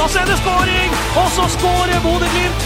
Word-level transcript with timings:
Da 0.00 0.06
er 0.06 0.26
det 0.26 0.36
skåring, 0.40 0.92
og 1.20 1.26
så 1.28 1.44
skårer 1.52 1.98
Bodø-Glimt! 2.00 2.62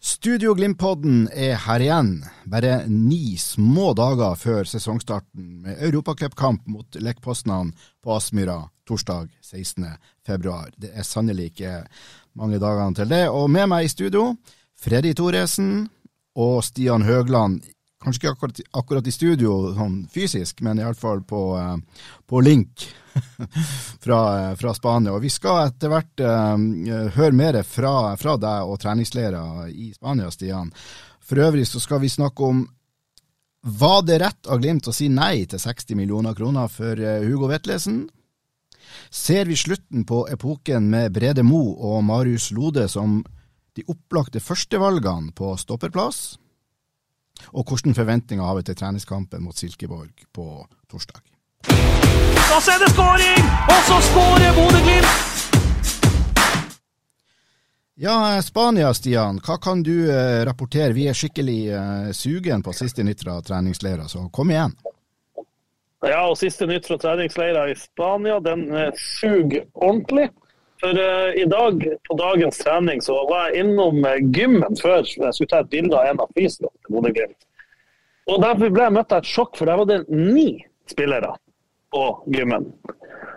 Studio 0.00 0.54
Glimt-podden 0.54 1.26
er 1.28 1.60
her 1.66 1.84
igjen, 1.84 2.14
bare 2.48 2.86
ni 2.88 3.36
små 3.36 3.90
dager 3.98 4.32
før 4.40 4.64
sesongstarten 4.64 5.60
med 5.66 5.76
europacupkamp 5.90 6.64
mot 6.72 6.96
Lech 6.96 7.20
på 7.20 8.16
Aspmyra 8.16 8.62
torsdag 8.88 9.28
16. 9.42 9.86
februar. 10.26 10.72
Det 10.76 10.88
er 10.94 11.04
sannelig 11.04 11.52
ikke 11.52 11.84
mange 12.32 12.58
dagene 12.58 12.94
til 12.94 13.12
det. 13.12 13.28
Og 13.28 13.50
med 13.50 13.68
meg 13.68 13.84
i 13.84 13.92
studio, 13.92 14.30
Freddy 14.82 15.12
Thoresen 15.14 15.86
og 16.38 16.64
Stian 16.66 17.04
Høgland. 17.06 17.62
Kanskje 18.02 18.18
ikke 18.18 18.32
akkurat, 18.32 18.60
akkurat 18.80 19.06
i 19.06 19.14
studio 19.14 19.52
sånn 19.76 20.00
fysisk, 20.10 20.58
men 20.66 20.80
iallfall 20.82 21.20
på, 21.22 21.42
eh, 21.54 22.06
på 22.26 22.40
link 22.42 22.82
fra, 24.04 24.18
eh, 24.40 24.54
fra 24.58 24.72
Spania. 24.74 25.12
Og 25.14 25.22
vi 25.22 25.30
skal 25.30 25.68
etter 25.68 25.92
hvert 25.92 26.22
uh, 26.26 26.56
høre 27.14 27.36
mer 27.36 27.60
fra, 27.62 28.16
fra 28.18 28.34
deg 28.42 28.72
og 28.72 28.80
treningsleirer 28.82 29.68
i 29.70 29.92
Spania, 29.94 30.32
Stian. 30.34 30.72
For 31.22 31.38
øvrig 31.44 31.68
så 31.70 31.82
skal 31.82 32.02
vi 32.02 32.10
snakke 32.10 32.48
om 32.48 32.64
var 33.62 34.00
det 34.02 34.18
rett 34.18 34.48
av 34.50 34.58
Glimt 34.58 34.88
å 34.90 34.94
si 34.96 35.06
nei 35.06 35.44
til 35.46 35.60
60 35.62 35.94
millioner 35.94 36.34
kroner 36.34 36.66
for 36.66 36.98
Hugo 37.22 37.46
Vetlesen? 37.46 38.08
Ser 39.06 39.46
vi 39.46 39.54
slutten 39.54 40.02
på 40.02 40.24
epoken 40.32 40.88
med 40.90 41.14
Brede 41.14 41.44
Mo 41.46 41.68
og 41.78 42.02
Marius 42.02 42.50
Lode 42.50 42.88
som 42.90 43.20
de 43.76 43.84
opplagte 43.88 44.40
førstevalgene 44.40 45.32
på 45.36 45.54
stopperplass? 45.60 46.38
Og 47.56 47.66
hvilke 47.66 47.94
forventninger 47.96 48.44
har 48.44 48.58
vi 48.58 48.66
til 48.68 48.78
treningskampen 48.78 49.42
mot 49.42 49.56
Silkeborg 49.56 50.26
på 50.32 50.46
torsdag? 50.90 51.22
Da 51.66 52.58
er 52.58 52.82
det 52.82 52.90
skåring, 52.92 53.46
og 53.72 53.80
så 53.88 54.00
skårer 54.10 54.58
Bodø-Glimt! 54.58 55.30
Ja, 58.02 58.42
Spania, 58.42 58.94
Stian. 58.94 59.38
Hva 59.44 59.58
kan 59.62 59.82
du 59.84 59.94
eh, 60.10 60.42
rapportere? 60.48 60.94
Vi 60.96 61.04
er 61.10 61.16
skikkelig 61.16 61.58
eh, 61.70 62.08
sugen 62.16 62.64
på 62.64 62.72
siste 62.74 63.04
nytt 63.06 63.22
fra 63.22 63.36
treningsleirer, 63.44 64.08
så 64.10 64.26
kom 64.32 64.50
igjen. 64.50 64.72
Ja, 66.02 66.24
og 66.26 66.38
siste 66.40 66.66
nytt 66.66 66.88
fra 66.88 66.96
treningsleirer 66.98 67.70
i 67.70 67.76
Spania, 67.78 68.40
den 68.42 68.64
eh, 68.74 68.90
suger 68.98 69.68
ordentlig. 69.74 70.30
For 70.82 70.98
uh, 70.98 71.30
i 71.38 71.44
dag, 71.46 71.84
på 72.08 72.16
dagens 72.18 72.58
trening, 72.58 73.02
så 73.04 73.14
var 73.30 73.50
jeg 73.50 73.62
innom 73.62 74.02
eh, 74.08 74.18
gymmen 74.34 74.74
før 74.80 75.04
jeg 75.06 75.30
skulle 75.36 75.50
ta 75.52 75.60
et 75.62 75.70
bilde 75.70 75.94
av 75.94 76.08
en 76.10 76.22
av 76.24 76.32
fysioene 76.34 76.74
til 76.74 76.96
Bodø-Glimt. 76.96 77.38
Og 78.32 78.42
derfor 78.42 78.72
ble 78.74 78.88
jeg 78.88 78.94
møtt 78.96 79.14
av 79.14 79.22
et 79.22 79.30
sjokk, 79.30 79.54
for 79.58 79.70
der 79.70 79.78
var 79.78 79.88
det 79.90 80.00
ni 80.10 80.48
spillere 80.90 81.30
på 81.94 82.02
gymmen. 82.34 82.66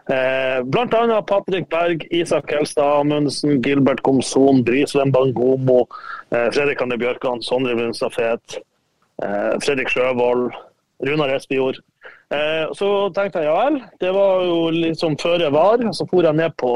Eh, 0.09 0.59
blant 0.73 0.93
annet 0.97 1.25
Patrick 1.29 1.69
Berg, 1.69 2.07
Isak 2.13 2.51
Helstad 2.53 3.01
Amundsen, 3.01 3.61
Gilbert 3.65 4.01
Komson, 4.05 4.63
Brysven 4.65 5.13
Bangomo, 5.13 5.83
eh, 6.31 6.49
Fredrik 6.53 6.81
Anne 6.81 6.97
Bjørkan, 7.01 7.41
Sondre 7.45 7.77
Brunstad 7.77 8.13
Fet, 8.13 8.57
eh, 9.21 9.53
Fredrik 9.61 9.89
Sjøvold, 9.89 10.51
Runar 11.05 11.33
Espejord. 11.37 11.81
Eh, 12.33 12.65
så 12.73 12.89
tenkte 13.13 13.41
jeg 13.41 13.49
ja 13.49 13.55
vel, 13.65 13.79
det 14.01 14.11
var 14.13 14.43
jo 14.45 14.59
liksom 14.73 15.17
føre 15.21 15.51
var. 15.53 15.81
Så 15.93 16.07
for 16.09 16.25
jeg 16.25 16.37
ned 16.37 16.53
på 16.57 16.73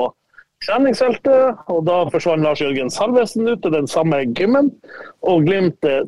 treningsfeltet, 0.66 1.66
og 1.72 1.84
da 1.88 2.02
forsvant 2.14 2.44
Lars 2.44 2.62
Jørgen 2.64 2.92
Salvesen 2.92 3.48
ut 3.48 3.62
til 3.64 3.76
den 3.76 3.88
samme 3.88 4.22
gymmen. 4.36 4.72
Og 5.28 5.46
Glimt 5.48 5.86
eh, 5.88 6.04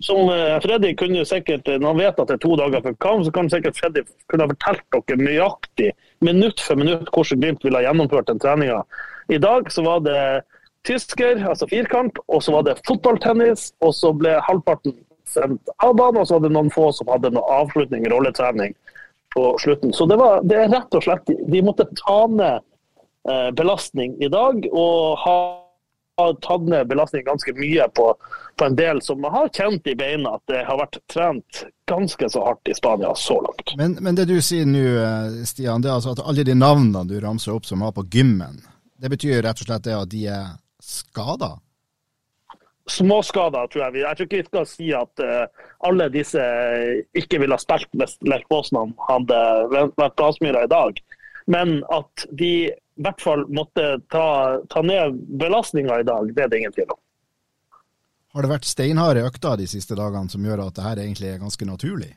som 0.00 0.30
eh, 0.32 0.58
Freddy 0.64 0.92
kunne 0.98 1.20
jo 1.20 1.28
sikkert, 1.28 1.68
eh, 1.68 1.78
Når 1.78 1.94
han 1.94 2.00
vet 2.00 2.20
at 2.20 2.28
det 2.30 2.38
er 2.38 2.42
to 2.44 2.56
dager 2.58 2.82
før 2.82 2.96
kamp, 3.04 3.24
så 3.24 3.34
kan 3.34 3.50
sikkert 3.50 3.78
Freddy 3.78 4.04
kunne 4.30 4.46
ha 4.46 4.54
fortalt 4.54 4.82
dere 5.08 5.20
nøyaktig, 5.20 5.92
minutt 6.20 6.60
for 6.60 6.80
minutt, 6.80 7.10
hvordan 7.12 7.40
Glimt 7.44 7.64
ville 7.64 7.78
ha 7.78 7.86
gjennomført 7.86 8.30
den 8.30 8.42
treninga. 8.42 8.82
I 9.28 9.38
dag 9.38 9.70
så 9.70 9.84
var 9.86 10.02
det 10.06 10.18
tysker, 10.86 11.44
altså 11.46 11.68
firkant, 11.70 12.18
og 12.26 12.42
så 12.42 12.56
var 12.56 12.66
det 12.66 12.80
fotballtennis, 12.86 13.70
og 13.80 13.94
så 13.94 14.10
ble 14.18 14.34
halvparten 14.48 14.96
sendt 15.30 15.70
av 15.78 15.94
banen, 15.96 16.20
og 16.20 16.26
så 16.26 16.36
var 16.36 16.48
det 16.48 16.56
noen 16.56 16.72
få 16.74 16.90
som 16.92 17.10
hadde 17.12 17.30
noe 17.32 17.60
avslutning, 17.62 18.08
rolletrening, 18.10 18.74
på 19.32 19.46
slutten. 19.62 19.94
Så 19.96 20.04
det, 20.10 20.18
var, 20.20 20.42
det 20.44 20.58
er 20.58 20.72
rett 20.74 20.92
og 20.92 21.04
slett 21.06 21.30
De 21.48 21.62
måtte 21.64 21.86
ta 22.02 22.18
ned 22.28 22.66
belastning 23.54 24.16
i 24.18 24.28
dag, 24.32 24.64
og 24.72 25.18
har 25.22 25.62
tatt 26.42 26.62
ned 26.62 26.86
belastning 26.86 27.24
ganske 27.24 27.52
mye 27.56 27.88
på, 27.88 28.14
på 28.56 28.64
en 28.64 28.76
del 28.76 29.02
som 29.02 29.24
har 29.24 29.48
kjent 29.48 29.86
i 29.86 29.94
beina 29.96 30.36
at 30.36 30.44
det 30.50 30.64
har 30.66 30.78
vært 30.80 30.98
trent 31.10 31.64
ganske 31.88 32.28
så 32.30 32.44
hardt 32.44 32.68
i 32.68 32.76
Spania 32.76 33.14
så 33.16 33.40
langt. 33.42 33.74
Men, 33.78 33.96
men 34.00 34.18
det 34.18 34.28
du 34.30 34.36
sier 34.44 34.68
nå, 34.68 34.84
eh, 35.02 35.42
Stian, 35.48 35.82
det 35.82 35.90
er 35.90 35.98
altså 35.98 36.14
at 36.16 36.24
alle 36.24 36.44
de 36.46 36.56
navnene 36.56 37.04
du 37.08 37.18
ramser 37.20 37.56
opp 37.56 37.68
som 37.68 37.84
var 37.84 37.94
på 37.96 38.06
gymmen, 38.12 38.62
det 39.02 39.10
betyr 39.12 39.42
rett 39.42 39.62
og 39.62 39.68
slett 39.68 39.86
det 39.88 39.98
at 39.98 40.12
de 40.12 40.26
er 40.30 40.50
skada? 40.82 41.56
Småskader, 42.90 43.68
tror 43.70 43.84
jeg. 43.84 44.02
Jeg 44.02 44.18
tror 44.18 44.26
ikke 44.26 44.40
vi 44.40 44.48
skal 44.48 44.64
si 44.66 44.88
at 44.96 45.22
uh, 45.22 45.66
alle 45.86 46.08
disse 46.10 46.42
ikke 47.18 47.38
ville 47.38 47.54
ha 47.54 47.62
spilt 47.62 47.88
hvis 47.94 48.46
Poznan 48.50 48.90
hadde 49.06 49.38
vært 49.70 50.18
på 50.18 50.30
i 50.50 50.70
dag. 50.70 50.98
Men 51.46 51.80
at 51.94 52.26
de 52.38 52.72
i 52.98 53.04
hvert 53.06 53.20
fall 53.24 53.46
måtte 53.48 54.00
ta, 54.12 54.58
ta 54.70 54.82
ned 54.84 55.16
belastninga 55.40 56.00
i 56.00 56.06
dag, 56.06 56.34
det 56.34 56.44
er 56.44 56.50
det 56.52 56.58
ingen 56.60 56.74
tvil 56.74 56.90
om. 56.92 57.00
Har 58.32 58.44
det 58.44 58.52
vært 58.52 58.68
steinharde 58.68 59.24
økter 59.28 59.60
de 59.60 59.68
siste 59.68 59.96
dagene 59.96 60.32
som 60.32 60.44
gjør 60.44 60.66
at 60.66 60.76
det 60.76 60.84
her 60.86 61.00
egentlig 61.04 61.30
er 61.32 61.40
ganske 61.42 61.68
naturlig? 61.68 62.12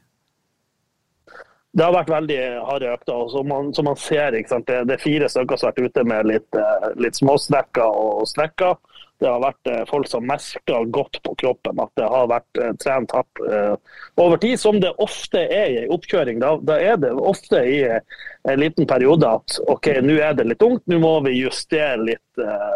Det 1.76 1.84
har 1.84 1.92
vært 1.92 2.12
veldig 2.12 2.40
harde 2.70 2.92
økter. 2.94 3.14
og 3.14 3.32
Som 3.34 3.50
man, 3.52 3.74
som 3.76 3.88
man 3.90 3.98
ser? 4.00 4.32
Det, 4.32 4.78
det 4.88 4.96
er 4.96 5.02
fire 5.02 5.28
stykker 5.28 5.60
som 5.60 5.68
har 5.68 5.74
vært 5.76 5.92
ute 5.92 6.04
med 6.08 6.30
litt, 6.30 6.56
eh, 6.56 6.86
litt 7.04 7.20
småsnekker 7.20 8.00
og 8.00 8.24
strekker. 8.32 8.78
Det 9.24 9.30
har 9.32 9.40
vært 9.40 9.70
eh, 9.72 9.84
folk 9.88 10.10
som 10.12 10.26
merker 10.28 10.90
godt 10.92 11.22
på 11.24 11.36
kroppen 11.40 11.80
at 11.80 11.92
det 11.96 12.08
har 12.12 12.28
vært 12.28 12.60
eh, 12.60 12.74
trent 12.84 13.14
hardt 13.16 13.42
eh, 13.48 13.76
over 14.20 14.42
tid, 14.42 14.60
som 14.60 14.82
det 14.84 14.92
ofte 15.00 15.40
er 15.40 15.72
i 15.72 15.86
oppkjøring. 15.92 16.42
Da, 16.44 16.56
da 16.68 16.76
er 16.84 17.00
det 17.00 17.14
ofte 17.16 17.62
i 17.64 17.78
en 17.86 18.60
liten 18.60 18.88
periode 18.90 19.30
at 19.40 19.58
OK, 19.72 19.88
nå 20.04 20.20
er 20.20 20.36
det 20.36 20.50
litt 20.50 20.66
ungt, 20.66 20.84
nå 20.92 21.00
må 21.02 21.14
vi 21.26 21.38
justere 21.40 21.96
litt. 22.04 22.22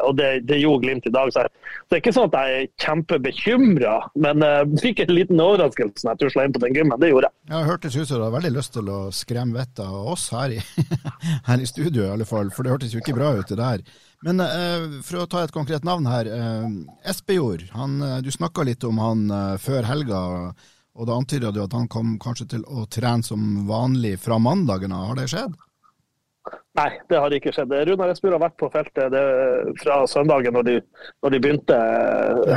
og 0.08 0.16
det, 0.16 0.46
det 0.48 0.62
gjorde 0.62 0.86
Glimt 0.86 1.08
i 1.10 1.12
dag. 1.12 1.28
Så 1.36 1.44
det 1.44 1.98
er 1.98 2.00
ikke 2.00 2.14
sånn 2.16 2.30
at 2.32 2.38
jeg 2.40 2.60
er 2.62 2.70
kjempebekymra, 2.80 3.96
men 4.24 4.46
jeg 4.46 4.70
fikk 4.86 5.04
en 5.04 5.16
liten 5.18 5.44
overraskelse 5.44 6.08
når 6.08 6.16
jeg 6.16 6.22
tusla 6.24 6.46
inn 6.48 6.56
på 6.56 6.64
den 6.64 6.78
gymmen. 6.80 7.02
Det 7.04 7.12
gjorde 7.12 7.28
jeg. 7.28 7.40
Ja, 7.52 7.66
hørtes 7.68 7.98
ut 7.98 8.06
som 8.06 8.16
du 8.16 8.24
hadde 8.24 8.38
veldig 8.38 8.56
lyst 8.56 8.78
til 8.78 8.94
å 8.96 9.02
skremme 9.14 9.60
vettet 9.60 9.84
av 9.84 10.14
oss 10.16 10.30
her 10.32 10.56
i, 10.56 10.62
her 11.52 11.60
i 11.60 11.68
studio, 11.68 12.08
i 12.08 12.14
alle 12.16 12.30
fall. 12.30 12.54
For 12.56 12.64
det 12.64 12.78
hørtes 12.78 12.96
jo 12.96 13.04
ikke 13.04 13.18
bra 13.20 13.36
ut, 13.36 13.52
det 13.52 13.60
der. 13.60 13.84
Men 14.26 14.44
uh, 14.44 15.00
for 15.06 15.22
å 15.22 15.30
ta 15.32 15.46
et 15.46 15.56
konkret 15.56 15.86
navn 15.88 16.08
her. 16.10 16.28
Uh, 16.28 16.68
Espejord, 17.08 17.64
eh, 17.72 18.18
du 18.24 18.32
snakka 18.34 18.66
litt 18.68 18.84
om 18.84 19.00
han 19.00 19.30
før 19.62 19.88
helga. 19.88 20.20
Og 21.00 21.08
da 21.08 21.16
antyda 21.16 21.54
du 21.56 21.62
at 21.64 21.74
han 21.78 21.88
kom 21.88 22.18
kanskje 22.20 22.50
til 22.58 22.68
å 22.68 22.84
trene 22.92 23.24
som 23.24 23.64
vanlig 23.70 24.18
fra 24.20 24.40
mandagen 24.42 24.92
av. 24.92 25.12
Har 25.12 25.20
det 25.22 25.30
skjedd? 25.32 25.56
Nei, 26.76 26.90
det 27.12 27.20
har 27.22 27.34
ikke 27.36 27.54
skjedd. 27.56 27.72
Runar 27.88 28.12
Espejord 28.12 28.36
har 28.36 28.44
vært 28.44 28.58
på 28.60 28.70
feltet 28.74 29.14
det, 29.14 29.24
fra 29.80 30.02
søndagen 30.10 30.56
når 30.58 30.68
de, 30.68 30.76
når 31.24 31.34
de 31.34 31.42
begynte 31.44 31.80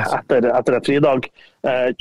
etter, 0.02 0.48
etter 0.50 0.78
en 0.78 0.86
fridag. 0.86 1.28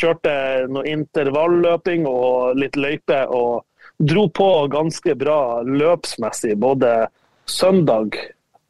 Kjørte 0.01 0.33
noe 0.71 0.87
intervalløping 0.89 2.07
og 2.09 2.57
litt 2.61 2.79
løype 2.79 3.23
og 3.29 3.65
dro 4.01 4.27
på 4.33 4.49
ganske 4.73 5.17
bra 5.19 5.39
løpsmessig 5.67 6.55
både 6.61 6.95
søndag 7.49 8.17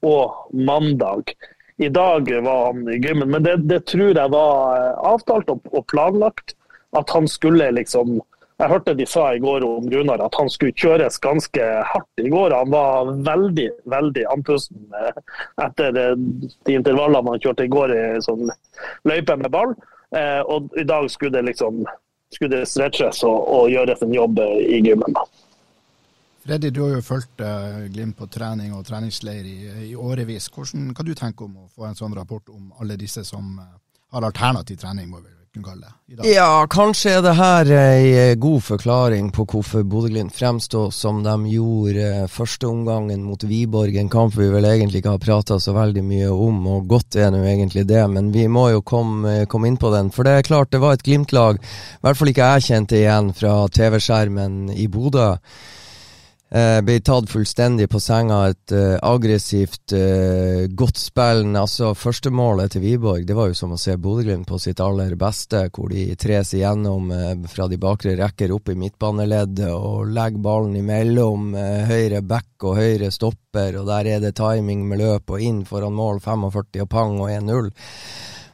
og 0.01 0.53
mandag. 0.53 1.33
I 1.81 1.89
dag 1.89 2.43
var 2.43 2.65
han 2.65 2.89
i 2.89 2.97
gymmen, 2.97 3.29
men 3.29 3.43
det, 3.43 3.55
det 3.55 3.85
tror 3.85 4.13
jeg 4.13 4.33
var 4.33 4.75
eh, 4.77 4.99
avtalt 5.13 5.49
og, 5.49 5.63
og 5.73 5.87
planlagt. 5.89 6.53
At 6.97 7.09
han 7.15 7.27
skulle 7.31 7.71
liksom 7.71 8.19
jeg 8.61 8.69
hørte 8.69 8.93
de 8.93 9.05
sa 9.09 9.31
i 9.33 9.39
går 9.41 9.63
om 9.65 9.87
Runar 9.89 10.21
at 10.21 10.35
han 10.37 10.49
skulle 10.51 10.75
kjøres 10.77 11.15
ganske 11.23 11.69
hardt 11.89 12.21
i 12.21 12.29
går. 12.29 12.53
Han 12.53 12.69
var 12.69 13.09
veldig 13.25 13.69
veldig 13.89 14.27
andpusten 14.29 14.83
eh, 14.99 15.23
etter 15.65 15.97
eh, 15.97 16.13
de 16.69 16.77
intervallene 16.77 17.33
han 17.33 17.41
kjørte 17.41 17.65
i 17.65 17.73
går 17.73 17.95
i 17.95 18.03
sånn 18.21 18.51
løype 19.09 19.39
med 19.41 19.49
ball. 19.53 19.73
Og 20.51 20.73
i 20.75 20.83
dag 20.83 21.05
skulle 21.07 21.37
det 21.37 21.45
liksom 21.47 21.85
skulle 22.35 22.57
det 22.57 22.67
stretches 22.67 23.21
og, 23.23 23.37
og 23.47 23.69
gjøres 23.71 24.01
en 24.03 24.11
jobb 24.11 24.41
i 24.43 24.81
gymmen. 24.83 25.15
da. 25.15 25.23
Freddy, 26.41 26.71
du 26.73 26.81
har 26.81 26.95
jo 26.95 27.01
fulgt 27.05 27.43
uh, 27.45 27.83
Glimt 27.93 28.17
på 28.17 28.27
trening 28.33 28.73
og 28.73 28.85
treningsleir 28.87 29.45
i, 29.45 29.57
i 29.91 29.95
årevis. 29.95 30.49
Hvordan, 30.49 30.89
kan 30.97 31.05
du 31.05 31.13
tenke 31.13 31.45
om 31.45 31.59
å 31.61 31.69
få 31.69 31.85
en 31.89 31.97
sånn 31.97 32.15
rapport 32.17 32.49
om 32.49 32.71
alle 32.81 32.97
disse 32.97 33.23
som 33.27 33.59
uh, 33.59 33.69
har 34.15 34.25
alternativ 34.25 34.81
trening? 34.81 35.09
må 35.11 35.21
vi 35.21 35.29
kunne 35.53 35.65
kalle 35.65 35.87
det. 36.07 36.31
Ja, 36.31 36.65
kanskje 36.71 37.17
er 37.17 37.23
det 37.25 37.33
her 37.35 37.71
ei 37.75 38.11
eh, 38.15 38.35
god 38.39 38.63
forklaring 38.63 39.31
på 39.35 39.43
hvorfor 39.51 39.83
Bodø-Glimt 39.83 40.31
fremstår 40.35 40.93
som 40.95 41.19
de 41.25 41.33
gjorde 41.51 42.05
eh, 42.05 42.29
første 42.31 42.69
omgangen 42.69 43.25
mot 43.27 43.43
Wiborg, 43.43 43.97
en 43.99 44.11
kamp 44.11 44.37
vi 44.37 44.47
vel 44.51 44.67
egentlig 44.69 45.01
ikke 45.01 45.17
har 45.17 45.25
prata 45.25 45.59
så 45.59 45.75
veldig 45.75 46.03
mye 46.07 46.29
om, 46.31 46.61
og 46.71 46.87
godt 46.93 47.19
er 47.19 47.33
nå 47.35 47.43
egentlig 47.43 47.83
det, 47.89 48.03
men 48.13 48.31
vi 48.31 48.47
må 48.47 48.69
jo 48.71 48.81
komme, 48.81 49.41
komme, 49.51 49.67
inn 49.67 49.79
på 49.81 49.91
den. 49.91 50.13
For 50.15 50.27
det 50.27 50.37
er 50.37 50.47
klart, 50.47 50.71
det 50.71 50.81
var 50.83 50.95
et 50.95 51.03
Glimt-lag, 51.03 51.59
i 51.59 52.01
hvert 52.05 52.21
fall 52.21 52.31
ikke 52.31 52.49
jeg 52.55 52.67
kjente 52.69 52.99
igjen 53.01 53.35
fra 53.35 53.55
TV-skjermen 53.75 54.71
i 54.71 54.87
Bodø. 54.91 55.33
Uh, 56.51 56.81
ble 56.83 56.97
tatt 56.99 57.29
fullstendig 57.31 57.85
på 57.87 57.99
senga. 58.03 58.41
Et 58.51 58.73
eh, 58.75 58.97
aggressivt, 59.07 59.93
eh, 59.95 60.65
godt 60.67 60.99
spill. 60.99 61.45
Altså, 61.55 61.93
Førstemålet 61.95 62.73
til 62.73 62.83
Wiborg 62.83 63.23
det 63.27 63.37
var 63.37 63.47
jo 63.47 63.55
som 63.55 63.71
å 63.71 63.79
se 63.79 63.95
Bodø-Glimt 63.95 64.49
på 64.49 64.59
sitt 64.59 64.81
aller 64.83 65.15
beste, 65.15 65.61
hvor 65.71 65.87
de 65.93 66.09
tres 66.19 66.51
igjennom 66.57 67.07
fra 67.47 67.69
de 67.71 67.79
bakre 67.79 68.17
rekker 68.19 68.51
opp 68.51 68.67
i 68.73 68.75
midtbaneleddet 68.81 69.69
og 69.71 70.11
legger 70.11 70.43
ballen 70.43 70.75
imellom 70.81 71.55
høyre 71.87 72.19
back 72.27 72.67
og 72.67 72.81
høyre 72.81 73.11
stopper, 73.15 73.79
og 73.79 73.87
der 73.87 74.11
er 74.17 74.25
det 74.25 74.35
timing 74.39 74.83
med 74.89 74.99
løp 75.05 75.31
og 75.31 75.47
inn 75.47 75.63
foran 75.69 75.95
mål 75.95 76.19
45 76.19 76.83
og 76.83 76.91
pang 76.91 77.15
og 77.21 77.31
1-0. 77.31 77.71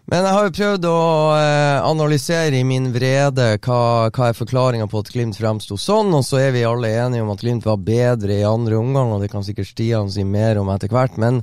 Men 0.07 0.23
jeg 0.23 0.35
har 0.37 0.45
jo 0.45 0.51
prøvd 0.55 0.85
å 0.87 0.99
eh, 1.35 1.77
analysere 1.83 2.55
i 2.55 2.63
min 2.63 2.93
vrede 2.93 3.47
hva, 3.59 3.79
hva 4.07 4.29
er 4.29 4.37
forklaringa 4.37 4.85
på 4.87 5.01
at 5.03 5.09
Glimt 5.11 5.35
fremsto 5.35 5.75
sånn, 5.75 6.13
og 6.15 6.23
så 6.23 6.39
er 6.45 6.53
vi 6.55 6.63
alle 6.63 6.93
enige 6.95 7.25
om 7.25 7.33
at 7.33 7.43
Glimt 7.43 7.67
var 7.67 7.81
bedre 7.83 8.37
i 8.37 8.45
andre 8.47 8.79
omgang, 8.79 9.11
og 9.11 9.25
det 9.25 9.27
kan 9.33 9.43
sikkert 9.43 9.67
Stian 9.73 10.07
si 10.13 10.23
mer 10.23 10.61
om 10.61 10.71
etter 10.71 10.93
hvert. 10.95 11.19
Men 11.19 11.41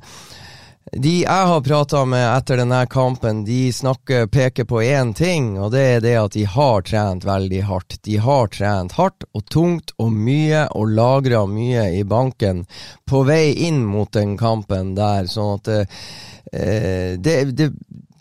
de 0.97 1.13
jeg 1.27 1.49
har 1.51 1.61
prata 1.65 2.07
med 2.09 2.25
etter 2.25 2.63
denne 2.63 2.79
kampen, 2.89 3.43
de 3.45 3.69
snakker, 3.73 4.31
peker 4.33 4.65
på 4.69 4.81
én 4.81 5.13
ting, 5.17 5.55
og 5.61 5.75
det 5.77 5.85
er 5.97 6.01
det 6.05 6.15
at 6.23 6.37
de 6.37 6.47
har 6.49 6.85
trent 6.89 7.29
veldig 7.29 7.63
hardt. 7.69 7.99
De 8.09 8.17
har 8.17 8.49
trent 8.53 8.97
hardt 8.97 9.27
og 9.33 9.45
tungt 9.53 9.93
og 10.01 10.13
mye 10.13 10.65
og 10.73 10.95
lagra 10.97 11.45
mye 11.51 11.91
i 11.99 12.01
banken 12.09 12.65
på 13.05 13.27
vei 13.29 13.53
inn 13.69 13.83
mot 13.85 14.13
den 14.17 14.39
kampen 14.41 14.95
der, 14.97 15.29
sånn 15.29 15.59
at 15.59 15.73
eh, 15.77 17.13
det, 17.21 17.37
det, 17.59 17.71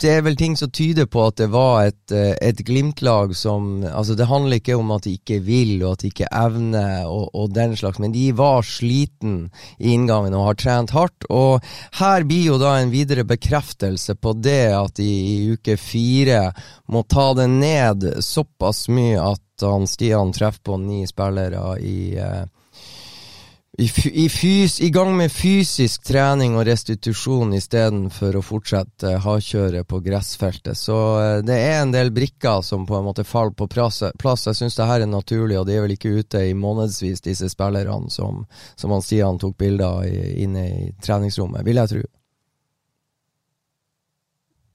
det 0.03 0.11
er 0.11 0.23
vel 0.25 0.35
ting 0.39 0.55
som 0.59 0.71
tyder 0.73 1.07
på 1.07 1.21
at 1.29 1.37
det 1.39 1.47
var 1.53 1.87
et, 1.87 2.11
eh, 2.11 2.33
et 2.43 2.59
Glimt-lag 2.65 3.35
som 3.35 3.83
Altså, 3.83 4.15
det 4.19 4.27
handler 4.27 4.59
ikke 4.59 4.75
om 4.75 4.91
at 4.95 5.05
de 5.05 5.15
ikke 5.17 5.39
vil 5.43 5.83
og 5.83 5.93
at 5.93 6.03
de 6.03 6.11
ikke 6.11 6.29
evner 6.29 7.07
og, 7.07 7.29
og, 7.33 7.53
den 7.55 7.75
slags, 7.79 7.99
men 7.99 8.13
de 8.13 8.25
var 8.35 8.65
sliten 8.67 9.49
i 9.79 9.93
inngangen 9.93 10.35
og 10.35 10.47
har 10.49 10.59
trent 10.59 10.93
hardt. 10.95 11.27
Og 11.29 11.63
her 11.99 12.25
blir 12.27 12.51
jo 12.51 12.59
da 12.61 12.75
en 12.79 12.91
videre 12.93 13.23
bekreftelse 13.27 14.15
på 14.19 14.35
det 14.43 14.73
at 14.75 14.97
de 14.99 15.07
i 15.07 15.53
uke 15.53 15.77
fire 15.79 16.49
må 16.91 17.05
ta 17.07 17.31
det 17.37 17.47
ned 17.51 18.09
såpass 18.23 18.87
mye 18.91 19.21
at 19.21 19.63
han 19.63 19.87
Stian 19.87 20.33
treffer 20.35 20.63
på 20.71 20.77
ni 20.81 21.03
spillere 21.07 21.77
i 21.79 22.17
eh, 22.19 22.43
i, 23.77 23.89
i, 24.05 24.29
fys, 24.29 24.81
I, 24.81 24.89
gang 24.89 25.15
med 25.17 25.31
fysisk 25.33 26.03
trening 26.05 26.53
og 26.53 26.67
restitusjon 26.67 27.55
istedenfor 27.57 28.35
å 28.37 28.43
fortsette 28.45 29.15
hardkjøret 29.23 29.87
på 29.89 29.97
gressfeltet. 30.05 30.77
Så 30.77 30.97
eh, 31.17 31.37
det 31.41 31.55
er 31.57 31.79
en 31.79 31.93
del 31.93 32.11
brikker 32.13 32.61
som 32.61 32.85
på 32.85 32.99
en 32.99 33.07
måte 33.07 33.25
faller 33.25 33.55
på 33.57 33.65
plass. 33.65 34.03
Jeg 34.45 34.59
syns 34.59 34.77
det 34.77 34.85
her 34.85 35.01
er 35.01 35.09
naturlig, 35.09 35.57
og 35.57 35.65
de 35.65 35.73
er 35.73 35.81
vel 35.87 35.95
ikke 35.95 36.11
ute 36.19 36.43
i 36.45 36.53
månedsvis, 36.53 37.23
disse 37.25 37.49
spillerne 37.49 38.13
som, 38.13 38.43
som 38.77 38.93
han 38.93 39.01
Stian 39.01 39.41
tok 39.41 39.55
bilder 39.57 40.05
inne 40.05 40.65
i 40.69 40.91
treningsrommet, 41.01 41.65
vil 41.65 41.81
jeg 41.81 41.91
tro. 41.95 42.03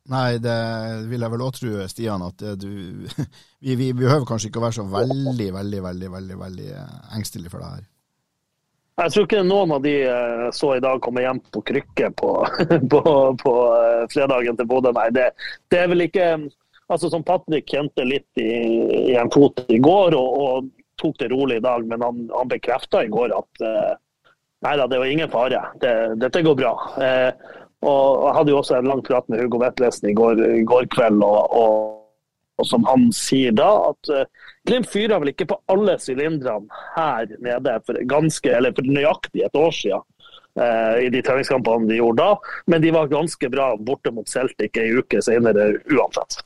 Nei, 0.09 0.41
det 0.43 0.57
vil 1.07 1.23
jeg 1.23 1.35
vel 1.37 1.45
òg 1.47 1.53
tro, 1.55 1.77
Stian, 1.93 2.25
at 2.27 2.43
du 2.59 2.67
vi, 3.63 3.79
vi 3.79 3.93
behøver 3.93 4.27
kanskje 4.27 4.51
ikke 4.51 4.59
å 4.59 4.67
være 4.67 4.79
så 4.81 4.89
veldig, 4.91 5.49
veldig, 5.61 5.85
veldig, 5.87 6.11
veldig, 6.17 6.41
veldig 6.43 6.69
engstelig 7.15 7.55
for 7.55 7.63
det 7.63 7.71
her. 7.77 7.87
Jeg 8.99 9.13
tror 9.15 9.27
ikke 9.29 9.45
noen 9.47 9.73
av 9.77 9.83
de 9.85 9.95
eh, 10.11 10.47
så 10.55 10.73
i 10.75 10.83
dag 10.83 10.99
komme 11.05 11.23
hjem 11.23 11.39
på 11.55 11.63
krykke 11.71 12.11
på, 12.19 12.33
på, 12.93 13.03
på 13.43 13.53
eh, 13.77 14.03
fredagen 14.11 14.59
til 14.59 14.69
Bodø. 14.71 14.91
Nei, 14.97 15.09
det, 15.15 15.29
det, 15.71 15.85
er 15.85 15.93
vel 15.93 16.07
ikke 16.09 16.33
altså 16.89 17.11
Som 17.13 17.23
Patrick 17.27 17.69
kjente 17.69 18.07
litt 18.09 18.41
i, 18.41 18.49
i 19.13 19.15
en 19.21 19.31
fot 19.31 19.61
i 19.69 19.79
går 19.83 20.17
og, 20.19 20.43
og, 20.43 20.69
tok 20.99 21.15
det 21.21 21.29
rolig 21.31 21.61
i 21.61 21.63
dag, 21.63 21.85
men 21.87 22.03
han, 22.03 22.25
han 22.35 22.49
bekrefta 22.51 23.05
i 23.07 23.11
går 23.13 23.31
at 23.31 23.61
nei 24.67 24.73
da, 24.81 24.89
det 24.91 24.99
var 24.99 25.13
ingen 25.13 25.31
fare. 25.31 25.61
Det, 25.79 25.93
dette 26.19 26.43
går 26.43 26.57
bra. 26.59 26.73
Uh, 26.99 27.53
og 27.87 28.25
Jeg 28.25 28.33
hadde 28.35 28.51
jo 28.51 28.57
også 28.59 28.81
en 28.81 28.89
lang 28.91 29.05
prat 29.07 29.29
med 29.31 29.45
Hugo 29.45 29.61
Vetlesen 29.63 30.11
i 30.11 30.17
går, 30.19 30.43
i 30.57 30.65
går 30.67 30.89
kveld. 30.97 31.23
og, 31.23 31.55
og 31.55 31.99
og 32.59 32.67
som 32.67 32.87
han 32.89 33.09
sier 33.15 33.55
da, 33.55 33.69
at 33.93 34.11
Glimt 34.69 34.91
fyra 34.93 35.17
vel 35.23 35.33
ikke 35.33 35.49
på 35.49 35.57
alle 35.73 35.95
sylindrene 36.03 36.69
her 36.97 37.31
nede 37.41 37.79
for 37.87 37.99
ganske, 38.11 38.53
eller 38.53 38.75
for 38.77 38.85
nøyaktig 38.85 39.47
et 39.47 39.57
år 39.57 39.73
siden. 39.73 40.05
eh, 40.61 41.07
I 41.07 41.09
de 41.15 41.23
treningskampene 41.23 41.89
de 41.89 42.01
gjorde 42.01 42.25
da, 42.25 42.59
men 42.67 42.83
de 42.83 42.93
var 42.93 43.09
ganske 43.09 43.49
bra 43.49 43.71
borte 43.77 44.13
mot 44.13 44.29
Celtic 44.29 44.77
ei 44.77 44.91
uke 44.99 45.23
senere 45.25 45.71
uansett. 45.89 46.43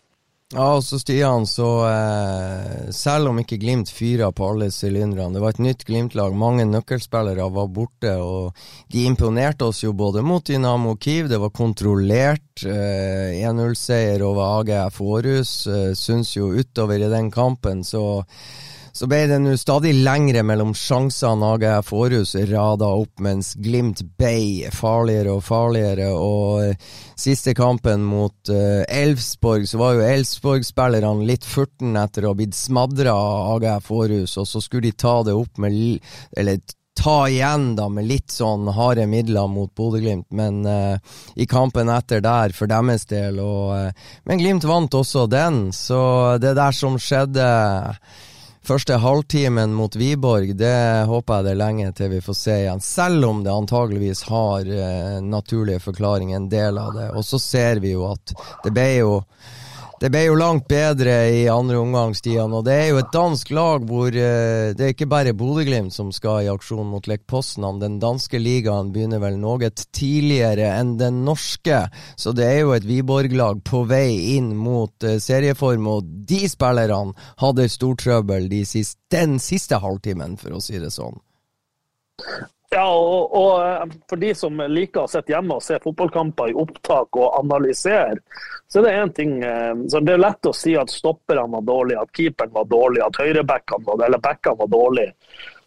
Ja, 0.53 0.67
og 0.77 0.83
så 0.85 0.99
Stian, 1.01 1.47
så 1.49 1.67
eh, 1.89 2.91
selv 2.93 3.31
om 3.31 3.39
ikke 3.41 3.57
Glimt 3.57 3.89
fyra 3.89 4.29
på 4.37 4.51
alle 4.53 4.67
sylinderne, 4.75 5.33
det 5.33 5.41
var 5.41 5.55
et 5.55 5.63
nytt 5.65 5.87
Glimt-lag, 5.89 6.35
mange 6.37 6.67
nøkkelspillere 6.69 7.47
var 7.55 7.71
borte, 7.73 8.13
og 8.21 8.53
de 8.93 9.07
imponerte 9.09 9.71
oss 9.71 9.81
jo 9.81 9.95
både 9.97 10.21
mot 10.21 10.45
Dynamo 10.45 10.99
Kiev, 11.01 11.31
det 11.33 11.41
var 11.41 11.55
kontrollert, 11.57 12.67
eh, 12.69 13.41
1-0-seier 13.49 14.27
over 14.29 14.59
AGF 14.59 15.01
Århus, 15.01 15.55
eh, 15.73 15.95
syns 15.97 16.35
jo 16.37 16.51
utover 16.53 17.01
i 17.01 17.09
den 17.09 17.33
kampen, 17.33 17.81
så 17.81 18.05
så 18.93 19.09
ble 19.09 19.23
det 19.31 19.39
nå 19.41 19.55
stadig 19.57 19.95
lengre 20.05 20.43
mellom 20.45 20.75
sjansene 20.77 21.55
AGF 21.55 21.89
Fårhus 21.89 22.35
rada 22.51 22.91
opp, 22.93 23.23
mens 23.25 23.55
Glimt 23.57 24.03
ble 24.21 24.69
farligere 24.75 25.39
og 25.39 25.47
farligere. 25.47 26.11
Og 26.13 26.77
siste 27.17 27.55
kampen 27.57 28.05
mot 28.05 28.53
uh, 28.53 28.83
Elfsborg, 28.85 29.65
så 29.69 29.81
var 29.81 29.97
jo 29.97 30.05
Elfsborg-spillerne 30.05 31.25
litt 31.29 31.49
furten 31.49 31.97
etter 31.97 32.27
å 32.27 32.35
ha 32.35 32.39
blitt 32.39 32.59
smadra 32.59 33.15
av 33.17 33.57
AGF 33.57 33.89
Fårhus, 33.89 34.37
og 34.43 34.49
så 34.51 34.61
skulle 34.61 34.91
de 34.91 35.01
ta 35.01 35.23
det 35.25 35.37
opp 35.41 35.61
med 35.63 35.73
Eller 36.37 36.61
ta 36.95 37.29
igjen 37.29 37.71
da 37.77 37.87
med 37.89 38.05
litt 38.05 38.31
sånn 38.31 38.67
harde 38.77 39.07
midler 39.09 39.49
mot 39.49 39.73
Bodø-Glimt, 39.75 40.29
men 40.37 40.67
uh, 40.69 40.99
i 41.35 41.47
kampen 41.49 41.89
etter 41.89 42.21
der, 42.21 42.53
for 42.53 42.69
deres 42.69 43.09
del. 43.09 43.41
Og, 43.41 43.73
uh, 43.73 44.13
men 44.29 44.43
Glimt 44.43 44.69
vant 44.69 44.93
også 45.01 45.25
den, 45.33 45.71
så 45.73 46.37
det 46.43 46.53
der 46.61 46.77
som 46.77 47.01
skjedde 47.01 47.49
første 48.67 48.97
halvtimen 49.03 49.75
mot 49.75 49.97
Wiborg, 49.97 50.55
det 50.59 51.07
håper 51.09 51.39
jeg 51.41 51.47
det 51.47 51.53
er 51.53 51.61
lenge 51.63 51.93
til 51.99 52.13
vi 52.15 52.21
får 52.25 52.39
se 52.39 52.59
igjen. 52.65 52.83
Selv 52.85 53.27
om 53.29 53.43
det 53.45 53.53
antageligvis 53.53 54.25
har 54.29 54.69
eh, 54.69 55.19
naturlige 55.25 55.83
forklaringer, 55.83 56.37
en 56.37 56.49
del 56.53 56.79
av 56.79 56.95
det. 56.97 57.11
Og 57.17 57.27
så 57.27 57.41
ser 57.43 57.83
vi 57.83 57.95
jo 57.97 58.07
at 58.11 58.35
det 58.65 58.75
ble 58.75 58.89
jo 59.01 59.17
det 60.03 60.09
ble 60.11 60.25
jo 60.25 60.35
langt 60.35 60.65
bedre 60.67 61.13
i 61.31 61.43
andre 61.47 61.77
omgang, 61.79 62.11
Stian. 62.19 62.51
Og 62.51 62.65
det 62.67 62.75
er 62.75 62.89
jo 62.91 62.99
et 62.99 63.13
dansk 63.15 63.53
lag 63.55 63.85
hvor 63.87 64.09
uh, 64.11 64.73
det 64.75 64.83
er 64.83 64.95
ikke 64.97 65.07
bare 65.07 65.35
Bodø-Glimt 65.39 65.95
som 65.95 66.11
skal 66.11 66.43
i 66.43 66.51
aksjon 66.51 66.89
mot 66.91 67.07
Lech 67.07 67.23
Poznan. 67.31 67.79
Den 67.79 68.01
danske 68.03 68.41
ligaen 68.43 68.91
begynner 68.91 69.23
vel 69.23 69.39
noe 69.39 69.71
tidligere 69.71 70.73
enn 70.75 70.97
den 70.99 71.23
norske. 71.29 71.85
Så 72.19 72.35
det 72.35 72.49
er 72.49 72.59
jo 72.65 72.75
et 72.75 72.89
Wiborg-lag 72.89 73.63
på 73.63 73.85
vei 73.87 74.35
inn 74.35 74.51
mot 74.59 75.07
uh, 75.07 75.21
serieform, 75.23 75.87
og 75.95 76.11
de 76.27 76.49
spillerne 76.51 77.15
hadde 77.45 77.71
stortrøbbel 77.71 78.51
de 78.51 78.65
den 79.13 79.39
siste 79.39 79.79
halvtimen, 79.79 80.35
for 80.41 80.59
å 80.59 80.65
si 80.65 80.83
det 80.83 80.91
sånn. 80.91 81.23
Ja, 82.73 82.87
og, 82.89 83.35
og, 83.37 83.63
eh, 83.63 83.97
for 84.09 84.17
de 84.17 84.31
som 84.35 84.61
liker 84.73 85.05
å 85.05 85.11
sitte 85.11 85.35
hjemme 85.35 85.59
og 85.59 85.65
se 85.65 85.77
fotballkamper 85.83 86.53
i 86.53 86.57
opptak 86.57 87.19
og 87.21 87.35
analysere, 87.37 88.17
så 88.73 88.81
er 88.81 88.87
det 88.87 88.93
én 88.97 89.11
ting 89.19 89.33
eh, 89.45 89.75
så 89.93 90.01
Det 90.01 90.15
er 90.15 90.23
lett 90.23 90.49
å 90.49 90.55
si 90.57 90.73
at 90.81 90.93
stopperne 90.93 91.51
var 91.53 91.67
dårlige, 91.69 92.01
at 92.01 92.15
keeperen 92.17 92.55
var 92.55 92.71
dårlig, 92.71 93.03
at 93.05 93.19
høyrebackene 93.21 93.85
var, 93.89 94.07
eller 94.07 94.23
backene 94.25 94.57
var 94.63 94.71
dårlige. 94.73 95.13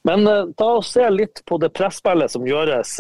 Men 0.06 0.26
uh, 0.30 0.48
ta 0.58 0.68
og 0.78 0.86
se 0.86 1.06
litt 1.10 1.42
på 1.50 1.58
det 1.58 1.72
presspillet 1.74 2.30
som 2.30 2.46
gjøres. 2.46 3.00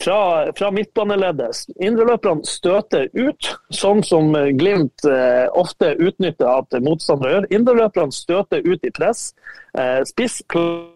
Fra, 0.00 0.18
fra 0.56 0.70
midtbaneleddet. 0.72 1.62
Indreløperne 1.84 2.48
støter 2.48 3.10
ut, 3.12 3.48
sånn 3.72 4.00
som 4.04 4.32
Glimt 4.56 5.04
eh, 5.08 5.44
ofte 5.52 5.92
utnytter 6.00 6.48
at 6.48 6.76
motstandere 6.84 7.34
gjør. 7.34 7.48
Indreløperne 7.58 8.16
støter 8.16 8.64
ut 8.64 8.88
i 8.88 8.92
press. 8.96 9.30
Eh, 9.78 10.00
spiss 10.08 10.40
klarer 10.52 10.91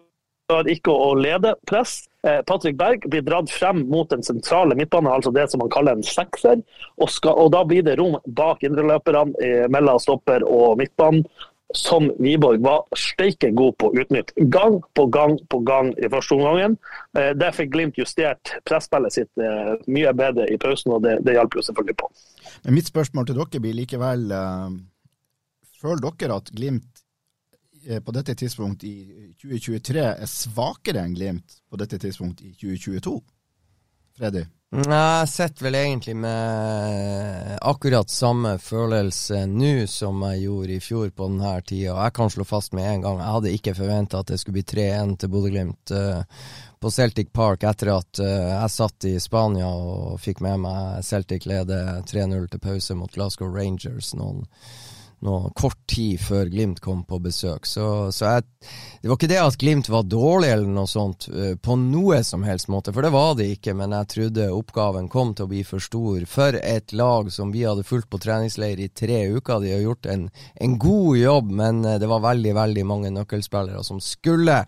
ikke 0.47 0.91
å 0.91 1.13
lede 1.15 1.55
press. 1.67 2.07
Eh, 2.23 2.41
Patrick 2.47 2.77
Berg 2.77 3.03
blir 3.09 3.21
dratt 3.21 3.51
frem 3.51 3.83
mot 3.89 4.09
den 4.09 4.23
sentrale 4.23 4.75
midtbanen, 4.75 5.11
altså 5.11 5.31
det 5.31 5.49
som 5.51 5.59
man 5.59 5.69
kaller 5.69 5.97
en 5.97 6.03
sekser. 6.03 6.61
Og, 6.97 7.09
skal, 7.11 7.35
og 7.35 7.51
da 7.51 7.63
blir 7.67 7.83
det 7.83 7.97
rom 7.99 8.17
bak 8.25 8.63
indreløperne 8.63 9.35
eh, 9.43 9.67
mellom 9.69 9.99
stopper 9.99 10.45
og 10.47 10.77
midtbanen 10.79 11.25
som 11.75 12.07
Wiborg 12.23 12.61
var 12.63 12.85
steike 12.95 13.49
god 13.51 13.75
på 13.75 13.89
å 13.89 13.95
utnytte. 13.99 14.31
Gang 14.47 14.79
på 14.95 15.03
gang 15.11 15.35
på 15.51 15.59
gang 15.67 15.91
i 15.99 16.07
første 16.07 16.37
omgang. 16.37 16.77
Eh, 17.17 17.33
Der 17.35 17.51
fikk 17.51 17.73
Glimt 17.73 17.99
justert 17.99 18.55
presspillet 18.63 19.17
sitt 19.17 19.43
mye 19.87 20.13
bedre 20.15 20.47
i 20.47 20.55
pausen, 20.57 20.95
og 20.95 21.03
det, 21.03 21.19
det 21.27 21.35
hjalp 21.35 21.59
jo 21.59 21.65
selvfølgelig 21.67 21.97
på. 21.99 22.07
Men 22.63 22.79
mitt 22.79 22.87
spørsmål 22.87 23.27
til 23.27 23.41
dere 23.41 23.65
blir 23.65 23.75
likevel 23.83 24.31
Føler 25.77 25.99
dere 26.01 26.39
at 26.39 26.47
Glimt 26.55 26.96
på 28.03 28.13
dette 28.15 28.35
tidspunkt 28.35 28.83
i 28.83 28.95
2023 29.39 30.03
er 30.03 30.29
svakere 30.31 31.05
enn 31.05 31.15
Glimt 31.15 31.59
på 31.69 31.79
dette 31.79 31.99
tidspunkt 32.01 32.41
i 32.43 32.51
2022? 32.51 33.15
Freddy? 34.17 34.43
Nei, 34.75 34.95
Jeg 35.21 35.27
sitter 35.31 35.63
vel 35.63 35.75
egentlig 35.79 36.13
med 36.19 37.53
akkurat 37.63 38.09
samme 38.11 38.57
følelse 38.59 39.45
nå 39.47 39.85
som 39.87 40.25
jeg 40.27 40.41
gjorde 40.41 40.73
i 40.75 40.81
fjor 40.83 41.13
på 41.15 41.29
denne 41.29 41.53
tida. 41.61 41.93
Jeg 41.95 42.15
kan 42.17 42.33
slå 42.33 42.43
fast 42.43 42.75
med 42.75 42.83
en 42.83 43.05
gang, 43.05 43.21
jeg 43.21 43.35
hadde 43.37 43.53
ikke 43.55 43.75
forventa 43.77 44.19
at 44.19 44.33
det 44.33 44.41
skulle 44.41 44.57
bli 44.57 44.65
3-1 44.67 45.15
til 45.21 45.31
Bodø-Glimt 45.31 45.95
uh, 45.95 46.19
på 46.83 46.91
Celtic 46.91 47.31
Park 47.31 47.63
etter 47.63 47.93
at 47.95 48.19
uh, 48.19 48.27
jeg 48.27 48.75
satt 48.75 49.07
i 49.07 49.15
Spania 49.23 49.71
og 49.71 50.19
fikk 50.19 50.43
med 50.43 50.59
meg 50.65 50.99
Celtic 51.07 51.47
lede 51.47 51.79
3-0 52.11 52.51
til 52.51 52.65
pause 52.67 52.99
mot 52.99 53.15
Glasgow 53.15 53.47
Rangers 53.55 54.11
noen 54.19 54.43
noe 55.25 55.51
kort 55.57 55.79
tid 55.89 56.19
før 56.21 56.49
Glimt 56.51 56.79
kom 56.83 57.03
på 57.07 57.19
besøk. 57.23 57.65
Så, 57.65 58.11
så 58.13 58.35
jeg, 58.35 58.45
det 59.01 59.09
var 59.09 59.17
ikke 59.17 59.29
det 59.31 59.39
at 59.41 59.57
Glimt 59.61 59.89
var 59.89 60.05
dårlig 60.05 60.51
eller 60.53 60.69
noe 60.69 60.89
sånt 60.89 61.27
uh, 61.33 61.55
på 61.57 61.77
noe 61.81 62.21
som 62.27 62.45
helst 62.45 62.69
måte, 62.71 62.93
for 62.93 63.05
det 63.05 63.13
var 63.15 63.33
det 63.39 63.49
ikke. 63.55 63.73
Men 63.77 63.95
jeg 63.97 64.11
trodde 64.13 64.49
oppgaven 64.53 65.09
kom 65.13 65.33
til 65.33 65.47
å 65.47 65.51
bli 65.53 65.63
for 65.67 65.83
stor 65.83 66.27
for 66.29 66.59
et 66.61 66.93
lag 66.93 67.31
som 67.33 67.53
vi 67.55 67.65
hadde 67.65 67.87
fulgt 67.87 68.11
på 68.13 68.21
treningsleir 68.21 68.81
i 68.83 68.91
tre 68.93 69.23
uker. 69.33 69.63
De 69.63 69.73
har 69.73 69.83
gjort 69.85 70.11
en, 70.13 70.27
en 70.55 70.77
god 70.81 71.17
jobb, 71.23 71.51
men 71.63 71.81
uh, 71.85 71.97
det 72.01 72.11
var 72.11 72.25
veldig, 72.27 72.53
veldig 72.61 72.85
mange 72.87 73.13
nøkkelspillere 73.17 73.83
som 73.87 74.03
skulle 74.03 74.61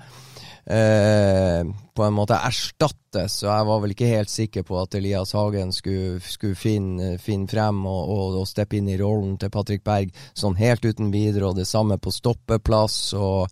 Eh, 0.66 1.62
på 1.96 2.04
en 2.04 2.16
måte 2.16 2.38
erstattes, 2.38 3.40
og 3.44 3.50
jeg 3.50 3.68
var 3.70 3.80
vel 3.84 3.94
ikke 3.96 4.10
helt 4.12 4.32
sikker 4.32 4.66
på 4.68 4.78
at 4.82 4.96
Elias 5.00 5.34
Hagen 5.34 5.72
skulle, 5.76 6.20
skulle 6.24 6.60
finne, 6.60 7.14
finne, 7.22 7.50
frem 7.50 7.82
og, 7.90 8.02
og, 8.14 8.40
og, 8.42 8.48
steppe 8.48 8.78
inn 8.78 8.90
i 8.92 8.98
rollen 9.00 9.38
til 9.40 9.52
Patrick 9.54 9.84
Berg 9.88 10.14
sånn 10.38 10.60
helt 10.60 10.86
uten 10.86 11.10
videre, 11.16 11.50
og 11.50 11.58
det 11.58 11.68
samme 11.68 11.98
på 11.98 12.14
stoppeplass. 12.14 13.00
og 13.18 13.48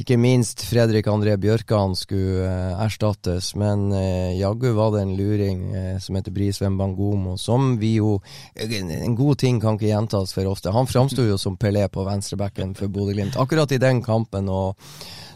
ikke 0.00 0.16
minst 0.20 0.62
Fredrik 0.64 1.08
André 1.10 1.34
Bjørkan 1.40 1.96
skulle 1.98 2.46
eh, 2.46 2.84
erstattes, 2.84 3.52
men 3.60 3.90
eh, 3.96 4.38
jaggu 4.38 4.70
var 4.76 4.94
det 4.94 5.02
en 5.04 5.16
luring 5.18 5.64
eh, 5.76 5.96
som 6.00 6.16
heter 6.16 6.32
Brisveen 6.32 6.78
Bangomo, 6.80 7.36
som 7.36 7.76
vi 7.80 7.96
jo 7.98 8.20
En 8.54 9.16
god 9.16 9.38
ting 9.38 9.60
kan 9.60 9.76
ikke 9.76 9.90
gjentas 9.90 10.32
for 10.34 10.46
ofte. 10.48 10.72
Han 10.72 10.86
framsto 10.86 11.24
jo 11.26 11.36
som 11.40 11.56
Pelé 11.56 11.84
på 11.88 12.04
venstrebacken 12.06 12.74
for 12.78 12.92
Bodø-Glimt 12.92 13.36
akkurat 13.40 13.72
i 13.72 13.80
den 13.80 14.02
kampen. 14.02 14.48
og 14.48 14.76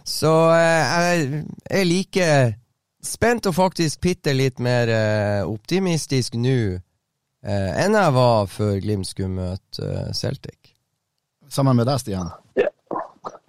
så 0.07 0.33
eh, 0.55 0.97
jeg 1.03 1.81
er 1.81 1.89
like 1.89 2.29
spent 3.03 3.49
og 3.51 3.57
faktisk 3.57 4.01
bitte 4.07 4.35
litt 4.35 4.63
mer 4.63 4.91
eh, 4.91 5.43
optimistisk 5.47 6.39
nå 6.39 6.59
eh, 6.79 7.73
enn 7.83 7.99
jeg 7.99 8.15
var 8.15 8.47
før 8.51 8.79
Glimt 8.85 9.11
skulle 9.11 9.35
møte 9.35 10.15
Celtic. 10.15 10.77
Sammen 11.51 11.79
med 11.79 11.91
deg, 11.91 12.03
Stian? 12.03 12.31
Ja, 12.59 12.71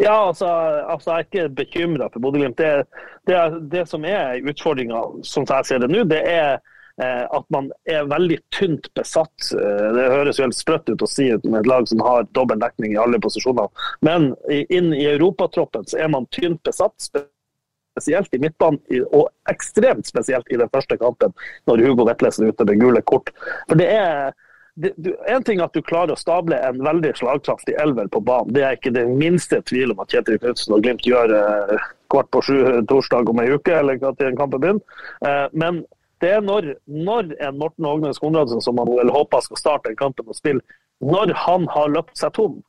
ja 0.04 0.16
altså, 0.30 0.48
altså, 0.88 1.12
jeg 1.12 1.18
er 1.18 1.28
ikke 1.28 1.56
bekymra 1.58 2.10
for 2.14 2.24
Bodø-Glimt. 2.24 2.58
Det, 2.58 2.88
det, 3.30 3.44
det, 3.72 3.86
som 3.90 4.06
er 4.06 4.42
utfordringa, 4.48 5.04
som 5.26 5.48
jeg 5.50 5.70
ser 5.70 5.84
det 5.84 5.92
nå, 5.94 6.04
det 6.10 6.24
er 6.32 6.58
at 6.98 7.46
man 7.54 7.68
er 7.86 8.08
veldig 8.10 8.40
tynt 8.50 8.88
besatt. 8.98 9.52
Det 9.52 10.06
høres 10.10 10.40
jo 10.40 10.48
helt 10.48 10.58
sprøtt 10.58 10.90
ut 10.90 11.04
å 11.06 11.10
si 11.10 11.28
med 11.44 11.60
et 11.60 11.70
lag 11.70 11.86
som 11.90 12.02
har 12.02 12.26
dobbel 12.34 12.58
dekning 12.64 12.96
i 12.96 12.98
alle 12.98 13.20
posisjoner. 13.22 13.70
Men 14.02 14.32
inn 14.50 14.90
i 14.98 15.06
europatroppen 15.06 15.86
så 15.86 16.00
er 16.02 16.10
man 16.10 16.26
tynt 16.34 16.64
besatt. 16.66 16.98
Spesielt 16.98 18.34
i 18.34 18.42
midtbanen, 18.42 18.82
og 19.12 19.30
ekstremt 19.50 20.10
spesielt 20.10 20.50
i 20.50 20.58
den 20.58 20.74
første 20.74 20.98
kampen, 20.98 21.38
når 21.70 21.86
Hugo 21.86 22.06
Vetlesen 22.10 22.48
er 22.48 22.58
ute 22.58 22.66
med 22.66 22.82
gule 22.82 23.06
kort. 23.06 23.30
For 23.70 23.78
det 23.78 23.92
er 23.94 24.34
en 24.78 25.44
ting 25.44 25.60
er 25.60 25.66
at 25.66 25.74
du 25.74 25.82
klarer 25.82 26.14
å 26.14 26.20
stable 26.20 26.58
en 26.62 26.82
veldig 26.86 27.14
slagkraftig 27.18 27.76
elver 27.82 28.10
på 28.14 28.22
banen. 28.22 28.54
Det 28.54 28.64
er 28.64 28.78
ikke 28.78 28.94
det 28.94 29.08
minste 29.10 29.62
tvil 29.66 29.94
om 29.94 30.04
at 30.04 30.14
Kjetil 30.14 30.38
Knutsen 30.42 30.76
og 30.78 30.84
Glimt 30.86 31.08
gjør 31.08 31.34
eh, 31.34 31.88
kvart 32.14 32.30
på 32.34 32.44
sju 32.46 32.58
torsdag 32.90 33.30
om 33.32 33.42
ei 33.42 33.50
uke, 33.56 33.74
eller 33.74 33.98
til 33.98 34.30
en 34.30 34.38
kamp 34.38 34.54
begynner. 34.54 35.02
Eh, 35.26 35.46
men 35.58 35.82
det 36.22 36.32
er 36.38 36.46
når, 36.46 36.76
når 36.86 37.34
en 37.48 37.58
Morten 37.58 37.90
Ågnes 37.90 38.22
Konradsen, 38.22 38.62
som 38.62 38.78
man 38.78 38.90
vel 38.90 39.14
håper 39.14 39.44
skal 39.46 39.62
starte 39.62 39.92
en 39.92 40.00
kampen 40.00 40.30
og 40.30 40.38
spille, 40.38 40.62
når 41.02 41.34
han 41.46 41.68
har 41.74 41.94
løpt 41.94 42.18
seg 42.18 42.34
tom, 42.38 42.62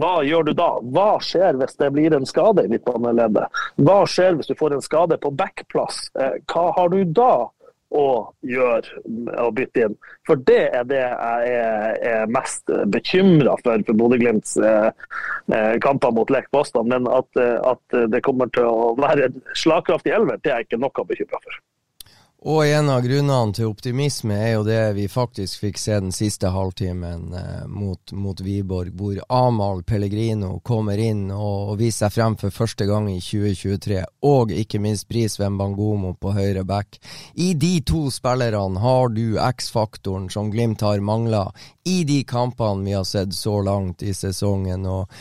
hva 0.00 0.20
gjør 0.24 0.46
du 0.46 0.52
da? 0.56 0.68
Hva 0.94 1.08
skjer 1.24 1.56
hvis 1.60 1.76
det 1.80 1.88
blir 1.92 2.14
en 2.14 2.28
skade 2.28 2.64
i 2.64 2.70
midtbaneleddet? 2.70 3.62
Hva 3.82 4.02
skjer 4.08 4.36
hvis 4.38 4.48
du 4.48 4.54
får 4.56 4.76
en 4.76 4.84
skade 4.84 5.18
på 5.20 5.32
backplass? 5.34 6.06
Hva 6.14 6.68
har 6.76 6.92
du 6.92 7.02
da 7.04 7.50
å 7.90 8.30
gjøre 8.46 9.02
å 9.42 9.48
bytte 9.54 9.86
inn? 9.86 9.96
For 10.28 10.40
det 10.48 10.62
er 10.78 10.86
det 10.90 11.00
jeg 11.00 11.54
er, 11.56 12.26
mest 12.30 12.70
bekymra 12.92 13.56
for 13.62 13.84
for 13.86 13.98
Bodø-Glimts 13.98 14.56
eh, 14.62 14.92
kamper 15.82 16.14
mot 16.14 16.30
Lech 16.30 16.46
Boston. 16.54 16.90
Men 16.92 17.08
at, 17.10 17.30
at, 17.40 17.98
det 18.12 18.22
kommer 18.26 18.50
til 18.54 18.68
å 18.68 18.94
være 19.00 19.32
slagkraftig 19.58 20.14
elver, 20.14 20.40
det 20.42 20.52
er 20.52 20.62
jeg 20.62 20.70
ikke 20.70 20.82
noe 20.84 21.08
bekymra 21.10 21.42
for. 21.42 21.60
Og 22.40 22.62
en 22.64 22.86
av 22.88 23.02
grunnene 23.04 23.52
til 23.52 23.68
optimisme 23.68 24.32
er 24.32 24.54
jo 24.54 24.62
det 24.64 24.94
vi 24.96 25.04
faktisk 25.12 25.60
fikk 25.66 25.80
se 25.80 25.98
den 26.00 26.14
siste 26.14 26.48
halvtimen 26.54 27.34
eh, 27.36 27.66
mot, 27.68 28.14
mot 28.16 28.40
Wiborg, 28.40 28.94
hvor 28.96 29.18
Amahl 29.28 29.82
Pellegrino 29.84 30.54
kommer 30.64 30.96
inn 30.96 31.26
og, 31.34 31.74
og, 31.74 31.74
viser 31.82 32.06
seg 32.06 32.14
frem 32.14 32.38
for 32.40 32.56
første 32.56 32.86
gang 32.88 33.10
i 33.12 33.18
2023, 33.20 34.00
og 34.24 34.54
ikke 34.56 34.80
minst 34.80 35.08
Brisveen 35.10 35.60
Bangomo 35.60 36.14
på 36.16 36.32
høyre 36.32 36.64
back. 36.64 36.96
I 37.36 37.52
de 37.60 37.74
to 37.84 38.06
spillerne 38.14 38.80
har 38.80 39.12
du 39.12 39.36
X-faktoren 39.36 40.30
som 40.32 40.48
Glimt 40.48 40.80
har 40.86 41.04
mangla 41.04 41.50
i 41.84 42.00
de 42.08 42.22
kampene 42.24 42.88
vi 42.88 42.96
har 42.96 43.04
sett 43.04 43.36
så 43.36 43.60
langt 43.60 44.00
i 44.00 44.16
sesongen. 44.16 44.88
og 44.88 45.12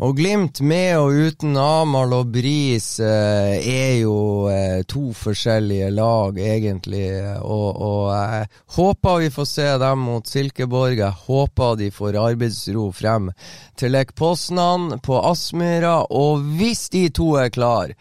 og 0.00 0.16
Glimt 0.16 0.60
med 0.64 0.96
og 0.96 1.12
uten 1.12 1.56
Amahl 1.60 2.14
og 2.16 2.30
Bris 2.32 2.96
eh, 3.02 3.60
er 3.60 3.98
jo 4.00 4.48
eh, 4.48 4.80
to 4.88 5.12
forskjellige 5.16 5.90
lag, 5.92 6.38
egentlig. 6.40 7.04
Og, 7.44 7.68
og 7.76 8.08
jeg 8.14 8.48
håper 8.78 9.22
vi 9.26 9.30
får 9.36 9.48
se 9.50 9.68
dem 9.84 10.04
mot 10.08 10.26
Silkeborg. 10.26 10.96
Jeg 10.96 11.20
håper 11.28 11.78
de 11.80 11.92
får 11.92 12.20
arbeidsro 12.22 12.88
frem 12.96 13.30
til 13.76 13.92
Lek 13.92 14.14
Poznan 14.16 14.98
på 15.04 15.20
Aspmyra. 15.28 15.98
Og 16.08 16.44
hvis 16.56 16.88
de 16.92 17.08
to 17.12 17.34
er 17.42 17.52
klar 17.52 17.92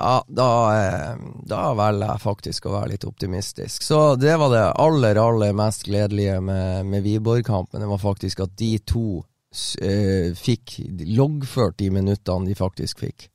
ja, 0.00 0.24
da, 0.28 0.50
eh, 0.78 1.16
da, 1.44 1.64
velger 1.76 2.14
jeg 2.14 2.22
faktisk 2.22 2.68
å 2.68 2.76
være 2.78 2.94
litt 2.94 3.04
optimistisk. 3.04 3.82
Så 3.84 4.14
det 4.16 4.36
var 4.40 4.52
det 4.54 4.62
aller, 4.80 5.18
aller 5.20 5.52
mest 5.56 5.84
gledelige 5.88 6.38
med, 6.40 6.86
med 6.88 7.04
Wiborg-kampen. 7.04 7.82
Det 7.82 7.90
var 7.90 8.00
faktisk 8.00 8.46
at 8.46 8.54
de 8.56 8.78
to 8.78 9.20
fikk 9.50 10.76
loggført 11.10 11.78
de 11.78 11.90
minuttene 11.90 12.46
de 12.46 12.54
faktisk 12.54 13.02
fikk. 13.02 13.26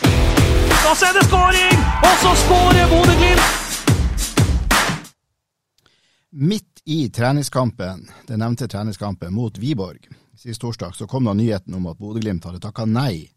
Da 0.00 0.92
er 0.94 1.18
det 1.18 1.26
skåring! 1.26 1.82
Og 2.06 2.14
så 2.22 2.36
skårer 2.44 2.88
Bodø-Glimt! 2.90 3.58
Midt 6.30 6.82
i 6.86 7.08
treningskampen, 7.10 8.06
den 8.26 8.42
nevnte 8.42 8.70
treningskampen 8.70 9.34
mot 9.34 9.58
Wiborg 9.58 10.06
sist 10.40 10.60
torsdag, 10.60 10.94
så 10.94 11.06
kom 11.06 11.24
da 11.24 11.34
nyheten 11.34 11.74
om 11.74 11.86
at 11.86 11.98
Bodø-Glimt 11.98 12.46
hadde 12.48 12.62
takka 12.64 12.86
nei 12.88 13.28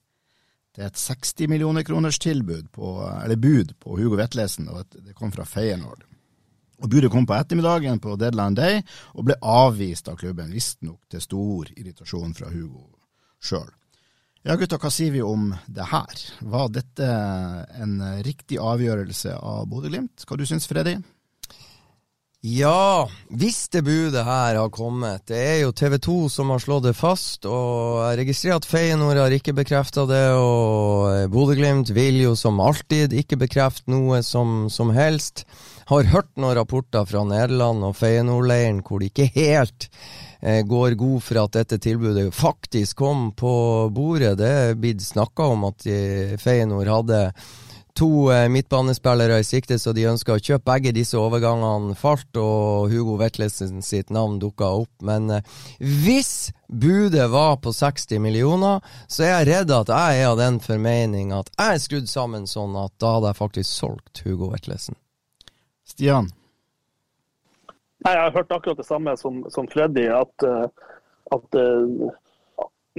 til 0.74 0.86
et 0.88 0.98
60 0.98 1.50
millioner 1.52 1.84
kroners 1.86 2.20
tilbud 2.20 2.72
på, 2.74 2.96
eller 3.24 3.38
bud 3.38 3.76
på 3.80 3.98
Hugo 4.00 4.18
Vetlesen, 4.18 4.70
og 4.72 4.96
det 4.96 5.16
kom 5.18 5.32
fra 5.32 5.46
Feyenoord. 5.46 6.06
Og 6.84 6.92
Budet 6.92 7.12
kom 7.14 7.26
på 7.28 7.36
ettermiddagen 7.38 8.02
på 8.04 8.18
deadline 8.20 8.60
day 8.60 8.82
og 9.16 9.30
ble 9.30 9.38
avvist 9.40 10.10
av 10.12 10.20
klubben, 10.20 10.52
visstnok 10.52 11.00
til 11.12 11.24
stor 11.24 11.72
irritasjon 11.78 12.36
fra 12.36 12.52
Hugo 12.52 12.90
sjøl. 13.44 13.72
Ja 14.44 14.58
gutta, 14.60 14.76
hva 14.76 14.90
sier 14.92 15.14
vi 15.16 15.22
om 15.24 15.54
det 15.72 15.86
her? 15.88 16.24
Var 16.52 16.72
dette 16.76 17.10
en 17.80 17.96
riktig 18.28 18.60
avgjørelse 18.60 19.38
av 19.40 19.70
Bodø-Glimt? 19.72 20.26
Hva 20.28 20.36
du 20.36 20.44
syns 20.48 20.68
Freddy? 20.68 20.98
Ja, 22.44 23.08
hvis 23.32 23.70
det 23.72 23.86
budet 23.88 24.26
her 24.28 24.58
har 24.60 24.72
kommet. 24.76 25.24
Det 25.32 25.38
er 25.40 25.62
jo 25.62 25.72
TV 25.72 25.96
2 25.96 26.16
som 26.28 26.50
har 26.52 26.60
slått 26.60 26.90
det 26.90 26.92
fast. 27.00 27.48
Og 27.48 28.02
jeg 28.04 28.18
registrerer 28.20 28.60
at 28.60 28.68
Feyenoord 28.68 29.22
har 29.22 29.32
ikke 29.32 29.56
bekrefta 29.56 30.04
det. 30.10 30.26
Og 30.36 31.32
Bodø-Glimt 31.32 31.94
vil 31.96 32.20
jo 32.26 32.34
som 32.36 32.60
alltid 32.60 33.16
ikke 33.16 33.40
bekrefte 33.46 33.88
noe 33.96 34.20
som, 34.28 34.68
som 34.68 34.92
helst. 34.92 35.46
Har 35.90 36.12
hørt 36.14 36.32
noen 36.38 36.56
rapporter 36.58 37.08
fra 37.10 37.26
Nederland 37.28 37.84
og 37.88 37.98
Feyenoord-leiren 38.00 38.84
hvor 38.86 39.04
de 39.04 39.12
ikke 39.12 39.30
helt 39.36 39.90
eh, 40.42 40.62
går 40.68 40.98
god 41.00 41.20
for 41.26 41.44
at 41.44 41.58
dette 41.60 41.82
tilbudet 41.84 42.30
faktisk 42.36 43.02
kom 43.04 43.32
på 43.36 43.54
bordet. 43.94 44.38
Det 44.40 44.54
er 44.64 44.80
blitt 44.80 45.04
snakka 45.04 45.52
om 45.56 45.68
at 45.72 45.88
Feyenoord 46.44 46.92
hadde 46.92 47.22
to 47.94 48.32
eh, 48.32 48.50
midtbanespillere 48.50 49.40
i 49.40 49.44
sikte, 49.44 49.78
så 49.80 49.94
de 49.94 50.08
ønska 50.10 50.36
å 50.36 50.42
kjøpe 50.42 50.66
begge 50.72 50.94
disse 50.96 51.18
overgangene 51.20 51.96
falt, 51.98 52.30
og 52.40 52.90
Hugo 52.92 53.18
Vetlesen 53.22 53.84
sitt 53.86 54.10
navn 54.14 54.40
dukka 54.42 54.72
opp. 54.82 54.92
Men 55.06 55.30
eh, 55.30 55.54
hvis 55.80 56.52
budet 56.68 57.30
var 57.32 57.60
på 57.64 57.74
60 57.76 58.22
millioner, 58.24 58.82
så 59.08 59.28
er 59.28 59.34
jeg 59.36 59.50
redd 59.52 59.76
at 59.78 59.94
jeg 59.94 60.24
er 60.24 60.32
av 60.32 60.42
den 60.42 60.60
formening 60.64 61.34
at 61.36 61.54
jeg 61.54 61.78
er 61.78 61.86
skrudd 61.86 62.10
sammen 62.10 62.50
sånn 62.50 62.76
at 62.82 62.96
da 63.02 63.18
hadde 63.18 63.34
jeg 63.34 63.42
faktisk 63.44 63.70
solgt 63.70 64.26
Hugo 64.26 64.54
Vetlesen. 64.56 64.98
Stian? 65.86 66.30
Nei, 68.04 68.14
Jeg 68.14 68.22
har 68.22 68.32
hørt 68.32 68.52
akkurat 68.52 68.78
det 68.78 68.88
samme 68.88 69.16
som, 69.18 69.46
som 69.50 69.68
Freddy. 69.68 70.08
At, 70.12 70.44
eh, 70.44 70.66
at 71.32 71.56
uh, 71.56 72.12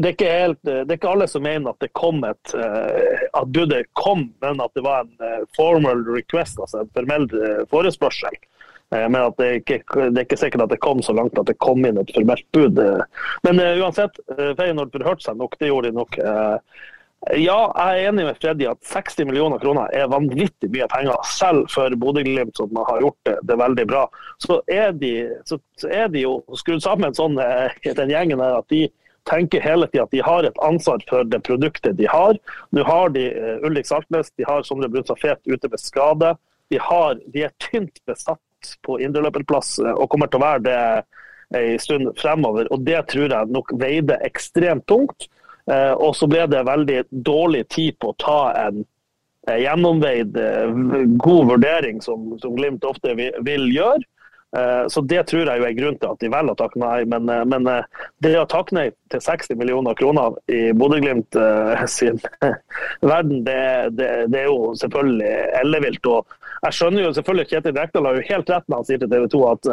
det, 0.00 0.14
er 0.22 0.40
helt, 0.46 0.62
det, 0.64 0.86
er 0.88 0.96
ikke 0.96 1.12
alle 1.12 1.28
som 1.28 1.44
mener 1.44 1.74
at 1.74 1.84
det 1.84 1.92
kom 1.96 2.24
et 2.24 2.56
uh, 2.56 3.26
at 3.36 3.52
budet 3.52 3.84
kom, 4.00 4.30
men 4.44 4.64
at 4.64 4.72
det 4.76 4.84
var 4.86 5.04
en 5.04 5.46
formal 5.56 6.06
request, 6.08 6.60
altså 6.60 6.84
en 6.84 6.92
formell 6.96 7.28
forespørsel. 7.70 8.36
Men 8.94 9.16
at 9.18 9.38
det, 9.40 9.46
ikke, 9.58 9.80
det 10.12 10.20
er 10.20 10.26
ikke 10.26 10.38
sikkert 10.38 10.66
at 10.66 10.70
det 10.70 10.82
kom 10.84 11.00
så 11.02 11.14
langt 11.16 11.38
at 11.40 11.48
det 11.48 11.56
kom 11.58 11.82
inn 11.82 11.96
et 11.98 12.12
formelt 12.14 12.44
bud. 12.54 12.78
Men 13.42 13.58
uansett, 13.80 14.20
Feyenoord 14.30 14.92
forhørte 14.94 15.24
seg 15.24 15.40
nok, 15.40 15.56
det 15.58 15.70
gjorde 15.72 15.90
de 15.90 15.96
nok. 15.96 16.18
Ja, 17.32 17.70
jeg 17.72 18.02
er 18.02 18.10
enig 18.10 18.24
med 18.26 18.36
Freddy 18.36 18.66
at 18.68 18.80
60 18.84 19.24
millioner 19.30 19.60
kroner 19.62 19.88
er 19.96 20.10
vanvittig 20.12 20.68
mye 20.74 20.88
penger, 20.92 21.16
selv 21.24 21.70
for 21.72 21.94
Bodø-Glimt, 21.96 22.52
som 22.58 22.74
har 22.76 23.00
gjort 23.00 23.16
det, 23.24 23.38
det, 23.48 23.56
veldig 23.56 23.86
bra. 23.88 24.02
Så 24.44 24.58
er 24.68 24.92
de, 24.92 25.12
så, 25.48 25.56
så 25.80 25.88
er 25.88 26.10
de 26.12 26.26
jo 26.26 26.34
skrudd 26.60 26.84
sammen 26.84 27.16
sånn, 27.16 27.38
eh, 27.40 27.72
den 27.96 28.12
gjengen 28.12 28.44
her, 28.44 28.58
at 28.60 28.68
de 28.68 28.82
tenker 29.24 29.64
hele 29.64 29.88
tida 29.88 30.04
at 30.04 30.12
de 30.12 30.20
har 30.24 30.44
et 30.44 30.60
ansvar 30.66 31.00
for 31.08 31.24
det 31.24 31.40
produktet 31.46 31.96
de 31.96 32.08
har. 32.12 32.36
Nå 32.76 32.84
har 32.84 33.14
de 33.14 33.24
uh, 33.32 33.64
Ulrik 33.64 33.88
Saltnes, 33.88 34.28
de 34.36 34.44
har 34.44 34.66
Sondre 34.68 34.90
Brunstad 34.92 35.20
Fet 35.22 35.40
ute 35.48 35.70
med 35.70 35.80
skade. 35.80 36.34
De, 36.68 36.80
har, 36.80 37.16
de 37.32 37.46
er 37.46 37.54
tynt 37.70 38.02
besatt 38.04 38.74
på 38.84 38.98
indreløperplass 39.00 39.78
uh, 39.80 39.94
og 39.94 40.10
kommer 40.12 40.28
til 40.28 40.42
å 40.42 40.44
være 40.44 40.64
det 40.68 40.80
en 41.56 41.80
stund 41.80 42.12
fremover. 42.20 42.68
Og 42.72 42.84
Det 42.84 43.00
tror 43.14 43.32
jeg 43.32 43.54
nok 43.54 43.72
veide 43.80 44.20
ekstremt 44.28 44.84
tungt. 44.90 45.28
Eh, 45.70 45.92
og 45.92 46.12
så 46.16 46.28
ble 46.28 46.44
det 46.50 46.64
veldig 46.68 46.98
dårlig 47.24 47.64
tid 47.72 47.96
på 48.00 48.12
å 48.12 48.18
ta 48.20 48.40
en 48.66 48.82
eh, 49.48 49.62
gjennomveid, 49.64 50.36
eh, 50.36 50.74
god 51.24 51.54
vurdering, 51.54 52.02
som, 52.04 52.34
som 52.42 52.56
Glimt 52.58 52.84
ofte 52.84 53.14
vil, 53.16 53.70
gjøre. 53.72 54.02
Så 54.86 55.00
Det 55.10 55.24
tror 55.26 55.48
jeg 55.50 55.58
jo 55.58 55.64
er 55.66 55.72
grunnen 55.74 55.96
til 55.98 56.12
at 56.12 56.20
de 56.22 56.28
velger 56.30 56.52
å 56.52 56.58
takke 56.60 56.78
nei. 56.78 57.00
Men, 57.10 57.26
men, 57.50 57.64
det 58.22 58.36
å 58.38 58.44
takke 58.46 58.76
nei 58.76 58.84
til 59.10 59.18
60 59.24 59.58
millioner 59.58 59.96
kroner 59.98 60.36
i 60.46 60.68
Bodø-Glimt 60.78 61.34
sin 61.90 62.20
verden, 63.02 63.40
det, 63.42 63.56
det, 63.98 64.10
det, 64.30 64.44
er 64.44 64.46
jo 64.46 64.70
selvfølgelig 64.78 65.32
ellevilt. 65.58 66.06
Og 66.06 66.38
jeg 66.68 66.78
skjønner 66.78 67.02
jo 67.02 67.10
selvfølgelig 67.16 67.48
Kjetil 67.50 67.74
Rekdal 67.80 68.06
har 68.06 68.20
jo 68.20 68.28
helt 68.28 68.54
rett 68.54 68.70
når 68.70 68.84
han 68.84 68.88
sier 68.92 69.02
til 69.02 69.10
TV 69.10 69.26
2 69.34 69.42
at 69.50 69.72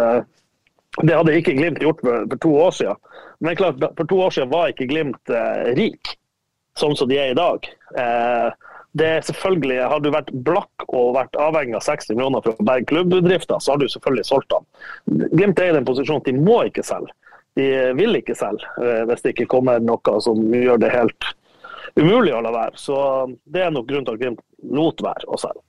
det 0.99 1.15
hadde 1.15 1.37
ikke 1.39 1.55
Glimt 1.55 1.79
gjort 1.79 2.01
for, 2.03 2.25
for, 2.27 2.41
to 2.43 2.55
år 2.65 2.73
siden. 2.75 2.95
Men 3.39 3.55
klart, 3.55 3.79
for 3.97 4.09
to 4.09 4.19
år 4.25 4.35
siden 4.35 4.51
var 4.51 4.71
ikke 4.71 4.89
Glimt 4.89 5.31
eh, 5.31 5.71
rik, 5.77 6.17
sånn 6.79 6.97
som 6.99 7.09
de 7.09 7.19
er 7.19 7.31
i 7.31 7.37
dag. 7.37 7.69
Eh, 7.95 8.67
det 8.99 9.07
er 9.07 9.23
selvfølgelig, 9.23 9.79
Har 9.87 10.03
du 10.03 10.09
vært 10.11 10.33
blakk 10.43 10.85
og 10.89 11.15
vært 11.15 11.37
avhengig 11.39 11.77
av 11.79 11.85
60 11.85 12.17
millioner 12.17 12.43
for 12.43 12.59
å 12.59 12.67
berge 12.67 12.89
klubbdrifta, 12.91 13.59
så 13.59 13.73
har 13.73 13.79
du 13.79 13.87
selvfølgelig 13.87 14.27
solgt 14.27 14.51
dem. 14.51 14.67
Glimt 15.31 15.59
er 15.59 15.71
i 15.71 15.77
den 15.77 15.87
posisjonen 15.87 16.19
at 16.19 16.27
de 16.27 16.35
må 16.35 16.59
ikke 16.67 16.83
selge. 16.83 17.15
De 17.55 17.67
vil 17.95 18.15
ikke 18.19 18.35
selge 18.35 18.67
eh, 18.83 19.03
hvis 19.07 19.23
det 19.23 19.35
ikke 19.35 19.49
kommer 19.55 19.79
noe 19.83 20.19
som 20.23 20.43
gjør 20.55 20.79
det 20.83 20.91
helt 20.91 21.31
umulig 21.95 22.35
å 22.35 22.43
la 22.43 22.51
være. 22.55 22.75
Så 22.79 22.97
Det 23.47 23.63
er 23.63 23.71
nok 23.71 23.87
grunnen 23.87 24.07
til 24.07 24.19
at 24.19 24.23
Glimt 24.25 24.43
lot 24.75 25.03
være 25.03 25.31
å 25.31 25.39
selge. 25.39 25.63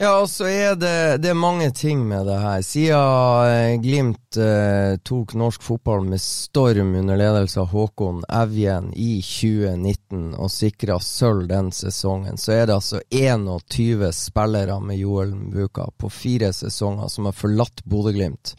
Ja, 0.00 0.12
og 0.20 0.28
så 0.30 0.46
er 0.46 0.76
det, 0.78 1.22
det 1.24 1.32
er 1.32 1.34
mange 1.34 1.72
ting 1.74 2.04
med 2.06 2.28
det 2.30 2.36
her. 2.38 2.60
Siden 2.62 3.48
eh, 3.50 3.80
Glimt 3.82 4.36
eh, 4.38 4.94
tok 5.02 5.34
norsk 5.34 5.64
fotball 5.66 6.04
med 6.06 6.22
storm 6.22 6.92
under 7.00 7.18
ledelse 7.18 7.58
av 7.58 7.72
Håkon 7.72 8.20
Evjen 8.30 8.92
i 8.94 9.16
2019 9.26 10.36
og 10.38 10.52
sikra 10.54 11.00
sølv 11.02 11.48
den 11.50 11.72
sesongen, 11.74 12.38
så 12.38 12.54
er 12.60 12.68
det 12.70 12.76
altså 12.78 13.02
21 13.10 14.06
spillere 14.14 14.78
med 14.78 15.02
Joel 15.02 15.34
Mbuka 15.34 15.88
på 15.98 16.12
fire 16.14 16.52
sesonger 16.54 17.10
som 17.10 17.26
har 17.26 17.34
forlatt 17.34 17.82
Bodø-Glimt 17.82 18.54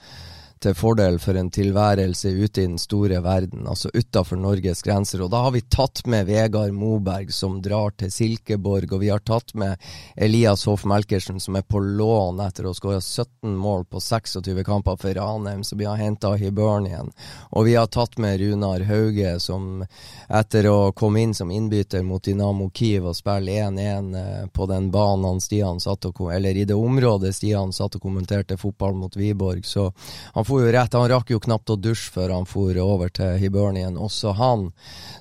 til 0.63 0.75
fordel 0.75 1.19
for 1.23 1.37
en 1.39 1.49
tilværelse 1.53 2.31
ute 2.35 2.61
i 2.61 2.67
den 2.67 2.77
store 2.81 3.21
verden, 3.23 3.67
altså 3.67 3.89
utafor 3.93 4.39
Norges 4.39 4.81
grenser. 4.83 5.23
Og 5.23 5.31
da 5.31 5.43
har 5.45 5.53
vi 5.55 5.61
tatt 5.71 6.01
med 6.09 6.27
Vegard 6.27 6.73
Moberg, 6.75 7.31
som 7.33 7.61
drar 7.63 7.93
til 7.99 8.11
Silkeborg, 8.11 8.91
og 8.91 9.03
vi 9.03 9.11
har 9.13 9.23
tatt 9.23 9.53
med 9.55 9.79
Elias 10.15 10.65
Hoff 10.67 10.83
Melkersen, 10.89 11.39
som 11.39 11.55
er 11.55 11.63
på 11.63 11.79
lån 11.79 12.41
etter 12.43 12.67
å 12.67 12.73
skåre 12.75 12.99
17 13.01 13.55
mål 13.55 13.85
på 13.89 14.01
26 14.03 14.63
kamper 14.67 14.99
for 14.99 15.15
Ranheim, 15.15 15.63
som 15.63 15.79
vi 15.79 15.87
har 15.87 15.99
henta 15.99 16.33
Hibernian. 16.35 17.13
Og 17.55 17.69
vi 17.69 17.77
har 17.79 17.87
tatt 17.87 18.19
med 18.19 18.39
Runar 18.41 18.83
Hauge, 18.89 19.37
som 19.39 19.85
etter 20.27 20.67
å 20.69 20.91
komme 20.91 21.23
inn 21.23 21.33
som 21.33 21.51
innbytter 21.51 22.03
mot 22.03 22.23
Dynamo 22.23 22.69
Kiev 22.75 23.07
og 23.09 23.17
spille 23.17 23.55
1-1 23.63 24.11
eh, 24.19 24.45
på 24.53 24.67
den 24.69 24.91
banen 24.91 25.39
Stian 25.41 25.79
satt 25.79 26.05
og, 26.09 26.21
eller 26.33 26.57
i 26.57 26.65
det 26.67 26.75
området 26.75 27.31
Stian 27.35 27.71
satt 27.75 27.95
og 27.97 28.03
kommenterte 28.03 28.57
fotball 28.59 28.95
mot 28.99 29.15
Wiborg, 29.15 29.65
så 29.65 29.89
han 30.33 30.45
for 30.49 30.65
jo 30.65 30.73
rett, 30.73 30.97
han 30.97 31.09
rakk 31.11 31.31
jo 31.33 31.41
knapt 31.43 31.71
å 31.71 31.79
dusje 31.79 32.11
før 32.15 32.33
han 32.35 32.47
for 32.49 32.77
over 32.83 33.11
til 33.13 33.37
Hibernian, 33.41 33.97
også 33.97 34.33
han. 34.37 34.69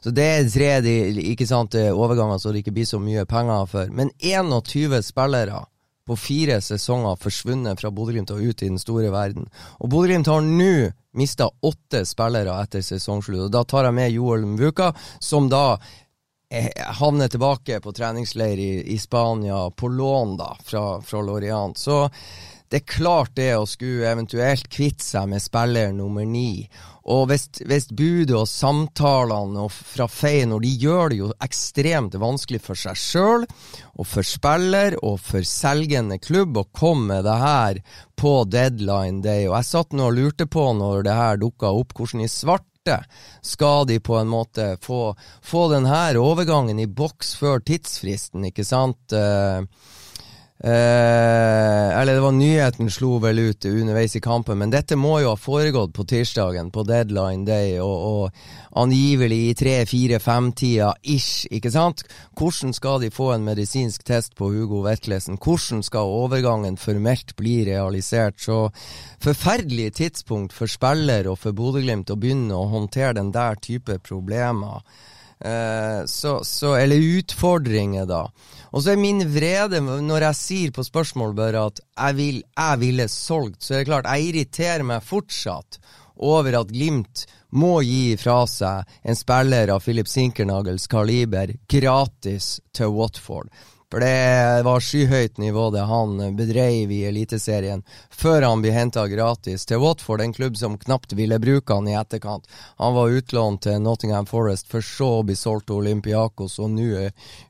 Så 0.05 0.13
det 0.17 0.29
er 0.35 0.53
tre 0.53 0.71
de, 0.85 0.99
ikke 1.35 1.49
sant, 1.49 1.77
overganger 1.77 2.41
så 2.41 2.53
det 2.53 2.65
ikke 2.65 2.79
blir 2.81 2.89
så 2.89 3.01
mye 3.03 3.27
penger 3.29 3.69
for. 3.71 3.93
Men 3.93 4.13
21 4.25 5.03
spillere 5.07 5.67
på 6.09 6.17
fire 6.17 6.61
sesonger 6.65 7.21
forsvunnet 7.21 7.81
fra 7.81 7.91
Bodø-Glimt 7.93 8.33
og 8.33 8.41
ut 8.41 8.63
i 8.63 8.71
den 8.71 8.81
store 8.81 9.13
verden. 9.13 9.49
Og 9.85 9.91
Bodø-Glimt 9.93 10.31
har 10.33 10.41
nå 10.41 10.89
mista 11.19 11.51
åtte 11.61 12.05
spillere 12.09 12.55
etter 12.63 12.85
sesongslutt. 12.85 13.49
Og 13.49 13.53
da 13.53 13.65
tar 13.69 13.89
jeg 13.89 13.97
med 13.99 14.15
Joel 14.15 14.47
Mvuka, 14.49 14.93
som 15.21 15.51
da 15.53 15.77
eh, 16.49 16.71
havner 17.01 17.29
tilbake 17.29 17.81
på 17.85 17.93
treningsleir 17.93 18.61
i, 18.63 18.71
i, 18.95 18.99
Spania, 18.99 19.67
på 19.71 19.91
lån 19.93 20.37
da, 20.41 20.55
fra, 20.65 20.85
fra 21.05 21.23
Lorient. 21.23 21.77
Så 21.79 22.07
det 22.69 22.83
er 22.83 22.91
klart 22.91 23.33
det 23.39 23.53
å 23.57 23.65
skulle 23.69 24.11
eventuelt 24.11 24.69
kvitte 24.69 25.05
seg 25.05 25.29
med 25.31 25.41
spiller 25.41 25.93
nummer 25.97 26.27
ni. 26.29 26.69
Og 27.09 27.31
hvis, 27.31 27.47
hvis 27.65 27.87
budet 27.97 28.37
og 28.37 28.49
samtalene 28.51 29.65
og 29.65 29.73
fra 29.73 30.05
Feyenoord 30.13 30.67
de 30.67 30.73
gjør 30.83 31.13
det 31.13 31.21
jo 31.23 31.31
ekstremt 31.45 32.19
vanskelig 32.21 32.61
for 32.67 32.77
seg 32.77 33.01
sjøl 33.01 33.47
og 33.49 34.05
for 34.11 34.29
spiller 34.29 34.99
og 35.01 35.17
for 35.25 35.49
selgende 35.49 36.21
klubb 36.21 36.61
å 36.61 36.67
komme 36.69 37.15
med 37.15 37.25
det 37.25 37.39
her 37.41 37.81
på 38.19 38.35
deadline 38.53 39.23
day. 39.25 39.47
Og 39.49 39.57
jeg 39.57 39.71
satt 39.71 39.97
nå 39.97 40.11
og 40.11 40.19
lurte 40.19 40.49
på 40.51 40.69
når 40.77 41.09
det 41.09 41.17
her 41.17 41.41
dukka 41.41 41.73
opp, 41.73 41.97
hvordan 41.97 42.27
i 42.27 42.29
svarte 42.29 42.99
skal 43.45 43.89
de 43.89 43.99
på 44.05 44.17
en 44.21 44.29
måte 44.29 44.75
få, 44.85 45.15
få 45.45 45.69
denne 45.73 46.05
overgangen 46.21 46.81
i 46.81 46.89
boks 46.89 47.35
før 47.41 47.65
tidsfristen, 47.65 48.45
ikke 48.49 48.65
sant? 48.69 49.01
Uh, 49.17 49.65
Eh, 50.65 52.01
eller 52.01 52.15
det 52.15 52.21
var 52.21 52.33
nyheten 52.35 52.89
slo 52.91 53.21
vel 53.23 53.39
ut 53.39 53.65
underveis 53.65 54.17
i 54.19 54.21
kampen, 54.21 54.59
men 54.59 54.73
dette 54.75 54.97
må 54.99 55.21
jo 55.23 55.31
ha 55.31 55.39
foregått 55.39 55.93
på 55.95 56.03
tirsdagen, 56.11 56.73
på 56.75 56.83
deadline 56.83 57.45
day, 57.47 57.77
og, 57.79 58.09
og 58.09 58.81
angivelig 58.83 59.39
i 59.39 59.53
tre-fire-fem-tida 59.61 60.89
ish, 61.15 61.47
ikke 61.55 61.71
sant? 61.71 62.03
Hvordan 62.39 62.75
skal 62.75 62.99
de 63.05 63.13
få 63.15 63.31
en 63.37 63.47
medisinsk 63.47 64.03
test 64.09 64.35
på 64.39 64.51
Hugo 64.51 64.83
Vetlesen? 64.83 65.39
Hvordan 65.39 65.85
skal 65.87 66.11
overgangen 66.25 66.79
formelt 66.81 67.37
bli 67.39 67.61
realisert? 67.71 68.41
Så 68.43 68.65
forferdelig 69.23 69.93
tidspunkt 70.01 70.57
for 70.57 70.67
spiller 70.67 71.31
og 71.31 71.39
for 71.39 71.55
Bodø-Glimt 71.55 72.11
å 72.11 72.19
begynne 72.19 72.59
å 72.59 72.67
håndtere 72.75 73.15
den 73.21 73.31
der 73.31 73.63
type 73.63 74.01
problemer. 74.03 74.83
Eh, 75.39 76.05
så, 76.11 76.41
så, 76.43 76.75
eller 76.75 76.99
utfordringer, 77.21 78.11
da. 78.11 78.25
Og 78.73 78.83
så 78.85 78.93
er 78.93 79.01
min 79.01 79.23
vrede 79.33 79.81
når 79.81 80.29
jeg 80.29 80.39
sier 80.39 80.75
på 80.75 80.85
spørsmål 80.85 81.35
bare 81.39 81.65
at 81.71 81.81
jeg, 81.81 82.19
vil, 82.19 82.43
jeg 82.43 82.83
ville 82.83 83.09
solgt, 83.13 83.63
så 83.65 83.75
er 83.75 83.83
det 83.83 83.91
klart, 83.91 84.11
jeg 84.11 84.29
irriterer 84.33 84.85
meg 84.87 85.07
fortsatt 85.07 85.81
over 86.19 86.59
at 86.59 86.73
Glimt 86.75 87.25
må 87.55 87.79
gi 87.87 88.17
fra 88.21 88.43
seg 88.51 88.89
en 89.09 89.17
spiller 89.17 89.73
av 89.73 89.85
Philip 89.85 90.09
Sinkernagels 90.11 90.89
kaliber 90.91 91.55
gratis 91.71 92.59
til 92.77 92.93
Watford. 92.97 93.49
For 93.91 94.01
det 94.05 94.63
var 94.67 94.81
skyhøyt 94.85 95.39
nivå 95.41 95.71
det 95.73 95.87
han 95.89 96.19
bedreiv 96.37 96.91
i 96.93 97.05
Eliteserien 97.09 97.81
før 98.13 98.45
han 98.45 98.61
ble 98.61 98.75
henta 98.75 99.07
gratis 99.09 99.65
til 99.65 99.81
Watford, 99.81 100.21
en 100.21 100.35
klubb 100.37 100.59
som 100.61 100.77
knapt 100.77 101.15
ville 101.17 101.39
bruke 101.41 101.73
han 101.73 101.89
i 101.89 101.95
etterkant. 101.97 102.45
Han 102.77 102.93
var 102.99 103.15
utlånt 103.17 103.63
til 103.65 103.81
Nottingham 103.81 104.29
Forest, 104.29 104.69
for 104.69 104.85
så 104.85 105.09
å 105.21 105.25
bli 105.25 105.37
solgt 105.39 105.71
til 105.71 105.81
Olympiakos, 105.81 106.59
og 106.61 106.75
nå 106.75 107.07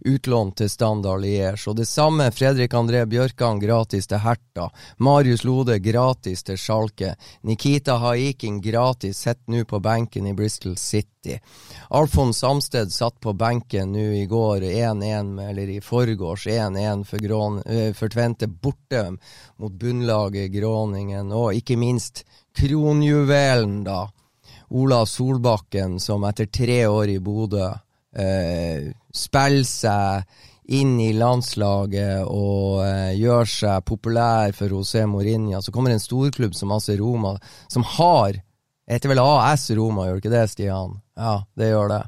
utlånt 0.07 0.61
til 0.61 0.71
Standard 0.71 1.25
Liège. 1.25 1.67
Og 1.73 1.79
det 1.81 1.89
samme 1.91 2.31
Fredrik 2.31 2.77
André 2.77 3.03
Bjørkan 3.11 3.59
gratis 3.59 4.07
til 4.07 4.23
Herta. 4.23 4.71
Marius 5.03 5.43
Lode 5.49 5.81
gratis 5.83 6.47
til 6.47 6.61
Schalke. 6.61 7.17
Nikita 7.43 7.99
Haikin 8.05 8.63
gratis, 8.63 9.25
sitter 9.25 9.57
nå 9.57 9.67
på 9.67 9.83
benken 9.83 10.31
i 10.31 10.39
Bristol 10.39 10.79
City. 10.79 11.18
Alfons 11.95 12.39
Samsted 12.43 12.93
satt 12.93 13.21
på 13.21 13.33
benken 13.39 13.93
nå 13.93 14.05
i 14.19 14.27
går 14.29 14.67
1-1, 14.71 15.35
eller 15.49 15.73
i 15.73 15.81
forgårs 15.85 16.47
1-1 16.47 17.05
for, 17.09 17.25
eh, 17.65 17.93
for, 17.97 18.09
Tvente 18.09 18.49
borte 18.49 19.05
mot 19.57 19.73
bunnlaget 19.73 20.53
Gråningen, 20.53 21.33
og 21.33 21.55
ikke 21.57 21.79
minst 21.81 22.25
kronjuvelen, 22.57 23.83
da. 23.85 24.07
Ola 24.69 25.05
Solbakken, 25.07 25.97
som 26.01 26.25
etter 26.29 26.47
tre 26.53 26.83
år 26.87 27.15
i 27.15 27.19
Bodø 27.25 27.71
eh, 28.13 28.93
spiller 29.15 29.65
seg 29.65 30.25
inn 30.69 30.99
i 31.01 31.15
landslaget 31.17 32.27
og 32.29 32.83
eh, 32.85 33.15
gjør 33.17 33.49
seg 33.49 33.87
populær 33.89 34.53
for 34.57 34.69
José 34.69 35.07
Mourinho. 35.09 35.63
Så 35.65 35.73
kommer 35.73 35.95
en 35.95 36.03
storklubb 36.03 36.57
som 36.57 36.75
AC 36.77 36.91
Roma, 37.01 37.39
som 37.73 37.87
har 37.97 38.43
Heter 38.89 39.13
vel 39.13 39.21
AS 39.21 39.71
Roma, 39.77 40.07
gjør 40.07 40.17
det 40.17 40.23
ikke 40.23 40.33
det, 40.33 40.47
Stian? 40.49 40.95
Ja, 41.19 41.35
det 41.61 41.75
gjør 41.75 41.93
det. 41.93 42.05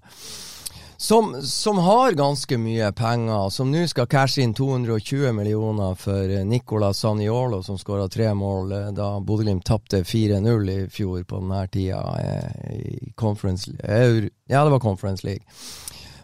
Som, 1.01 1.35
som, 1.43 1.79
har 1.79 2.12
ganske 2.12 2.59
mye 2.61 2.90
penger, 2.93 3.49
som 3.49 3.71
nå 3.73 3.87
skal 3.88 4.09
cashe 4.09 4.43
inn 4.45 4.53
220 4.57 5.33
millioner 5.33 5.95
for 5.97 6.33
Nicola 6.45 6.90
Saniolo, 6.93 7.62
som 7.64 7.79
skåra 7.81 8.05
tre 8.12 8.29
mål 8.37 8.75
eh, 8.77 8.90
da 8.97 9.14
Bodø-Glimt 9.25 9.64
tapte 9.64 10.03
4-0 10.05 10.73
i 10.75 10.79
fjor 10.93 11.23
på 11.25 11.40
denne 11.40 11.62
tida 11.73 12.03
eh, 12.21 12.75
i 12.77 13.12
Conference 13.16 13.73
Ja, 13.81 14.61
det 14.64 14.75
var 14.75 14.85
Conference 14.85 15.25
League. 15.25 15.45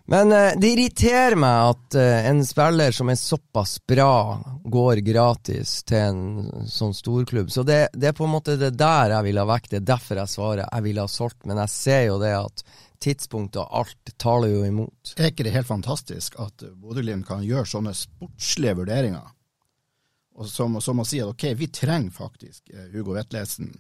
Men 0.07 0.33
eh, 0.33 0.55
det 0.61 0.73
irriterer 0.73 1.35
meg 1.41 1.73
at 1.73 1.97
en 2.31 2.43
spiller 2.47 2.95
som 2.95 3.11
er 3.11 3.19
såpass 3.19 3.77
bra, 3.87 4.39
går 4.65 5.03
gratis 5.07 5.81
til 5.87 5.99
en 5.99 6.67
sånn 6.71 6.95
storklubb. 6.95 7.51
Så 7.51 7.65
det, 7.67 7.89
det 7.95 8.11
er 8.11 8.17
på 8.17 8.27
en 8.27 8.35
måte 8.37 8.59
det 8.61 8.75
der 8.79 9.17
jeg 9.17 9.29
vil 9.29 9.41
ha 9.43 9.47
vekk. 9.51 9.71
Det 9.73 9.81
er 9.81 9.89
derfor 9.93 10.23
jeg 10.23 10.35
svarer 10.35 10.65
jeg 10.67 10.87
ville 10.87 11.07
ha 11.07 11.11
solgt. 11.11 11.43
Men 11.47 11.63
jeg 11.65 11.75
ser 11.75 12.05
jo 12.07 12.21
det 12.23 12.35
at 12.39 12.67
tidspunktet 13.03 13.61
og 13.63 13.81
alt 13.83 14.13
taler 14.21 14.53
jo 14.53 14.63
imot. 14.67 15.15
Er 15.17 15.31
ikke 15.31 15.47
det 15.47 15.55
helt 15.57 15.69
fantastisk 15.69 16.39
at 16.43 16.65
Bodø-Glimt 16.81 17.27
kan 17.29 17.45
gjøre 17.45 17.69
sånne 17.69 17.95
sportslige 17.97 18.77
vurderinger? 18.81 19.35
Og 20.37 20.49
som, 20.51 20.77
som 20.85 21.01
å 21.01 21.07
si 21.09 21.21
at 21.23 21.33
ok, 21.33 21.49
vi 21.57 21.71
trenger 21.73 22.13
faktisk 22.13 22.73
eh, 22.73 22.89
Hugo 22.93 23.17
Vetlesen 23.17 23.73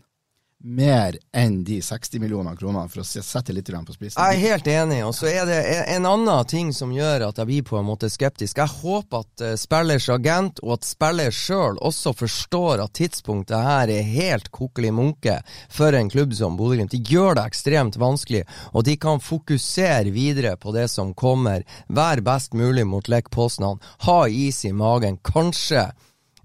mer 0.64 1.19
enn 1.37 1.64
de 1.64 1.83
60 1.83 2.21
millioner 2.21 2.57
kronene, 2.57 2.88
for 2.88 3.03
å 3.03 3.05
sette 3.05 3.53
litt 3.53 3.69
på 3.69 3.95
spissen. 3.95 4.19
Jeg 4.19 4.37
er 4.37 4.51
helt 4.51 4.69
enig, 4.71 5.03
og 5.05 5.12
så 5.14 5.29
er 5.29 5.45
det 5.49 5.59
en 5.92 6.07
annen 6.09 6.49
ting 6.49 6.73
som 6.75 6.92
gjør 6.95 7.29
at 7.29 7.40
jeg 7.40 7.51
blir 7.51 7.66
på 7.66 7.79
en 7.79 7.87
måte 7.87 8.09
skeptisk. 8.11 8.59
Jeg 8.59 8.81
håper 8.83 9.25
at 9.25 9.45
uh, 9.45 9.53
spillers 9.61 10.09
agent 10.12 10.62
og 10.64 10.77
at 10.79 10.88
spiller 10.88 11.35
sjøl 11.35 11.81
også 11.85 12.14
forstår 12.16 12.83
at 12.87 12.95
tidspunktet 12.97 13.66
her 13.69 13.92
er 13.92 14.09
helt 14.16 14.51
kokkelig 14.55 14.95
munke 14.97 15.38
for 15.73 15.95
en 15.95 16.11
klubb 16.11 16.35
som 16.38 16.57
Bodø-Glimt. 16.59 16.95
De 16.95 17.14
gjør 17.14 17.37
det 17.37 17.47
ekstremt 17.51 18.01
vanskelig, 18.01 18.47
og 18.73 18.87
de 18.88 18.97
kan 19.01 19.23
fokusere 19.23 20.14
videre 20.14 20.57
på 20.57 20.73
det 20.77 20.88
som 20.92 21.14
kommer. 21.14 21.66
Være 21.88 22.25
best 22.27 22.57
mulig 22.57 22.87
mot 22.88 23.09
Lech 23.12 23.31
Poznan. 23.31 23.83
Ha 24.09 24.19
is 24.29 24.64
i 24.64 24.73
magen. 24.73 25.21
Kanskje 25.27 25.90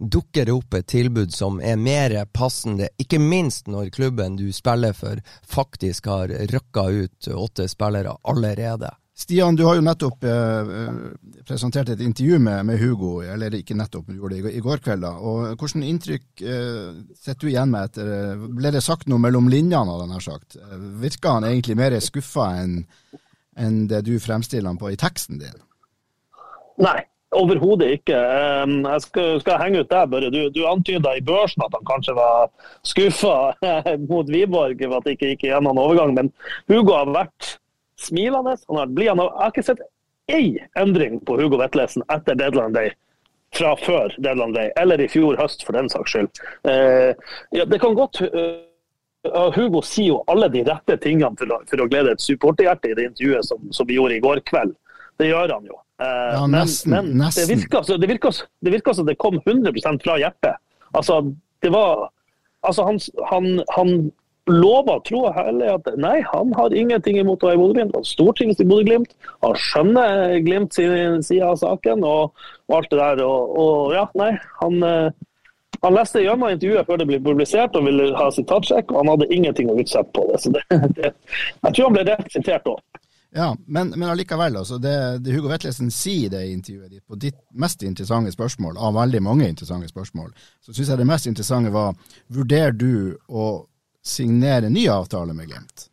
dukker 0.01 0.45
det 0.45 0.55
opp 0.55 0.73
et 0.73 0.87
tilbud 0.89 1.33
som 1.33 1.59
er 1.61 1.77
mer 1.77 2.15
passende, 2.33 2.89
ikke 2.97 3.19
minst 3.21 3.69
når 3.69 3.91
klubben 3.93 4.37
du 4.39 4.47
spiller 4.55 4.95
for, 4.97 5.21
faktisk 5.45 6.09
har 6.09 6.33
røkka 6.51 6.87
ut 6.89 7.29
åtte 7.35 7.67
spillere 7.69 8.17
allerede. 8.23 8.91
Stian, 9.21 9.55
du 9.55 9.65
har 9.67 9.75
jo 9.77 9.83
nettopp 9.85 10.23
eh, 10.25 10.69
presentert 11.45 11.91
et 11.93 11.99
intervju 12.01 12.39
med, 12.41 12.63
med, 12.65 12.79
Hugo, 12.81 13.19
eller 13.21 13.53
ikke 13.53 13.75
nettopp, 13.77 14.07
men 14.07 14.15
du 14.15 14.23
gjorde 14.23 14.39
det 14.39 14.53
i, 14.55 14.63
går 14.63 14.81
kveld. 14.81 15.03
da, 15.03 15.11
og 15.19 15.59
Hvilket 15.61 15.85
inntrykk 15.91 16.41
eh, 16.41 16.87
sitter 17.19 17.43
du 17.43 17.51
igjen 17.51 17.73
med 17.73 17.91
etter 17.91 18.09
eh, 18.15 18.47
Ble 18.61 18.71
det 18.73 18.81
sagt 18.81 19.11
noe 19.11 19.21
mellom 19.21 19.51
linjene, 19.51 19.83
hadde 19.93 20.07
han 20.09 20.25
sagt? 20.25 20.57
Eh, 20.57 20.73
virka 21.03 21.35
han 21.35 21.45
egentlig 21.51 21.77
mer 21.77 21.99
skuffa 22.01 22.47
enn 22.63 22.79
en 23.61 23.81
det 23.91 24.05
du 24.07 24.15
fremstiller 24.23 24.71
han 24.71 24.79
på 24.81 24.89
i 24.89 24.97
teksten 24.97 25.41
din? 25.43 25.59
Nei, 26.81 27.03
Overhodet 27.31 27.87
ikke. 27.95 28.17
Jeg 28.17 29.03
skal, 29.05 29.37
skal, 29.39 29.59
henge 29.61 29.83
ut 29.83 29.91
der, 29.91 30.09
Børre. 30.11 30.31
Du, 30.33 30.41
du 30.51 30.65
antyda 30.67 31.13
i 31.15 31.23
børsen 31.23 31.63
at 31.63 31.75
han 31.77 31.85
kanskje 31.87 32.15
var 32.17 32.49
skuffa 32.87 33.35
mot 34.11 34.27
Wiborg 34.27 34.83
for 34.83 34.97
at 34.97 35.07
det 35.07 35.15
ikke 35.15 35.33
gikk 35.33 35.45
gjennom 35.47 35.79
overgang, 35.79 36.11
men 36.17 36.33
Hugo 36.71 36.97
har 36.97 37.13
vært 37.13 37.53
smilende. 38.01 38.57
Han 38.67 38.81
har 38.81 38.89
vært 38.89 38.97
blid. 38.97 39.11
Jeg 39.13 39.31
har 39.39 39.53
ikke 39.53 39.67
sett 39.69 39.85
ei 40.31 40.57
endring 40.79 41.21
på 41.27 41.37
Hugo 41.39 41.59
Vetlesen 41.61 42.03
etter 42.11 42.35
deadline 42.39 42.75
day 42.75 42.91
fra 43.55 43.73
før 43.75 44.13
deadline 44.23 44.55
day, 44.55 44.69
eller 44.79 45.01
i 45.03 45.09
fjor 45.11 45.35
høst 45.39 45.65
for 45.67 45.75
den 45.75 45.89
saks 45.91 46.13
skyld. 46.13 46.43
Uh, 46.67 47.11
ja, 47.51 47.65
det 47.67 47.81
kan 47.83 47.97
godt 47.97 48.21
uh, 48.23 48.63
Hugo 49.55 49.81
sier 49.85 50.13
jo 50.13 50.21
alle 50.31 50.47
de 50.53 50.63
rette 50.67 50.95
tingene 51.03 51.35
for 51.37 51.51
å, 51.51 51.59
for 51.69 51.83
å 51.83 51.87
glede 51.91 52.15
et 52.15 52.23
supporterhjerte 52.23 52.91
i 52.91 52.95
det 52.97 53.09
intervjuet 53.11 53.47
som, 53.47 53.67
som 53.75 53.89
vi 53.89 53.99
gjorde 53.99 54.17
i 54.17 54.23
går 54.23 54.43
kveld. 54.47 54.73
Det 55.19 55.27
gjør 55.29 55.57
han 55.57 55.67
jo. 55.67 55.77
Uh, 56.01 56.31
ja, 56.33 56.45
nesten, 56.49 56.95
men, 56.95 57.11
men 57.11 57.27
nesten. 57.27 57.45
Det, 57.45 57.59
virker, 57.61 57.85
det, 57.85 58.09
virker, 58.09 58.41
det 58.65 58.73
virker 58.73 58.97
som 58.97 59.05
det 59.05 59.19
kom 59.21 59.37
100 59.43 60.01
fra 60.01 60.17
hjertet. 60.21 60.57
Altså, 60.97 61.21
det 61.61 61.71
var 61.73 62.09
Altså, 62.61 62.83
han, 62.85 62.99
han, 63.25 63.45
han 63.73 64.11
lover, 64.47 64.99
tro 65.05 65.23
og 65.29 65.33
heller, 65.33 65.79
at 65.79 65.87
nei, 66.01 66.19
han 66.29 66.53
har 66.57 66.75
ingenting 66.77 67.17
imot 67.21 67.43
å 67.43 67.49
være 67.49 67.57
i 67.57 67.61
Bodø-Glimt. 67.61 67.95
Han 67.97 68.05
stortrives 68.05 68.61
i 68.61 68.67
Bodø-Glimt. 68.69 69.15
Han 69.45 69.57
skjønner 69.57 70.37
Glimt 70.45 70.77
sin 70.77 71.21
side 71.25 71.47
av 71.47 71.59
saken 71.61 72.05
og, 72.05 72.31
og, 72.69 72.77
alt 72.77 72.93
det 72.93 73.01
der. 73.01 73.23
Og, 73.25 73.57
og 73.63 73.95
ja, 73.97 74.05
nei, 74.19 74.31
han, 74.61 74.77
eh, 74.85 75.79
han 75.81 75.97
leste 75.97 76.21
gjennom 76.21 76.53
intervjuet 76.53 76.89
før 76.89 77.01
det 77.01 77.09
ble 77.09 77.21
publisert 77.25 77.77
og 77.77 77.87
ville 77.89 78.11
ha 78.17 78.29
sitatsjekk, 78.35 78.93
og 78.93 79.01
han 79.01 79.13
hadde 79.15 79.31
ingenting 79.33 79.73
å 79.73 79.77
utsette 79.81 80.13
på 80.17 80.27
det. 80.29 80.41
Så 80.43 80.53
det, 80.53 80.65
det 80.99 81.09
jeg 81.09 81.73
tror 81.73 81.87
han 81.87 81.97
ble 81.97 82.07
rett 82.11 82.37
sitert 82.37 82.69
òg. 82.69 82.81
Ja, 83.33 83.57
men, 83.65 83.93
men 83.95 84.09
allikevel, 84.09 84.57
altså, 84.59 84.77
det, 84.77 84.93
det, 85.23 85.31
Hugo 85.31 85.47
Vetlesen 85.47 85.91
sier 85.93 86.33
det 86.33 86.41
i 86.45 86.51
intervjuet 86.51 86.91
ditt 86.91 87.05
på 87.07 87.15
ditt 87.15 87.37
mest 87.55 87.83
interessante 87.87 88.33
spørsmål, 88.33 88.75
av 88.75 88.97
veldig 88.97 89.21
mange 89.23 89.47
interessante 89.47 89.87
spørsmål, 89.87 90.33
så 90.59 90.73
syns 90.73 90.91
jeg 90.91 90.99
det 90.99 91.07
mest 91.07 91.29
interessante 91.31 91.71
var 91.71 91.95
vurderer 92.27 92.75
du 92.75 93.15
å 93.31 93.45
signere 94.03 94.71
ny 94.73 94.83
avtale 94.91 95.35
med 95.37 95.47
Glimt? 95.47 95.87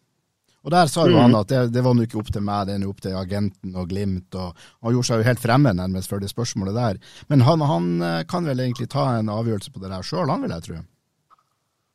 Og 0.67 0.73
der 0.75 0.91
sa 0.91 1.05
jo 1.07 1.15
mm. 1.15 1.21
han 1.23 1.37
at 1.39 1.53
det, 1.53 1.61
det 1.73 1.83
var 1.87 1.95
nå 1.95 2.05
ikke 2.05 2.19
opp 2.19 2.33
til 2.35 2.43
meg, 2.45 2.67
det 2.67 2.75
er 2.75 2.89
opp 2.91 2.99
til 3.05 3.15
agenten 3.17 3.77
og 3.79 3.87
Glimt. 3.93 4.35
og 4.35 4.59
Han 4.83 4.97
gjorde 4.97 5.09
seg 5.09 5.23
jo 5.23 5.29
helt 5.29 5.41
fremme 5.41 5.73
nærmest 5.79 6.11
for 6.11 6.21
det 6.21 6.33
spørsmålet 6.33 6.75
der. 6.77 6.99
Men 7.31 7.45
han, 7.47 7.63
han 7.65 7.87
eh, 8.03 8.25
kan 8.29 8.49
vel 8.51 8.65
egentlig 8.67 8.91
ta 8.93 9.07
en 9.17 9.31
avgjørelse 9.33 9.73
på 9.73 9.85
det 9.85 9.93
der 9.95 10.05
sjøl, 10.05 10.27
han 10.29 10.43
vil 10.43 10.57
jeg 10.57 10.67
tro? 10.67 10.81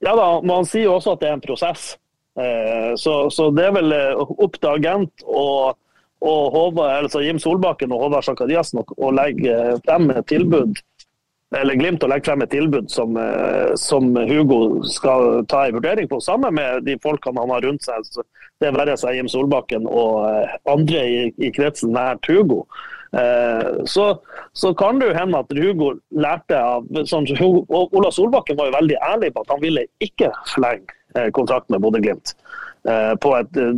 Ja 0.03 0.15
da, 0.17 0.29
men 0.39 0.56
han 0.56 0.71
sier 0.71 0.88
jo 0.88 0.95
også 0.95 1.13
at 1.13 1.21
det 1.21 1.29
er 1.29 1.38
en 1.38 1.43
prosess. 1.43 1.91
Eh, 2.39 2.96
så, 2.96 3.30
så, 3.30 3.52
det 3.54 3.67
er 3.67 3.74
vel 3.76 3.93
eh, 3.93 4.22
opp 4.41 4.56
til 4.58 4.72
agent 4.72 5.26
og, 5.30 5.76
og 6.26 6.56
Håvard, 6.56 7.04
altså 7.04 7.22
Jim 7.22 7.38
Solbakken 7.41 7.93
og 7.93 8.08
Håvard 8.08 8.26
Sakariassen 8.26 8.82
å 8.82 9.12
legge 9.13 9.76
frem 9.86 10.10
et 10.15 10.26
tilbud 10.32 10.82
eller 11.54 11.78
Glimt 11.78 12.02
å 12.02 12.10
legge 12.10 12.26
frem 12.26 12.41
et 12.41 12.50
tilbud 12.50 12.89
som, 12.89 13.13
eh, 13.22 13.76
som, 13.78 14.10
Hugo 14.17 14.82
skal 14.89 15.43
ta 15.46 15.67
en 15.67 15.78
vurdering 15.78 16.10
på, 16.10 16.17
sammen 16.26 16.58
med 16.58 16.88
de 16.88 16.98
folkene 17.04 17.43
han 17.43 17.54
har 17.54 17.67
rundt 17.67 17.86
seg. 17.86 18.26
Det 18.58 18.74
være 18.74 18.98
seg 18.98 19.19
Jim 19.19 19.30
Solbakken 19.30 19.86
og 19.86 20.26
andre 20.74 21.06
i, 21.06 21.22
i 21.38 21.54
kretsen 21.54 21.93
nært 21.93 22.26
Hugo. 22.32 22.63
Så, 23.86 24.08
så, 24.58 24.72
kan 24.74 24.98
det 24.98 25.12
jo 25.12 25.17
hende 25.19 25.43
at 25.43 25.52
Hugo 25.54 25.91
lærte 26.17 26.58
av 26.58 26.88
sånn, 27.06 27.28
Ola 27.69 28.10
Solbakken 28.10 28.58
var 28.58 28.72
jo 28.72 28.78
veldig 28.80 28.98
ærlig 29.06 29.30
på 29.36 29.43
at 29.43 29.54
han 29.54 29.62
ville 29.62 29.84
ikke 30.02 30.32
forlenge 30.50 30.98
kontrakt 31.36 31.69
med 31.69 31.82
Bodø-Glimt 31.84 32.34
eh, 32.89 33.13
på 33.21 33.34
et 33.38 33.60
eh, 33.60 33.73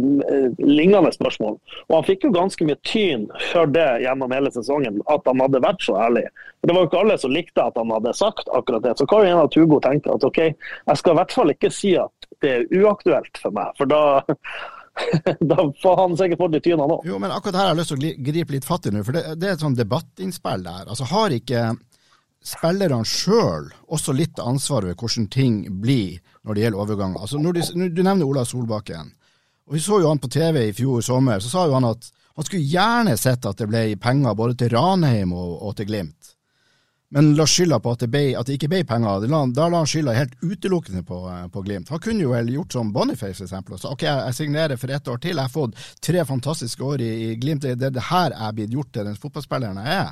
lignende 0.60 1.12
spørsmål. 1.14 1.58
Og 1.88 1.96
Han 1.96 2.08
fikk 2.08 2.28
jo 2.28 2.34
ganske 2.36 2.68
mye 2.68 2.80
tyn 2.88 3.28
før 3.52 3.72
det 3.76 3.88
gjennom 4.06 4.36
hele 4.36 4.52
sesongen, 4.54 5.02
at 5.12 5.28
han 5.30 5.44
hadde 5.44 5.64
vært 5.66 5.86
så 5.86 5.98
ærlig. 6.08 6.26
Det 6.66 6.74
var 6.74 6.86
jo 6.86 6.92
ikke 6.92 7.02
alle 7.04 7.18
som 7.22 7.36
likte 7.36 7.66
at 7.66 7.78
han 7.80 7.94
hadde 7.94 8.16
sagt 8.18 8.50
akkurat 8.54 8.86
det. 8.86 8.96
Så 9.00 9.10
kan 9.10 9.26
jo 9.26 9.34
en 9.34 9.44
av 9.44 9.56
Hugo 9.56 9.82
tenke 9.84 10.14
at 10.14 10.26
OK, 10.26 10.42
jeg 10.48 11.02
skal 11.02 11.16
i 11.16 11.20
hvert 11.22 11.36
fall 11.40 11.54
ikke 11.54 11.74
si 11.74 11.98
at 12.00 12.32
det 12.44 12.56
er 12.56 12.82
uaktuelt 12.82 13.42
for 13.42 13.56
meg. 13.56 13.76
for 13.78 13.90
da 13.90 14.02
da 15.40 15.58
får 15.82 15.98
han 15.98 16.14
sikkert 16.18 16.40
fått 16.40 16.54
litt 16.56 16.64
tyn, 16.64 16.80
han 16.80 16.94
òg. 16.96 17.08
Jo, 17.08 17.18
men 17.20 17.34
akkurat 17.36 17.60
her 17.60 17.68
har 17.68 17.74
jeg 17.74 17.82
lyst 17.82 17.92
til 17.92 18.00
å 18.00 18.14
gripe 18.30 18.56
litt 18.56 18.68
fatt 18.68 18.88
i 18.88 18.94
nå, 18.96 19.04
for 19.04 19.18
det, 19.18 19.26
det 19.42 19.50
er 19.50 19.58
et 19.58 19.66
sånn 19.66 19.76
debattinnspill 19.78 20.64
der. 20.64 20.86
Altså, 20.88 21.08
Har 21.12 21.36
ikke 21.36 21.66
spillerne 22.46 23.08
sjøl 23.10 23.72
også 23.92 24.14
litt 24.16 24.40
ansvar 24.42 24.86
ved 24.88 25.00
hvordan 25.02 25.28
ting 25.34 25.64
blir 25.82 26.22
når 26.46 26.54
det 26.54 26.66
gjelder 26.66 26.84
overganger. 26.84 27.22
Altså, 27.22 27.42
de, 27.42 27.90
du 27.90 28.04
nevner 28.04 28.26
Ola 28.26 28.46
Solbakken. 28.46 29.12
og 29.66 29.74
Vi 29.74 29.82
så 29.82 30.00
jo 30.02 30.12
han 30.12 30.22
på 30.22 30.30
TV 30.30 30.68
i 30.70 30.78
fjor 30.78 31.02
sommer. 31.02 31.42
Så 31.42 31.50
sa 31.50 31.66
jo 31.66 31.78
han 31.78 31.92
at 31.92 32.12
Han 32.36 32.44
skulle 32.44 32.68
gjerne 32.68 33.14
sett 33.16 33.46
at 33.48 33.62
det 33.62 33.70
ble 33.72 33.96
penger 33.96 34.34
både 34.36 34.58
til 34.60 34.74
Ranheim 34.74 35.32
og, 35.32 35.54
og 35.70 35.78
til 35.78 35.86
Glimt. 35.88 36.34
Men 37.16 37.30
la 37.38 37.46
skylda 37.48 37.78
på 37.80 37.94
at 37.96 38.02
det, 38.04 38.10
ble, 38.12 38.24
at 38.36 38.50
det 38.50 38.58
ikke 38.58 38.68
ble 38.74 38.82
penger. 38.84 39.24
Da 39.56 39.70
la 39.70 39.80
han 39.80 39.88
skylda 39.88 40.16
helt 40.18 40.34
utelukkende 40.42 41.06
på, 41.08 41.22
eh, 41.32 41.46
på, 41.54 41.64
Glimt. 41.64 41.94
Han 41.94 42.02
kunne 42.04 42.26
jo 42.26 42.34
vel 42.34 42.52
gjort 42.52 42.76
som 42.76 42.92
Boniface, 42.92 43.46
eksempel, 43.46 43.78
og 43.78 43.80
sa 43.80 43.94
ok, 43.94 44.04
jeg 44.04 44.36
signerer 44.36 44.82
for 44.82 44.92
ett 44.92 45.08
år 45.08 45.22
til. 45.24 45.38
Jeg 45.38 45.48
har 45.48 45.54
fått 45.54 45.80
tre 46.04 46.26
fantastiske 46.28 46.84
år 46.84 47.06
i, 47.06 47.12
i 47.30 47.36
Glimt. 47.40 47.64
Det 47.64 47.88
er 47.88 47.96
det 47.96 48.08
her 48.10 48.36
jeg 48.36 48.50
er 48.50 48.58
blitt 48.58 48.76
gjort 48.76 48.92
til 48.92 49.08
den 49.08 49.16
fotballspilleren 49.22 49.80
jeg 49.80 50.00
er. 50.02 50.12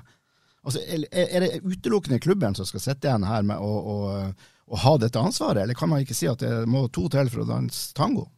Altså, 0.63 0.79
er 1.11 1.43
det 1.43 1.59
utelukkende 1.65 2.21
klubben 2.23 2.55
som 2.55 2.65
skal 2.69 2.79
sitte 2.79 3.09
igjen 3.09 3.27
her 3.27 3.43
med 3.43 3.59
å, 3.59 4.03
å, 4.69 4.77
ha 4.85 4.93
dette 5.01 5.19
ansvaret, 5.19 5.63
eller 5.63 5.77
kan 5.77 5.91
man 5.91 6.03
ikke 6.03 6.17
si 6.17 6.29
at 6.29 6.43
det 6.43 6.63
må 6.69 6.85
to 6.93 7.07
til 7.11 7.31
for 7.31 7.43
å 7.43 7.49
danse 7.49 7.91
tango? 7.97 8.29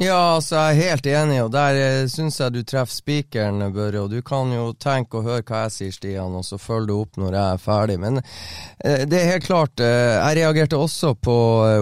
Ja, 0.00 0.38
altså 0.38 0.56
jeg 0.56 0.72
er 0.72 0.86
helt 0.88 1.06
enig, 1.10 1.34
og 1.44 1.50
der 1.52 1.76
eh, 1.76 2.06
syns 2.08 2.38
jeg 2.40 2.54
du 2.54 2.62
treffer 2.64 2.94
spikeren, 2.96 3.60
Børre. 3.74 4.00
Og 4.00 4.08
du 4.08 4.22
kan 4.24 4.48
jo 4.48 4.70
tenke 4.80 5.18
og 5.18 5.26
høre 5.26 5.44
hva 5.44 5.66
jeg 5.66 5.74
sier, 5.74 5.92
Stian, 5.92 6.32
og 6.32 6.46
så 6.48 6.56
følger 6.56 6.88
du 6.88 6.94
opp 6.96 7.18
når 7.20 7.36
jeg 7.36 7.58
er 7.58 7.60
ferdig. 7.60 7.98
Men 8.00 8.22
eh, 8.22 9.02
det 9.04 9.18
er 9.18 9.28
helt 9.34 9.44
klart, 9.44 9.82
eh, 9.84 10.16
jeg 10.16 10.38
reagerte 10.40 10.80
også 10.80 11.12
på 11.20 11.34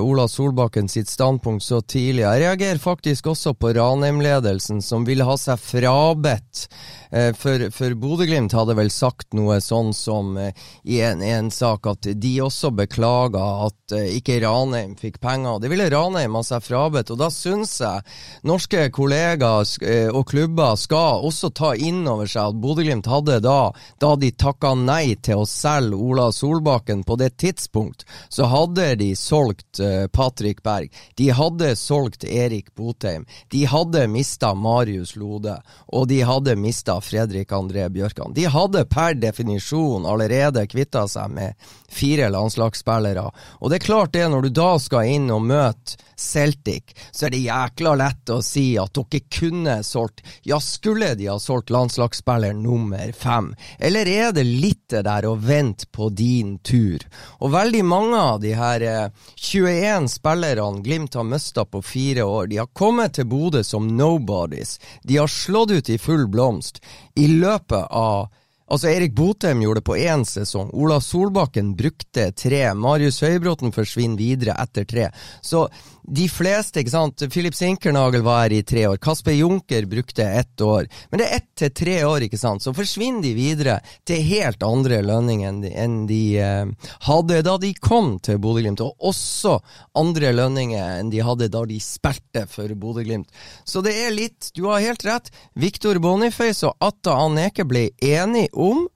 Ola 0.03 0.27
Solbakken 0.27 0.91
sitt 0.91 1.07
standpunkt 1.07 1.63
så 1.63 1.79
tidlig. 1.87 2.25
Jeg 2.25 2.43
reagerer 2.49 2.83
faktisk 2.83 3.31
også 3.31 3.55
på 3.55 3.71
Ranheim-ledelsen, 3.79 4.83
som 4.83 5.07
ville 5.07 5.29
ha 5.31 5.39
seg 5.39 5.63
frabedt 5.63 6.67
for, 7.11 7.65
for 7.75 7.95
Bodø-Glimt 7.99 8.55
hadde 8.55 8.77
vel 8.79 8.87
sagt 8.95 9.33
noe 9.35 9.57
sånn 9.59 9.89
som 9.99 10.37
i 10.39 11.01
en, 11.03 11.25
en, 11.27 11.49
sak 11.51 11.89
at 11.91 12.07
de 12.23 12.31
også 12.39 12.71
beklaga 12.79 13.43
at 13.67 13.97
ikke 14.15 14.37
Ranheim 14.45 14.95
fikk 14.95 15.19
penger. 15.19 15.59
Det 15.59 15.73
ville 15.73 15.89
Ranheim 15.91 16.39
ha 16.39 16.45
seg 16.47 16.63
frabedt, 16.63 17.11
og 17.11 17.19
da 17.19 17.27
syns 17.35 17.75
jeg 17.83 18.00
norske 18.47 18.87
kollegaer 18.95 20.11
og 20.15 20.25
klubber 20.31 20.77
skal 20.81 21.25
også 21.27 21.51
ta 21.57 21.73
inn 21.75 22.03
over 22.09 22.29
seg 22.31 22.51
at 22.51 22.61
Bodø-Glimt 22.63 23.09
hadde 23.11 23.41
da, 23.45 23.73
da 24.03 24.13
de 24.21 24.31
takka 24.33 24.75
nei 24.79 25.17
til 25.23 25.43
å 25.43 25.49
selge 25.49 25.99
Ola 26.01 26.31
Solbakken 26.35 27.05
på 27.07 27.17
det 27.21 27.35
tidspunkt, 27.41 28.07
så 28.29 28.49
hadde 28.51 28.95
de 29.01 29.13
solgt 29.19 29.81
Patrick 30.13 30.63
Berg. 30.67 30.91
De 31.19 31.31
hadde 31.35 31.75
solgt 31.79 32.25
Erik 32.25 32.75
Botheim. 32.75 33.27
De 33.53 33.65
hadde 33.69 34.07
mista 34.11 34.55
Marius 34.55 35.17
Lode, 35.17 35.57
og 35.93 36.09
de 36.11 36.21
hadde 36.27 36.57
mista 36.61 36.99
Fredrik 37.05 37.53
André 37.57 37.89
Bjørkan. 37.93 38.35
De 38.37 38.47
hadde 38.51 38.85
per 38.91 39.17
definisjon 39.21 40.07
allerede 40.09 40.67
kvitta 40.71 41.07
seg 41.11 41.33
med 41.35 41.71
fire 41.91 42.31
landslagsspillere. 42.33 43.27
Og 43.61 43.71
det 43.71 43.81
er 43.81 43.87
klart 43.87 44.15
det, 44.15 44.27
når 44.31 44.47
du 44.47 44.55
da 44.61 44.71
skal 44.83 45.11
inn 45.11 45.31
og 45.35 45.45
møte 45.49 45.99
Celtic, 46.21 46.95
så 47.11 47.27
er 47.27 47.35
det 47.35 47.43
jækla 47.43 47.95
lett 47.99 48.33
å 48.33 48.41
si 48.45 48.65
at 48.79 48.95
dere 48.95 49.23
kunne 49.33 49.81
solgt 49.87 50.23
Ja, 50.47 50.61
skulle 50.61 51.15
de 51.19 51.31
ha 51.31 51.39
solgt 51.41 51.73
landslagsspiller 51.73 52.55
nummer 52.57 53.13
fem? 53.17 53.55
Eller 53.79 54.09
er 54.09 54.33
det 54.37 54.45
litt 54.45 54.89
det 54.91 55.05
der 55.07 55.27
å 55.27 55.35
vente 55.35 55.89
på 55.93 56.11
din 56.11 56.59
tur? 56.59 57.05
Og 57.41 57.55
veldig 57.55 57.85
mange 57.85 58.21
av 58.21 58.41
de 58.43 58.55
her 58.59 58.87
21 59.35 59.71
eh, 59.73 60.09
spillerne 60.11 60.85
Glimt 60.85 61.15
har 61.15 61.25
mista 61.25 61.65
på 61.65 61.83
fire 61.83 62.25
år, 62.25 62.51
de 62.51 62.61
har 62.61 62.73
kommet 62.73 63.17
til 63.17 63.29
Bodø 63.31 63.65
som 63.65 63.89
nobodies. 63.97 64.79
De 65.03 65.17
har 65.17 65.31
slått 65.31 65.71
ut 65.71 65.91
i 65.91 65.99
full 65.99 66.29
blomst 66.29 66.83
i 67.15 67.27
løpet 67.29 67.89
av 67.91 68.29
Altså, 68.71 68.87
Erik 68.89 69.17
Botheim 69.19 69.63
gjorde 69.65 69.81
det 69.81 69.87
på 69.89 69.97
én 69.99 70.21
sesong. 70.25 70.69
Ola 70.79 71.01
Solbakken 71.03 71.73
brukte 71.77 72.29
tre. 72.39 72.61
Marius 72.79 73.19
Høybråten 73.25 73.75
forsvinner 73.75 74.21
videre 74.21 74.55
etter 74.63 74.87
tre. 74.87 75.09
Så 75.43 75.65
de 76.11 76.27
fleste, 76.29 76.81
ikke 76.83 76.93
sant. 76.93 77.23
Philip 77.31 77.55
Sinkernagel 77.55 78.25
var 78.27 78.43
her 78.43 78.55
i 78.57 78.65
tre 78.67 78.87
år. 78.89 78.99
Kasper 79.03 79.37
Junker 79.37 79.87
brukte 79.87 80.25
ett 80.27 80.61
år. 80.61 80.89
Men 81.11 81.23
det 81.23 81.29
er 81.29 81.39
ett 81.39 81.49
til 81.59 81.73
tre 81.83 81.97
år, 82.05 82.27
ikke 82.27 82.41
sant. 82.41 82.65
Så 82.65 82.75
forsvinner 82.75 83.23
de 83.23 83.33
videre 83.37 83.79
til 84.09 84.23
helt 84.27 84.63
andre 84.67 85.01
lønninger 85.07 85.49
enn 85.49 85.63
de, 85.63 85.73
enn 85.85 85.97
de 86.11 86.21
eh, 86.43 86.91
hadde 87.07 87.41
da 87.47 87.57
de 87.63 87.73
kom 87.79 88.17
til 88.19 88.41
Bodø-Glimt. 88.43 88.83
Og 88.83 89.11
også 89.13 89.59
andre 89.99 90.35
lønninger 90.35 90.99
enn 90.99 91.15
de 91.15 91.23
hadde 91.25 91.51
da 91.53 91.63
de 91.69 91.79
spilte 91.85 92.47
for 92.51 92.75
Bodø-Glimt. 92.75 93.31
Så 93.65 93.85
det 93.87 93.95
er 94.03 94.15
litt 94.15 94.51
Du 94.57 94.67
har 94.67 94.83
helt 94.83 95.05
rett. 95.07 95.31
Viktor 95.55 96.01
Boniface 96.03 96.67
og 96.67 96.75
Atta 96.83 97.15
Aneke 97.23 97.67
ble 97.69 97.91
enige 98.03 98.51
om 98.59 98.89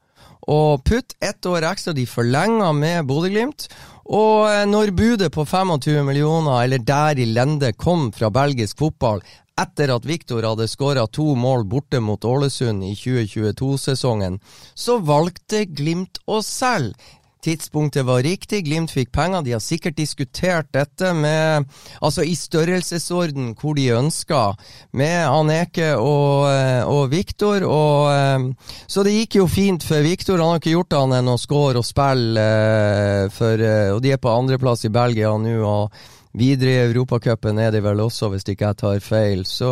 å 0.51 0.77
putte 0.85 1.17
ett 1.25 1.47
år 1.47 1.65
ekstra. 1.71 1.95
De 1.97 2.07
forlenga 2.09 2.73
med 2.77 3.07
Bodø-Glimt. 3.09 3.69
Og 4.05 4.51
eh, 4.51 4.65
når 4.69 4.93
budet 4.97 5.31
på 5.33 5.47
25 5.49 6.05
millioner, 6.05 6.65
eller 6.65 6.79
der 6.85 7.19
i 7.19 7.25
lende, 7.31 7.73
kom 7.73 8.11
fra 8.13 8.31
belgisk 8.31 8.79
fotball 8.79 9.25
etter 9.61 9.93
at 9.95 10.07
Viktor 10.07 10.43
hadde 10.43 10.67
skåra 10.67 11.05
to 11.07 11.35
mål 11.39 11.63
borte 11.71 12.01
mot 12.03 12.25
Ålesund 12.27 12.83
i 12.83 12.95
2022-sesongen, 12.99 14.41
så 14.75 14.99
valgte 14.99 15.65
Glimt 15.71 16.19
å 16.27 16.41
selge. 16.43 16.99
Tidspunktet 17.45 18.07
var 18.09 18.23
riktig, 18.25 18.63
Glimt 18.65 18.93
fikk 18.95 19.11
penger. 19.13 19.43
De 19.45 19.53
har 19.53 19.61
sikkert 19.61 19.99
diskutert 19.99 20.71
dette 20.73 21.13
med 21.13 21.69
Altså 22.01 22.25
i 22.25 22.35
størrelsesorden 22.39 23.53
hvor 23.59 23.77
de 23.77 23.91
ønska, 23.93 24.55
med 24.97 25.19
Aneke 25.29 25.93
og, 25.99 26.49
eh, 26.49 26.83
og 26.89 27.11
Viktor. 27.13 27.67
Og, 27.69 28.11
eh, 28.13 28.75
så 28.87 29.05
det 29.05 29.15
gikk 29.19 29.39
jo 29.43 29.47
fint 29.51 29.85
for 29.85 30.05
Viktor. 30.05 30.41
Han 30.41 30.55
har 30.55 30.63
ikke 30.63 30.75
gjort 30.75 30.97
annet 30.99 31.21
enn 31.21 31.33
å 31.35 31.39
score 31.41 31.81
og 31.81 31.87
spille, 31.87 32.41
eh, 32.41 33.29
for, 33.35 33.65
og 33.95 34.03
de 34.03 34.13
er 34.13 34.23
på 34.23 34.33
andreplass 34.33 34.85
i 34.89 34.95
Belgia 34.95 35.37
nå. 35.39 35.57
og 35.65 35.93
Videre 36.35 36.73
i 36.73 36.87
Europacupen 36.89 37.61
er 37.63 37.71
de 37.71 37.81
vel 37.85 38.01
også, 38.03 38.29
hvis 38.33 38.47
ikke 38.51 38.67
jeg 38.67 38.79
tar 38.81 39.03
feil. 39.05 39.45
Så 39.47 39.71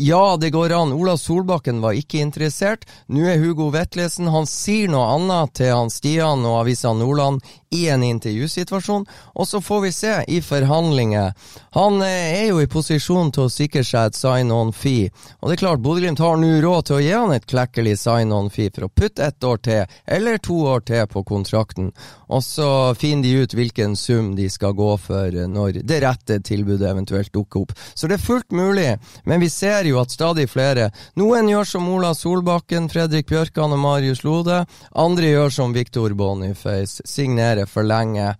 ja, 0.00 0.22
det 0.40 0.52
går 0.54 0.72
an. 0.72 0.94
Ola 0.96 1.18
Solbakken 1.20 1.82
var 1.84 1.98
ikke 1.98 2.22
interessert. 2.24 2.86
Nå 3.12 3.26
er 3.28 3.40
Hugo 3.42 3.68
Vetlesen. 3.74 4.30
Han 4.32 4.48
sier 4.48 4.88
noe 4.88 5.04
annet 5.18 5.52
til 5.60 5.74
han 5.74 5.92
Stian 5.92 6.46
og 6.48 6.62
Avisa 6.62 6.94
Nordland 6.96 7.44
i 7.70 7.88
en 7.88 8.02
intervjusituasjon, 8.02 9.06
og 9.34 9.48
så 9.48 9.60
får 9.60 9.80
vi 9.80 9.92
se 9.92 10.14
i 10.28 10.40
forhandlinger. 10.42 11.32
Han 11.76 12.02
eh, 12.02 12.42
er 12.42 12.46
jo 12.48 12.60
i 12.62 12.70
posisjon 12.70 13.32
til 13.34 13.46
å 13.46 13.52
sikre 13.52 13.84
seg 13.84 14.08
et 14.08 14.18
sign-on-fee, 14.18 15.10
og 15.40 15.48
det 15.48 15.58
er 15.58 15.62
klart 15.64 15.82
Bodø-Glimt 15.84 16.22
har 16.22 16.40
nå 16.40 16.54
råd 16.64 16.88
til 16.88 16.98
å 16.98 17.02
gi 17.04 17.12
han 17.12 17.34
et 17.34 17.48
klekkelig 17.48 17.96
sign-on-fee 18.00 18.72
for 18.74 18.88
å 18.88 18.92
putte 18.92 19.26
ett 19.26 19.44
år 19.44 19.60
til, 19.64 19.98
eller 20.06 20.40
to 20.40 20.56
år 20.72 20.86
til 20.88 21.04
på 21.12 21.24
kontrakten, 21.28 21.92
og 22.28 22.44
så 22.44 22.70
finner 22.98 23.28
de 23.28 23.44
ut 23.44 23.56
hvilken 23.56 23.96
sum 23.96 24.34
de 24.36 24.48
skal 24.52 24.76
gå 24.76 24.90
for 25.00 25.36
når 25.48 25.82
det 25.88 26.00
rette 26.04 26.40
tilbudet 26.44 26.88
eventuelt 26.90 27.32
dukker 27.32 27.64
opp. 27.66 27.72
Så 27.94 28.08
det 28.08 28.18
er 28.18 28.24
fullt 28.24 28.52
mulig, 28.52 28.90
men 29.24 29.40
vi 29.40 29.50
ser 29.52 29.88
jo 29.88 30.00
at 30.00 30.12
stadig 30.12 30.48
flere, 30.50 30.90
noen 31.20 31.48
gjør 31.50 31.68
som 31.68 31.88
Ola 31.92 32.14
Solbakken, 32.16 32.88
Fredrik 32.92 33.28
Bjørkan 33.28 33.74
og 33.76 33.82
Marius 33.82 34.24
Lode, 34.24 34.62
andre 34.92 35.32
gjør 35.32 35.54
som 35.60 35.76
Viktor 35.76 36.14
Boniface, 36.18 37.02
signerer 37.08 37.57
forlenge 37.66 38.30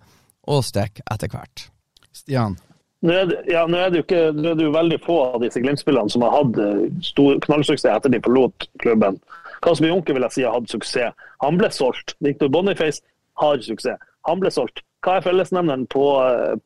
og 0.49 0.63
stikke 0.65 1.03
etter 1.11 1.31
hvert. 1.33 1.67
Stian? 2.15 2.57
Nå 2.99 3.13
er, 3.15 3.29
det, 3.29 3.37
ja, 3.47 3.61
nå 3.69 3.77
er 3.79 3.91
det 3.91 4.01
jo 4.01 4.05
ikke, 4.05 4.23
nå 4.35 4.49
er 4.51 4.57
det 4.59 4.65
jo 4.65 4.75
veldig 4.75 4.97
få 5.05 5.17
av 5.29 5.43
disse 5.43 5.61
Glimt-spillerne 5.63 6.11
som 6.11 6.25
har 6.25 6.33
hatt 6.35 6.57
eh, 6.59 6.81
stor 7.05 7.39
knallsuksess 7.45 7.87
etter 7.93 8.11
de 8.11 8.19
forlot 8.25 8.67
klubben. 8.83 9.21
Kasper 9.63 9.87
Junker 9.87 10.17
vil 10.17 10.25
jeg 10.27 10.35
si 10.35 10.43
har 10.43 10.57
hatt 10.57 10.71
suksess. 10.71 11.15
Han 11.43 11.59
ble 11.59 11.69
solgt. 11.71 12.15
Victor 12.23 12.51
Boniface 12.51 12.99
har 13.39 13.63
suksess. 13.63 13.99
Han 14.27 14.43
ble 14.43 14.51
solgt. 14.51 14.83
Hva 15.05 15.15
er 15.15 15.23
fellesnevneren 15.23 15.85
på, 15.87 16.03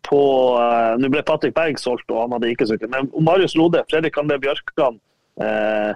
på 0.08 0.22
uh, 0.58 0.96
Nå 0.98 1.12
ble 1.14 1.22
Patrick 1.26 1.54
Berg 1.54 1.78
solgt, 1.78 2.10
og 2.10 2.24
han 2.24 2.34
hadde 2.34 2.50
ikke 2.50 2.66
suksess. 2.70 2.90
Men 2.90 3.12
Marius 3.22 3.54
Lode, 3.60 3.84
Fredrik 3.92 4.18
André 4.18 4.40
Bjørkan 4.42 4.98
uh, 5.38 5.94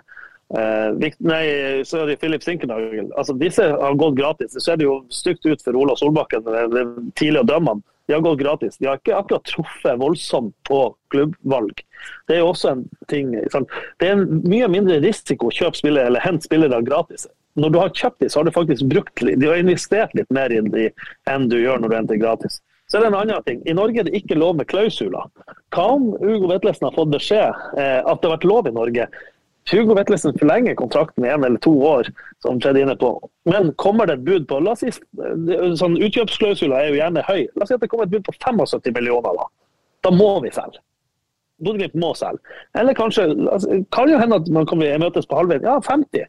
uh, 0.55 0.95
Nei, 1.19 1.43
så 1.87 2.03
er 2.03 2.11
det 2.11 2.19
Philip 2.21 2.45
Sinkernagel. 2.45 3.11
Altså, 3.17 3.35
disse 3.39 3.65
har 3.73 3.99
gått 3.99 4.17
gratis. 4.19 4.53
Det 4.55 4.63
ser 4.63 4.83
jo 4.83 5.01
stygt 5.13 5.47
ut 5.47 5.63
for 5.63 5.79
Ola 5.79 5.97
Solbakken 5.99 6.47
er 6.51 6.91
tidlig 7.19 7.43
å 7.43 7.49
dømme 7.49 7.75
han. 7.75 7.85
De 8.07 8.15
har 8.15 8.23
gått 8.23 8.39
gratis. 8.39 8.77
De 8.79 8.87
har 8.87 9.01
ikke 9.01 9.17
akkurat 9.17 9.43
truffet 9.49 9.99
voldsomt 9.99 10.53
på 10.69 10.83
klubbvalg. 11.11 11.81
Det 12.29 12.37
er 12.37 12.45
jo 12.45 12.53
også 12.53 12.71
en 12.71 12.85
ting. 13.11 13.33
Sant? 13.51 13.73
Det 13.99 14.07
er 14.07 14.15
en 14.15 14.45
mye 14.47 14.69
mindre 14.71 15.01
risiko 15.03 15.49
å 15.49 15.57
kjøpe 15.57 15.81
spillere 15.81 16.07
eller 16.07 16.23
hente 16.23 16.47
spillere 16.47 16.79
gratis 16.87 17.27
når 17.57 17.73
du 17.73 17.79
har 17.81 17.93
kjøpt 17.95 18.21
dem, 18.21 18.29
så 18.29 18.39
har 18.39 18.47
du 18.47 18.53
faktisk 18.53 18.89
brukt 18.91 19.21
litt, 19.25 19.39
de 19.41 19.49
har 19.49 19.59
investert 19.59 20.13
litt 20.17 20.29
mer 20.33 20.53
i 20.53 20.61
dem 20.61 20.75
enn 21.31 21.47
du 21.49 21.57
gjør 21.57 21.81
når 21.81 21.89
du 21.89 21.95
henter 21.97 22.19
gratis. 22.21 22.59
Så 22.87 22.99
er 22.99 23.03
det 23.03 23.09
en 23.09 23.17
annen 23.19 23.43
ting. 23.43 23.63
I 23.67 23.75
Norge 23.75 23.99
er 23.99 24.07
det 24.07 24.15
ikke 24.15 24.37
lov 24.37 24.55
med 24.59 24.69
klausuler. 24.71 25.25
Hva 25.75 25.87
om 25.97 26.13
Ugo 26.21 26.47
Vetlesen 26.53 26.87
har 26.87 26.95
fått 26.95 27.11
beskjed 27.11 27.49
eh, 27.81 27.99
at 27.99 28.21
det 28.21 28.29
har 28.29 28.37
vært 28.37 28.47
lov 28.47 28.69
i 28.69 28.75
Norge? 28.77 29.09
Hugo 29.71 29.95
Vetlesen 29.97 30.35
forlenger 30.39 30.75
kontrakten 30.79 31.23
med 31.23 31.33
én 31.33 31.45
eller 31.45 31.59
to 31.63 31.73
år, 31.83 32.09
som 32.43 32.59
skjedde 32.61 32.85
inne 32.85 32.95
på. 32.99 33.11
Men 33.49 33.73
kommer 33.81 34.07
det 34.07 34.19
et 34.19 34.25
bud 34.27 34.47
på 34.47 34.59
la 34.63 34.73
oss 34.75 34.83
si, 34.85 34.91
sånn 35.81 35.97
Utkjøpsklausuler 35.99 36.77
er 36.77 36.91
jo 36.91 36.99
gjerne 37.01 37.25
høy. 37.27 37.47
La 37.55 37.65
oss 37.65 37.73
si 37.73 37.77
at 37.77 37.83
det 37.83 37.89
kommer 37.91 38.07
et 38.07 38.15
bud 38.15 38.27
på 38.27 38.35
75 38.37 38.93
millioner. 38.95 39.35
Da 39.41 39.47
Da 40.07 40.13
må 40.15 40.29
vi 40.43 40.53
selge. 40.55 40.79
Bodø-Glimt 41.63 41.95
må 41.97 42.13
selge. 42.15 42.39
Eller 42.77 42.93
kanskje 42.93 43.27
kan 43.91 44.09
jo 44.11 44.19
hende 44.21 44.37
at 44.39 44.49
man 44.53 44.67
kommer 44.69 44.99
møtes 45.01 45.25
på 45.25 45.39
halvveien. 45.39 45.65
Ja, 45.65 45.79
50. 45.81 46.27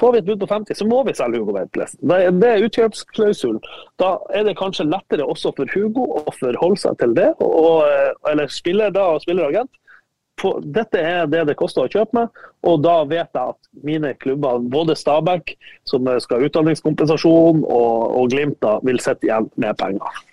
Får 0.00 0.12
vi 0.12 0.18
et 0.18 0.26
bud 0.26 0.40
på 0.42 0.46
50, 0.50 0.76
så 0.76 0.84
må 0.84 0.98
vi 1.06 1.14
selge 1.16 1.38
Hugo 1.40 1.54
Vetlesen. 1.56 2.02
Det 2.04 2.48
er 2.50 2.64
utkjøpsklausulen. 2.66 3.62
Da 4.02 4.18
er 4.36 4.44
det 4.44 4.58
kanskje 4.58 4.84
lettere 4.90 5.24
også 5.24 5.54
for 5.56 5.72
Hugo 5.72 6.04
å 6.18 6.34
forholde 6.36 6.80
seg 6.82 6.98
til 7.00 7.14
det, 7.16 7.30
og, 7.40 7.86
eller 8.28 8.52
spiller 8.52 8.92
da 8.92 9.06
og 9.14 9.22
spilleragent, 9.24 9.72
på, 9.72 9.85
dette 10.62 11.00
er 11.00 11.26
det 11.32 11.46
det 11.48 11.56
koster 11.58 11.86
å 11.86 11.90
kjøpe 11.90 12.18
meg, 12.18 12.44
og 12.66 12.82
da 12.84 13.00
vet 13.08 13.30
jeg 13.32 13.54
at 13.54 13.84
mine 13.86 14.12
klubber, 14.20 14.60
både 14.60 14.96
Stabæk, 14.98 15.56
som 15.88 16.08
skal 16.20 16.40
ha 16.40 16.50
utdanningskompensasjon, 16.50 17.64
og, 17.64 18.16
og 18.20 18.32
Glimt, 18.32 18.60
da, 18.64 18.78
vil 18.84 19.00
sitte 19.02 19.30
igjen 19.30 19.50
med 19.56 19.76
penger. 19.80 20.24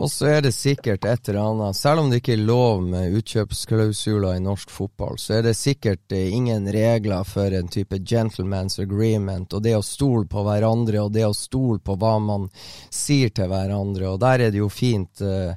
Og 0.00 0.08
så 0.08 0.30
er 0.30 0.40
det 0.46 0.54
sikkert 0.56 1.04
et 1.04 1.28
eller 1.28 1.50
annet, 1.50 1.76
selv 1.76 2.00
om 2.00 2.08
det 2.08 2.22
ikke 2.22 2.32
er 2.32 2.44
lov 2.48 2.80
med 2.80 3.12
utkjøpsklausuler 3.18 4.38
i 4.38 4.42
norsk 4.42 4.72
fotball, 4.72 5.18
så 5.20 5.36
er 5.36 5.46
det 5.50 5.56
sikkert 5.58 6.14
eh, 6.16 6.32
ingen 6.32 6.64
regler 6.72 7.26
for 7.28 7.52
en 7.52 7.68
type 7.68 8.00
gentleman's 8.00 8.80
agreement, 8.80 9.52
og 9.52 9.62
det 9.66 9.76
å 9.76 9.84
stole 9.84 10.24
på 10.32 10.46
hverandre, 10.46 11.04
og 11.04 11.12
det 11.12 11.26
å 11.28 11.36
stole 11.36 11.82
på 11.84 11.98
hva 12.00 12.16
man 12.24 12.48
sier 12.88 13.34
til 13.36 13.52
hverandre, 13.52 14.14
og 14.14 14.22
der 14.24 14.48
er 14.48 14.54
det 14.54 14.62
jo 14.62 14.70
fint. 14.72 15.20
Eh, 15.20 15.52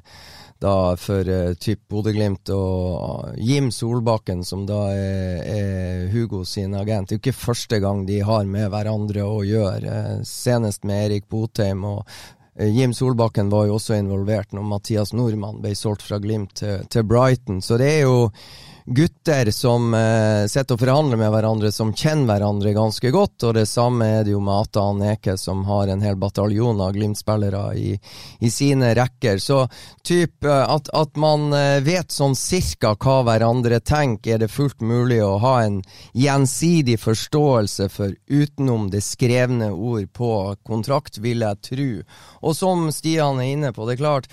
da 0.62 0.96
for 1.00 1.28
uh, 1.28 1.54
typ 1.60 1.82
Bodø-Glimt 1.90 2.50
og 2.54 3.34
Jim 3.42 3.70
Solbakken, 3.74 4.44
som 4.44 4.64
da 4.68 4.80
er, 4.92 5.42
er, 5.42 6.06
Hugo 6.12 6.44
sin 6.44 6.74
agent. 6.74 7.08
Det 7.08 7.16
er 7.16 7.18
jo 7.18 7.24
ikke 7.24 7.44
første 7.44 7.80
gang 7.82 8.06
de 8.08 8.22
har 8.24 8.46
med 8.48 8.70
hverandre 8.72 9.26
å 9.26 9.42
gjøre. 9.46 9.84
Uh, 9.86 10.24
senest 10.26 10.86
med 10.88 11.06
Erik 11.08 11.28
Botheim. 11.32 11.84
og 11.84 12.06
uh, 12.06 12.68
Jim 12.68 12.94
Solbakken 12.96 13.52
var 13.52 13.68
jo 13.68 13.76
også 13.80 13.98
involvert 14.00 14.56
når 14.56 14.70
Mathias 14.70 15.12
Nordmann 15.16 15.60
ble 15.64 15.74
solgt 15.76 16.06
fra 16.06 16.20
Glimt 16.22 16.56
til, 16.62 16.86
til 16.90 17.06
Brighton. 17.06 17.60
Så 17.62 17.78
det 17.80 17.92
er 17.98 18.06
jo 18.06 18.30
gutter 18.86 19.50
som 19.50 19.94
eh, 19.94 20.46
sitter 20.46 20.76
og 20.76 20.80
forhandler 20.80 21.18
med 21.18 21.32
hverandre, 21.34 21.72
som 21.74 21.90
kjenner 21.90 22.36
hverandre 22.36 22.72
ganske 22.76 23.10
godt. 23.10 23.42
Og 23.48 23.54
det 23.58 23.66
samme 23.66 24.06
er 24.06 24.24
det 24.24 24.34
jo 24.36 24.40
med 24.44 24.54
Atan 24.62 25.02
Eke, 25.02 25.34
som 25.40 25.64
har 25.66 25.90
en 25.90 26.04
hel 26.04 26.18
bataljon 26.20 26.80
av 26.80 26.94
Glimt-spillere 26.94 27.62
i, 27.74 27.96
i, 28.38 28.50
sine 28.50 28.92
rekker. 28.94 29.42
Så 29.42 29.64
typ 30.06 30.46
eh, 30.46 30.62
at, 30.62 30.90
at, 30.94 31.18
man 31.18 31.50
eh, 31.56 31.80
vet 31.84 32.14
sånn 32.14 32.36
cirka 32.38 32.94
hva 32.94 33.18
hverandre 33.26 33.80
tenker, 33.82 34.36
er 34.36 34.44
det 34.44 34.52
fullt 34.54 34.80
mulig 34.80 35.18
å 35.24 35.36
ha 35.42 35.56
en 35.64 35.80
gjensidig 36.14 37.00
forståelse 37.02 37.88
for 37.90 38.14
utenom 38.30 38.90
det 38.94 39.02
skrevne 39.02 39.72
ord 39.74 40.06
på 40.14 40.30
kontrakt, 40.66 41.18
vil 41.18 41.42
jeg 41.42 41.62
tro. 41.72 41.90
Og 42.46 42.54
som 42.54 42.86
Stian 42.94 43.42
er 43.42 43.56
inne 43.56 43.74
på, 43.74 43.88
det 43.88 43.96
er 43.96 44.04
klart 44.04 44.30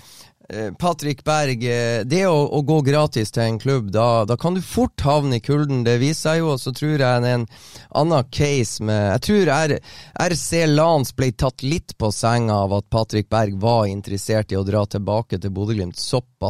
Patrick 0.78 1.24
Berg, 1.24 1.64
eh, 1.64 2.02
det 2.04 2.26
å, 2.28 2.36
å, 2.52 2.60
gå 2.62 2.80
gratis 2.84 3.32
til 3.32 3.46
en 3.46 3.58
klubb, 3.58 3.88
da, 3.94 4.26
da, 4.28 4.36
kan 4.36 4.54
du 4.54 4.60
fort 4.60 5.00
havne 5.00 5.38
i 5.38 5.44
kulden. 5.44 5.84
Det 5.86 5.96
viser 6.02 6.20
seg 6.20 6.40
jo, 6.42 6.50
og 6.52 6.60
så 6.60 6.72
tror 6.76 6.92
jeg 6.92 7.00
det 7.00 7.30
er 7.30 7.38
en 7.38 7.46
annen 7.96 8.28
case 8.34 8.84
med 8.84 9.00
Jeg 9.14 9.24
tror 9.28 9.52
RC 10.28 10.66
Lans 10.68 11.14
ble 11.16 11.30
tatt 11.32 11.64
litt 11.64 11.96
på 11.98 12.12
senga 12.12 12.60
av 12.66 12.76
at 12.76 12.90
Patrick 12.92 13.30
Berg 13.32 13.56
var 13.60 13.86
interessert 13.88 14.52
i 14.52 14.60
å 14.60 14.66
dra 14.66 14.84
tilbake 14.84 15.40
til 15.40 15.54
Bodø-Glimt 15.54 16.00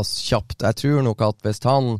kjapt. 0.02 0.62
Jeg 0.64 0.80
tror 0.80 1.04
nok 1.07 1.22
at 1.22 1.44
hvis 1.44 1.62
han 1.64 1.98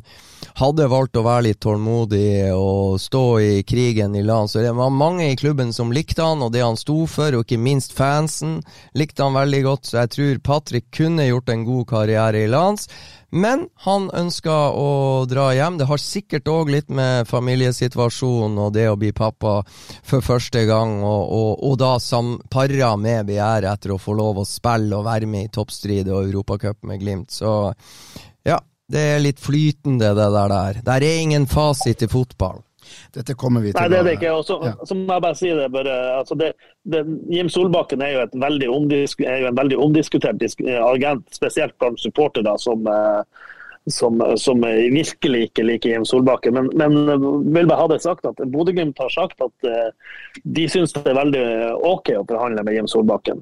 hadde 0.59 0.87
valgt 0.91 1.17
å 1.17 1.23
være 1.25 1.47
litt 1.47 1.61
tålmodig 1.63 2.51
og 2.53 2.99
stå 3.01 3.23
i 3.41 3.63
krigen 3.67 4.15
i 4.15 4.23
land. 4.25 4.51
Så 4.51 4.61
det 4.63 4.73
var 4.77 4.93
mange 4.93 5.29
i 5.31 5.39
klubben 5.39 5.73
som 5.73 5.93
likte 5.95 6.23
han, 6.23 6.43
og 6.45 6.53
det 6.53 6.63
han 6.63 6.79
sto 6.79 7.03
for, 7.09 7.35
og 7.35 7.45
ikke 7.45 7.61
minst 7.61 7.95
fansen 7.95 8.59
likte 8.97 9.25
han 9.25 9.37
veldig 9.37 9.61
godt. 9.65 9.89
Så 9.89 10.01
jeg 10.03 10.13
tror 10.15 10.41
Patrick 10.51 10.89
kunne 10.95 11.27
gjort 11.27 11.51
en 11.53 11.65
god 11.67 11.87
karriere 11.89 12.45
i 12.45 12.51
lands. 12.51 12.89
Men 13.35 13.65
han 13.83 14.07
ønsker 14.15 14.75
å 14.79 15.25
dra 15.27 15.49
hjem. 15.51 15.75
Det 15.79 15.89
har 15.89 15.99
sikkert 15.99 16.47
òg 16.47 16.69
litt 16.71 16.93
med 16.93 17.27
familiesituasjonen 17.27 18.61
og 18.63 18.69
det 18.77 18.85
å 18.87 18.95
bli 18.99 19.11
pappa 19.15 19.57
for 19.67 20.23
første 20.23 20.63
gang, 20.69 21.01
og, 21.03 21.33
og, 21.35 21.65
og 21.67 21.75
da 21.81 21.97
para 22.53 22.93
med 22.95 23.27
begjæret 23.27 23.67
etter 23.73 23.91
å 23.91 23.99
få 23.99 24.15
lov 24.15 24.39
å 24.39 24.47
spille 24.47 24.95
og 24.95 25.03
være 25.09 25.27
med 25.27 25.49
i 25.49 25.51
toppstrid 25.51 26.07
og 26.07 26.29
Europacup 26.29 26.87
med 26.87 27.03
Glimt. 27.03 27.35
Så 27.35 27.51
ja, 28.47 28.61
det 28.87 29.03
er 29.15 29.19
litt 29.19 29.43
flytende, 29.43 30.13
det 30.15 30.29
der. 30.37 30.79
der. 30.85 31.03
Er 31.03 31.21
ingen 31.25 31.47
fasit 31.51 32.07
i 32.07 32.11
fotball. 32.11 32.63
Dette 33.15 33.35
kommer 33.39 33.63
vi 33.63 33.71
til. 33.71 33.79
Nei, 33.79 33.89
det 33.91 33.99
er 33.99 34.07
det 34.07 34.13
ikke. 34.17 34.33
Og 34.35 34.45
så, 34.47 34.59
ja. 34.65 34.75
så 34.85 34.97
må 34.97 35.17
jeg 35.17 35.25
bare 35.25 35.39
si 35.39 35.51
det. 35.55 35.65
Bare, 35.73 35.97
altså 36.19 36.37
det, 36.39 36.51
det 36.91 37.03
Jim 37.31 37.49
Solbakken 37.51 38.03
er 38.05 38.13
jo, 38.13 38.23
er 38.25 39.43
jo 39.43 39.49
en 39.49 39.59
veldig 39.59 39.81
omdiskutert 39.87 40.45
agent, 40.75 41.27
spesielt 41.35 41.75
blant 41.81 42.01
supportere 42.01 42.55
som, 42.61 42.87
eh, 42.91 43.45
som, 43.91 44.21
som, 44.41 44.65
virkelig 44.65 45.43
ikke 45.49 45.67
liker 45.69 45.93
Jim 45.93 46.07
Solbakken. 46.07 46.57
Men, 46.57 46.71
men 46.77 47.27
vil 47.55 47.69
bare 47.69 47.83
ha 47.83 47.91
det 47.93 48.01
sagt 48.05 48.27
at 48.29 48.41
Bodø-Glimt 48.53 48.99
har 49.01 49.13
sagt 49.13 49.41
at 49.45 49.69
uh, 49.69 50.19
de 50.43 50.67
syns 50.71 50.95
det 50.95 51.05
er 51.11 51.19
veldig 51.19 51.45
OK 51.85 52.11
å 52.17 52.25
forhandle 52.27 52.65
med 52.65 52.79
Jim 52.79 52.91
Solbakken. 52.91 53.41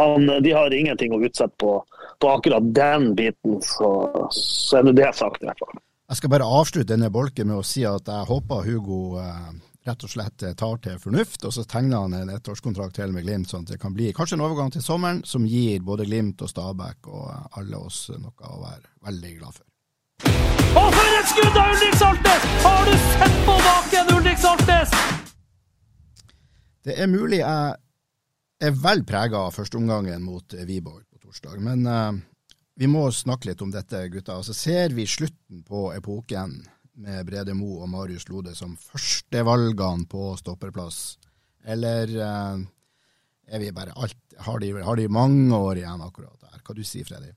Han, 0.00 0.28
de 0.40 0.52
har 0.56 0.72
ingenting 0.72 1.12
å 1.12 1.20
utsette 1.20 1.52
på, 1.60 1.76
på 2.22 2.28
akkurat 2.32 2.68
den 2.72 3.10
biten, 3.18 3.58
så, 3.60 3.90
så 4.32 4.80
er 4.80 4.94
det 4.96 5.10
sagt 5.18 5.42
i 5.42 5.50
hvert 5.50 5.60
fall. 5.60 5.82
Jeg 6.12 6.18
skal 6.18 6.28
bare 6.28 6.44
avslutte 6.44 6.92
denne 6.92 7.08
bolken 7.08 7.46
med 7.48 7.56
å 7.56 7.64
si 7.64 7.86
at 7.88 8.04
jeg 8.04 8.28
håper 8.28 8.66
Hugo 8.66 8.96
eh, 9.16 9.46
rett 9.88 10.02
og 10.04 10.10
slett 10.12 10.42
tar 10.60 10.80
til 10.84 10.98
fornuft, 11.00 11.46
og 11.48 11.54
så 11.56 11.62
tegner 11.64 12.02
han 12.04 12.12
en 12.18 12.32
ettårskontrakt 12.34 12.98
til 12.98 13.14
med 13.14 13.24
Glimt, 13.24 13.48
sånn 13.48 13.62
at 13.64 13.70
det 13.72 13.78
kan 13.80 13.94
bli 13.96 14.10
kanskje 14.12 14.36
en 14.36 14.42
overgang 14.44 14.68
til 14.74 14.84
sommeren 14.84 15.22
som 15.24 15.46
gir 15.48 15.80
både 15.80 16.04
Glimt 16.04 16.44
og 16.44 16.50
Stabæk 16.52 17.08
og 17.08 17.56
alle 17.56 17.80
oss 17.80 18.10
noe 18.12 18.44
å 18.44 18.60
være 18.60 18.92
veldig 19.08 19.32
glad 19.38 19.56
for. 19.56 19.64
Og 20.82 20.98
for 20.98 21.16
et 21.16 21.30
skudd 21.32 21.56
av 21.62 21.72
Ulrik 21.78 21.96
Saltnes! 22.02 22.44
Har 22.66 22.84
du 22.90 22.98
sett 23.06 23.40
på 23.46 23.54
baken, 23.70 24.12
Ulrik 24.18 24.42
Saltnes? 24.44 24.92
Det 26.84 26.98
er 27.00 27.08
mulig 27.08 27.40
jeg 27.40 28.68
er 28.68 28.76
vel 28.84 29.00
prega 29.08 29.46
av 29.46 29.56
førsteomgangen 29.56 30.20
mot 30.28 30.60
Wiborg 30.60 31.08
på 31.08 31.24
torsdag. 31.24 31.56
Men 31.64 31.88
uh, 31.88 32.20
vi 32.74 32.88
må 32.88 33.04
snakke 33.12 33.50
litt 33.50 33.62
om 33.64 33.72
dette, 33.72 34.06
gutta. 34.12 34.38
Altså, 34.38 34.54
ser 34.56 34.94
vi 34.96 35.06
slutten 35.08 35.62
på 35.66 35.90
epoken 35.94 36.56
med 37.02 37.26
Brede 37.28 37.54
Mo 37.56 37.80
og 37.82 37.90
Marius 37.92 38.28
Lode 38.28 38.54
som 38.56 38.74
førstevalgene 38.80 40.08
på 40.10 40.32
stopperplass, 40.40 41.18
eller 41.64 42.10
uh, 42.18 42.64
er 43.52 43.62
vi 43.62 43.70
bare 43.74 43.94
alt 43.96 44.18
Har 44.42 44.58
de, 44.58 44.72
har 44.82 44.96
de 44.96 45.06
mange 45.12 45.54
år 45.54 45.78
igjen 45.78 46.00
akkurat 46.02 46.40
der? 46.40 46.60
Hva 46.64 46.74
du 46.74 46.82
sier 46.86 47.06
Freddy? 47.06 47.30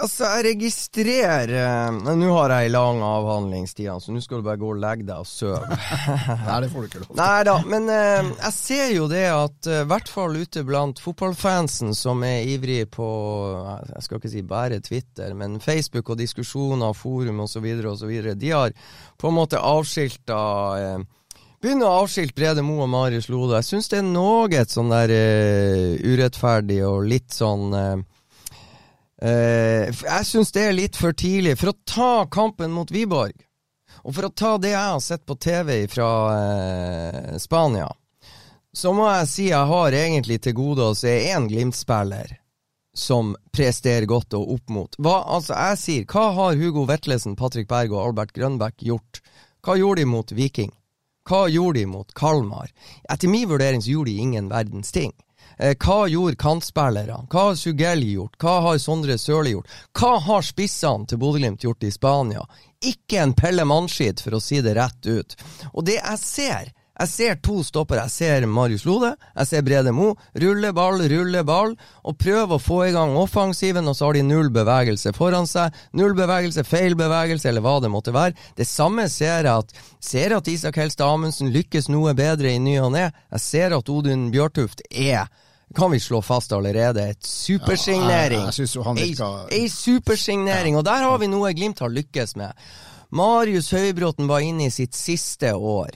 Altså, 0.00 0.24
jeg 0.24 0.44
registrerer 0.54 1.92
Nå 2.16 2.30
har 2.32 2.54
jeg 2.54 2.68
ei 2.68 2.72
lang 2.72 3.02
avhandlingstid, 3.04 3.90
så 4.00 4.14
nå 4.14 4.22
skal 4.24 4.40
du 4.40 4.46
bare 4.46 4.60
gå 4.60 4.70
og 4.72 4.80
legge 4.80 5.04
deg 5.08 5.20
og 5.20 5.28
sove. 5.28 5.76
Nei, 6.46 6.56
det 6.64 6.70
får 6.72 6.80
du 6.80 6.88
ikke 6.88 7.02
lov 7.02 7.10
til. 7.10 7.18
Nei 7.20 7.42
da, 7.48 7.56
men 7.68 7.88
eh, 7.92 8.30
jeg 8.30 8.54
ser 8.56 8.94
jo 8.94 9.06
det 9.10 9.26
at 9.28 9.68
i 9.68 9.76
uh, 9.82 9.86
hvert 9.90 10.10
fall 10.10 10.38
ute 10.40 10.64
blant 10.66 11.02
fotballfansen 11.04 11.92
som 11.96 12.24
er 12.26 12.48
ivrig 12.48 12.82
på 12.94 13.08
Jeg 13.90 14.06
skal 14.06 14.20
ikke 14.20 14.32
si 14.32 14.44
bare 14.46 14.80
Twitter, 14.84 15.34
men 15.36 15.60
Facebook 15.60 16.12
og 16.14 16.20
diskusjoner, 16.20 16.96
forum 16.96 17.44
osv., 17.44 17.66
osv., 17.92 18.14
de 18.40 18.52
har 18.54 18.76
på 19.20 19.28
en 19.28 19.36
måte 19.36 19.60
avskilta 19.60 20.42
uh, 20.80 21.08
Begynner 21.60 21.90
å 21.90 22.06
avskilte 22.06 22.38
Brede 22.38 22.62
Mo 22.64 22.78
og 22.80 22.88
Marius 22.88 23.26
Lode. 23.28 23.58
Jeg 23.58 23.66
syns 23.68 23.90
det 23.92 23.98
er 23.98 24.06
noe 24.06 24.62
sånn 24.64 24.88
der 24.88 25.10
urettferdig 26.08 26.78
og 26.88 27.04
litt 27.04 27.36
sånn 27.36 27.74
Uh, 29.20 29.92
jeg 29.92 30.26
syns 30.26 30.52
det 30.56 30.64
er 30.64 30.76
litt 30.76 30.96
for 30.96 31.12
tidlig. 31.16 31.58
For 31.60 31.72
å 31.72 31.78
ta 31.84 32.12
kampen 32.32 32.72
mot 32.72 32.90
Wiborg, 32.94 33.36
og 34.00 34.16
for 34.16 34.28
å 34.28 34.32
ta 34.32 34.54
det 34.60 34.72
jeg 34.72 34.92
har 34.94 35.00
sett 35.04 35.26
på 35.28 35.36
TV 35.36 35.84
fra 35.92 36.10
eh, 36.32 37.32
Spania, 37.42 37.88
så 38.72 38.92
må 38.96 39.08
jeg 39.10 39.28
si 39.28 39.48
jeg 39.50 39.68
har 39.72 39.96
egentlig 39.96 40.38
til 40.44 40.56
gode 40.56 40.86
å 40.88 40.96
se 40.96 41.12
én 41.32 41.48
Glimt-spiller 41.50 42.38
som 42.96 43.34
presterer 43.54 44.06
godt 44.10 44.34
og 44.38 44.54
opp 44.56 44.72
mot. 44.72 44.96
Hva, 44.98 45.20
altså, 45.36 45.54
jeg 45.54 45.80
sier, 45.82 46.06
hva 46.10 46.30
har 46.36 46.58
Hugo 46.58 46.86
Vetlesen, 46.88 47.36
Patrick 47.38 47.68
Berg 47.70 47.92
og 47.94 48.02
Albert 48.08 48.32
Grønbæk 48.36 48.86
gjort? 48.88 49.20
Hva 49.64 49.76
gjorde 49.78 50.02
de 50.02 50.10
mot 50.10 50.32
Viking? 50.34 50.72
Hva 51.28 51.44
gjorde 51.52 51.82
de 51.82 51.90
mot 51.90 52.14
Kalmar? 52.16 52.72
Etter 53.10 53.30
min 53.30 53.48
vurdering 53.50 53.82
så 53.84 53.92
gjorde 53.92 54.14
de 54.14 54.24
ingen 54.24 54.48
verdens 54.50 54.90
ting. 54.94 55.12
Eh, 55.60 55.76
hva 55.76 56.08
gjorde 56.08 56.40
kantspillerne? 56.40 57.26
Hva 57.28 57.50
har 57.50 57.54
Sugelli 57.60 58.14
gjort? 58.14 58.38
Hva 58.40 58.56
har 58.64 58.78
Sondre 58.80 59.18
Sørli 59.20 59.52
gjort? 59.52 59.68
Hva 59.92 60.16
har 60.24 60.46
spissene 60.46 61.04
til 61.06 61.20
Bodø-Glimt 61.20 61.66
gjort 61.66 61.84
i 61.84 61.92
Spania? 61.92 62.46
Ikke 62.80 63.20
en 63.20 63.34
Pelle 63.36 63.66
Mannskitt, 63.68 64.22
for 64.24 64.38
å 64.38 64.40
si 64.40 64.62
det 64.64 64.78
rett 64.78 65.04
ut. 65.04 65.36
Og 65.74 65.84
det 65.84 65.98
jeg 66.00 66.22
ser 66.24 66.70
jeg 67.00 67.08
ser 67.08 67.36
to 67.40 67.62
stoppere. 67.64 68.02
Jeg 68.10 68.12
ser 68.12 68.44
Marius 68.44 68.82
Lode, 68.84 69.14
jeg 69.32 69.48
ser 69.48 69.62
Brede 69.64 69.92
Mo. 69.96 70.10
Rulle 70.42 70.72
ball, 70.76 71.00
rulle 71.08 71.40
ball, 71.48 71.72
og 72.04 72.18
prøve 72.20 72.58
å 72.58 72.60
få 72.60 72.82
i 72.84 72.92
gang 72.92 73.14
offensiven, 73.16 73.88
og 73.88 73.96
så 73.96 74.10
har 74.10 74.18
de 74.18 74.24
null 74.26 74.50
bevegelse 74.52 75.14
foran 75.16 75.48
seg. 75.48 75.72
Null 75.96 76.12
bevegelse, 76.18 76.64
feil 76.68 76.98
bevegelse, 77.00 77.48
eller 77.48 77.64
hva 77.64 77.78
det 77.80 77.92
måtte 77.92 78.12
være. 78.12 78.36
Det 78.56 78.68
samme 78.68 79.08
ser 79.08 79.48
jeg 79.48 79.54
at 79.54 79.72
ser 79.96 80.36
at 80.36 80.52
Isak 80.52 80.76
Helstad 80.80 81.08
Amundsen 81.08 81.48
lykkes 81.54 81.88
noe 81.88 82.12
bedre 82.18 82.52
i 82.52 82.60
ny 82.60 82.76
og 82.84 82.92
ne. 82.92 83.08
Jeg 83.32 83.46
ser 83.46 83.78
at 83.78 83.88
Odin 83.88 84.28
Bjørtuft 84.34 84.84
er 84.90 85.30
kan 85.74 85.90
vi 85.90 86.00
slå 86.00 86.22
fast 86.22 86.52
allerede. 86.52 87.08
Et 87.10 87.26
supersignering. 87.26 88.40
Ja, 88.40 88.52
Ei 89.50 89.68
supersignering, 89.68 90.76
og 90.76 90.84
der 90.84 91.06
har 91.06 91.18
vi 91.18 91.30
noe 91.30 91.52
Glimt 91.54 91.82
har 91.82 91.92
lykkes 91.92 92.36
med. 92.36 92.52
Marius 93.10 93.72
Høybråten 93.74 94.28
var 94.30 94.44
inne 94.46 94.68
i 94.68 94.74
sitt 94.74 94.94
siste 94.94 95.54
år, 95.54 95.90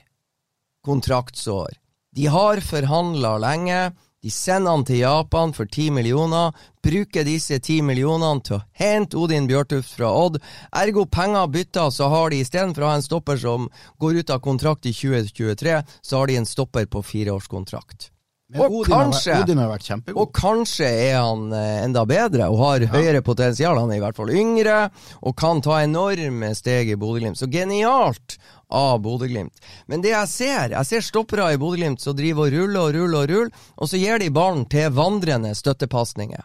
kontraktsår. 0.86 1.76
De 2.14 2.26
har 2.26 2.62
forhandla 2.62 3.36
lenge. 3.38 3.92
De 4.24 4.30
sender 4.32 4.72
han 4.72 4.86
til 4.88 5.02
Japan 5.02 5.52
for 5.52 5.68
ti 5.68 5.90
millioner, 5.92 6.54
bruker 6.82 7.26
disse 7.28 7.58
ti 7.60 7.82
millionene 7.84 8.40
til 8.40 8.56
å 8.56 8.62
hente 8.80 9.18
Odin 9.20 9.44
Bjørtuft 9.50 9.98
fra 9.98 10.08
Odd. 10.16 10.38
Ergo 10.72 11.04
penger 11.04 11.50
bytta, 11.52 11.90
så 11.92 12.08
har 12.08 12.32
de 12.32 12.40
istedenfor 12.40 12.86
å 12.86 12.88
ha 12.88 12.94
en 12.96 13.04
stopper 13.04 13.36
som 13.42 13.68
går 14.00 14.22
ut 14.22 14.32
av 14.32 14.40
kontrakt 14.40 14.88
i 14.88 14.94
2023, 14.96 15.76
så 16.00 16.22
har 16.22 16.32
de 16.32 16.40
en 16.40 16.48
stopper 16.48 16.88
på 16.88 17.04
fireårskontrakt. 17.04 18.13
Og 18.54 18.70
Odin, 18.70 18.92
har, 18.92 19.04
kanskje- 19.06 19.32
vært- 19.34 19.42
Odin 19.46 19.58
har 19.58 19.68
vært 19.70 19.86
kjempegod. 19.88 20.20
Og 20.20 20.32
kanskje 20.36 20.84
er 20.84 21.14
han 21.16 21.46
eh, 21.56 21.84
enda 21.86 22.04
bedre 22.06 22.48
og 22.52 22.58
har 22.60 22.84
høyere 22.92 23.22
potensial. 23.24 23.78
Han 23.80 23.90
er 23.90 23.96
i 23.96 24.02
hvert 24.04 24.16
fall 24.16 24.30
yngre 24.30 24.90
og 25.22 25.34
kan 25.40 25.62
ta 25.64 25.78
enorme 25.82 26.50
steg 26.54 26.90
i 26.92 26.96
Bodø-Glimt. 27.00 27.38
Så 27.40 27.48
genialt 27.50 28.36
av 28.70 29.00
Bodø-Glimt. 29.00 29.56
Men 29.88 30.02
det 30.04 30.12
jeg 30.12 30.28
ser, 30.28 30.74
jeg 30.76 30.86
ser 30.86 31.00
stoppere 31.00 31.48
i 31.54 31.56
Bodø-Glimt 31.56 32.00
som 32.04 32.14
driver 32.18 32.46
og 32.46 32.52
ruller 32.52 32.80
og 32.82 32.94
ruller 32.94 33.22
og 33.24 33.30
ruller, 33.32 33.50
og 33.80 33.88
så 33.88 33.98
gir 33.98 34.18
de 34.20 34.28
ballen 34.30 34.66
til 34.68 34.90
vandrende 34.92 35.54
støttepasninger. 35.56 36.44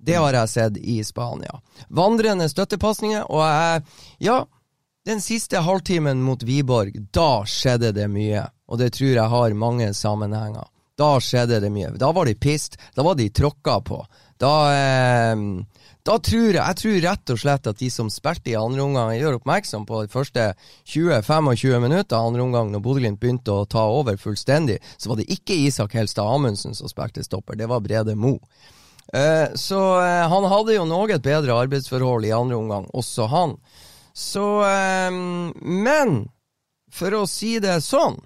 Det 0.00 0.14
har 0.18 0.32
jeg 0.32 0.48
sett 0.48 0.76
i 0.78 1.02
Spania. 1.02 1.60
Vandrende 1.90 2.48
støttepasninger, 2.50 3.24
og 3.30 3.42
jeg 3.46 3.82
Ja, 4.26 4.44
den 5.06 5.20
siste 5.20 5.62
halvtimen 5.62 6.20
mot 6.22 6.42
Wiborg, 6.42 6.92
da 7.14 7.44
skjedde 7.46 7.92
det 7.94 8.10
mye. 8.10 8.44
Og 8.68 8.78
det 8.78 8.92
tror 8.98 9.14
jeg 9.14 9.28
har 9.32 9.54
mange 9.54 9.94
sammenhenger. 9.94 10.66
Da 10.98 11.16
skjedde 11.22 11.60
det 11.62 11.70
mye. 11.70 11.92
Da 11.98 12.10
var 12.12 12.26
de 12.26 12.34
pissed. 12.34 12.78
Da 12.96 13.04
var 13.06 13.18
de 13.18 13.28
tråkka 13.30 13.78
på. 13.86 14.00
Da 14.38 14.54
eh, 14.74 15.36
Da 16.06 16.14
tror 16.22 16.54
jeg 16.54 16.62
Jeg 16.62 16.78
tror 16.80 17.00
rett 17.04 17.32
og 17.34 17.40
slett 17.42 17.66
at 17.66 17.78
de 17.78 17.90
som 17.90 18.10
spilte 18.10 18.52
i 18.52 18.56
andre 18.58 18.82
omgang, 18.82 19.12
gjør 19.18 19.38
oppmerksom 19.40 19.84
på 19.86 20.04
de 20.04 20.12
første 20.12 20.46
20-25 20.88 21.82
minutter 21.84 22.16
andre 22.16 22.42
omgang, 22.42 22.72
når 22.72 22.82
Bodø-Glimt 22.84 23.20
begynte 23.20 23.52
å 23.52 23.66
ta 23.68 23.84
over 23.92 24.16
fullstendig, 24.16 24.78
så 24.96 25.10
var 25.10 25.20
det 25.20 25.28
ikke 25.34 25.58
Isak 25.66 25.98
Helstad 25.98 26.24
Amundsen 26.24 26.74
som 26.74 26.88
spilte 26.88 27.26
stopper, 27.26 27.58
det 27.58 27.68
var 27.68 27.84
Brede 27.84 28.14
Mo. 28.16 28.38
Eh, 29.12 29.52
så 29.54 29.82
eh, 30.00 30.24
han 30.28 30.48
hadde 30.48 30.78
jo 30.78 30.86
noe 30.88 31.20
bedre 31.20 31.60
arbeidsforhold 31.66 32.26
i 32.28 32.34
andre 32.36 32.56
omgang, 32.56 32.88
også 32.92 33.28
han. 33.28 33.56
Så 34.16 34.46
eh, 34.64 35.12
Men 35.60 36.18
for 36.92 37.14
å 37.20 37.26
si 37.28 37.58
det 37.60 37.80
sånn 37.84 38.16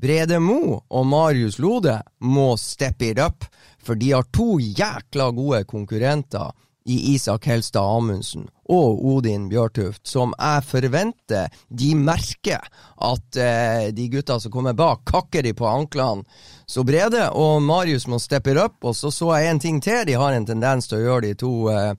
Brede 0.00 0.38
Mo 0.40 0.80
og 0.88 1.06
Marius 1.06 1.58
Lode 1.60 1.98
må 2.24 2.54
steppe 2.56 3.10
it 3.12 3.20
up, 3.20 3.44
for 3.82 3.98
de 4.00 4.14
har 4.14 4.24
to 4.32 4.56
jækla 4.60 5.30
gode 5.36 5.64
konkurrenter 5.68 6.54
i 6.88 7.14
Isak 7.14 7.44
Helstad 7.50 7.84
Amundsen 7.84 8.46
og 8.70 9.02
Odin 9.04 9.48
Bjørtuft, 9.50 10.06
som 10.08 10.32
jeg 10.38 10.64
forventer 10.64 11.50
de 11.68 11.90
merker 11.98 12.64
at 13.10 13.36
eh, 13.36 13.90
de 13.92 14.06
gutta 14.12 14.38
som 14.40 14.52
kommer 14.54 14.76
bak, 14.78 15.02
kakker 15.10 15.44
de 15.44 15.52
på 15.56 15.66
anklene. 15.68 16.24
Så 16.66 16.84
Brede 16.86 17.26
og 17.36 17.60
Marius 17.62 18.06
må 18.08 18.20
steppe 18.22 18.54
up, 18.56 18.78
og 18.86 18.96
så 18.96 19.10
så 19.12 19.34
jeg 19.36 19.50
en 19.50 19.60
ting 19.60 19.80
til. 19.82 20.04
De 20.06 20.16
har 20.16 20.32
en 20.32 20.46
tendens 20.46 20.88
til 20.88 21.00
å 21.00 21.04
gjøre 21.04 21.26
de 21.26 21.34
to 21.42 21.52
eh, 21.74 21.92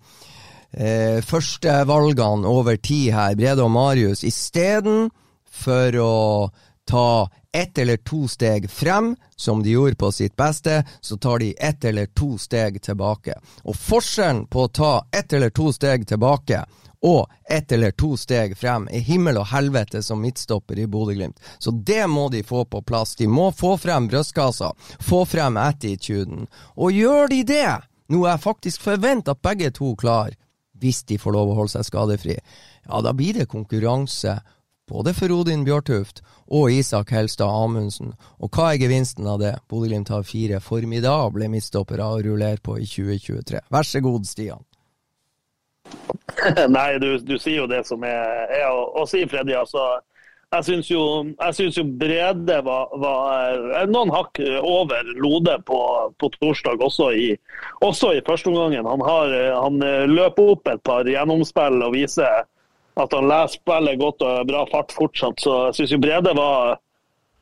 eh, 0.72 1.20
førstevalgene 1.28 2.48
over 2.48 2.80
tid 2.80 3.12
her, 3.14 3.38
Brede 3.38 3.68
og 3.68 3.76
Marius, 3.76 4.24
istedenfor 4.26 6.00
å 6.02 6.16
ta 6.88 7.30
ett 7.54 7.78
eller 7.78 7.98
to 7.98 8.28
steg 8.28 8.70
frem, 8.72 9.16
som 9.36 9.64
de 9.64 9.74
gjorde 9.76 9.96
på 9.96 10.12
sitt 10.12 10.36
beste, 10.36 10.84
så 11.02 11.18
tar 11.18 11.40
de 11.40 11.56
ett 11.60 11.86
eller 11.86 12.06
to 12.06 12.38
steg 12.38 12.82
tilbake. 12.82 13.36
Og 13.64 13.76
forskjellen 13.76 14.46
på 14.48 14.68
å 14.68 14.72
ta 14.72 14.94
ett 15.12 15.34
eller 15.34 15.50
to 15.50 15.72
steg 15.74 16.08
tilbake 16.08 16.64
og 17.02 17.32
ett 17.50 17.72
eller 17.72 17.92
to 17.92 18.14
steg 18.18 18.54
frem 18.58 18.86
er 18.94 19.02
himmel 19.02 19.40
og 19.42 19.50
helvete 19.50 20.04
som 20.06 20.22
midtstopper 20.22 20.80
i 20.80 20.86
Bodø-Glimt. 20.88 21.40
Så 21.60 21.72
det 21.72 22.06
må 22.08 22.28
de 22.30 22.44
få 22.46 22.66
på 22.66 22.82
plass. 22.86 23.16
De 23.18 23.28
må 23.28 23.50
få 23.52 23.74
frem 23.82 24.08
brystkassa, 24.08 24.72
få 25.02 25.24
frem 25.26 25.58
attituden. 25.58 26.46
Og 26.78 26.94
gjør 26.94 27.32
de 27.34 27.42
det, 27.50 27.72
noe 28.14 28.30
jeg 28.30 28.46
faktisk 28.46 28.86
forventer 28.86 29.34
at 29.34 29.42
begge 29.42 29.72
to 29.74 29.96
klarer, 29.98 30.38
hvis 30.82 31.04
de 31.10 31.18
får 31.22 31.34
lov 31.34 31.52
å 31.52 31.58
holde 31.58 31.74
seg 31.74 31.90
skadefri, 31.90 32.38
ja, 32.38 33.02
da 33.02 33.14
blir 33.18 33.38
det 33.38 33.50
konkurranse 33.50 34.40
både 34.90 35.14
for 35.18 35.34
Odin 35.34 35.66
Bjørtuft 35.66 36.22
og 36.52 36.72
Isak 36.76 37.14
Helstad 37.16 37.48
Amundsen. 37.48 38.12
Og 38.44 38.52
hva 38.52 38.74
er 38.74 38.82
gevinsten 38.82 39.28
av 39.28 39.40
det? 39.42 39.54
Bodø-Glimt 39.72 40.12
har 40.12 40.28
fire 40.28 40.60
formidable 40.64 41.48
midtstoppere 41.52 42.04
å 42.04 42.20
rullere 42.26 42.60
på 42.64 42.78
i 42.82 42.88
2023. 42.90 43.64
Vær 43.72 43.88
så 43.88 44.04
god, 44.04 44.28
Stian. 44.28 44.64
Nei, 46.76 46.90
du, 47.02 47.16
du 47.24 47.38
sier 47.40 47.64
jo 47.64 47.72
det 47.72 47.86
som 47.88 48.04
er, 48.08 48.48
er 48.52 48.68
å, 48.70 48.86
å 49.02 49.08
si, 49.10 49.24
Freddy. 49.32 49.56
Altså, 49.58 49.86
jeg 50.52 50.68
syns 50.68 50.90
jo, 50.92 51.02
jo 51.64 51.84
Brede 52.00 52.58
var, 52.66 52.90
var 53.00 53.86
noen 53.88 54.12
hakk 54.12 54.42
over 54.60 55.12
Lode 55.24 55.56
på, 55.68 55.80
på 56.20 56.30
torsdag, 56.36 56.84
også 56.84 57.12
i, 57.16 57.30
også 57.88 58.18
i 58.18 58.24
førsteomgangen. 58.28 58.90
Han, 58.92 59.06
eh, 59.32 59.52
han 59.56 59.80
eh, 59.88 60.10
løper 60.12 60.56
opp 60.58 60.68
et 60.68 60.84
par 60.84 61.08
gjennomspill 61.08 61.80
og 61.86 61.96
viser 61.96 62.44
at 63.00 63.14
han 63.16 63.28
leser 63.30 63.60
spillet 63.60 64.00
godt 64.02 64.24
og 64.26 64.38
har 64.38 64.48
bra 64.50 64.64
fart 64.72 64.96
fortsatt. 64.96 65.40
Så 65.40 65.58
jeg 65.70 65.78
syns 65.80 66.02
Brede 66.04 66.34
var 66.38 66.78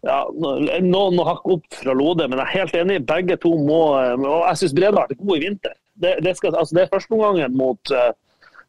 ja, 0.06 0.22
noen 0.86 1.20
hakk 1.28 1.48
opp 1.50 1.80
fra 1.82 1.96
Lode, 1.98 2.30
men 2.30 2.40
jeg 2.40 2.46
er 2.46 2.58
helt 2.62 2.80
enig. 2.84 3.02
Begge 3.10 3.40
to 3.42 3.56
må 3.58 3.82
og 3.98 4.42
Jeg 4.48 4.62
syns 4.62 4.76
Brede 4.78 4.96
har 4.96 5.10
vært 5.10 5.22
god 5.22 5.36
i 5.38 5.46
vinter. 5.48 5.78
Det, 6.00 6.16
det, 6.24 6.36
skal, 6.38 6.56
altså 6.56 6.78
det 6.78 6.86
er 6.86 6.94
førsteomgangen 6.94 7.58
mot 7.60 7.92
uh, 7.92 8.12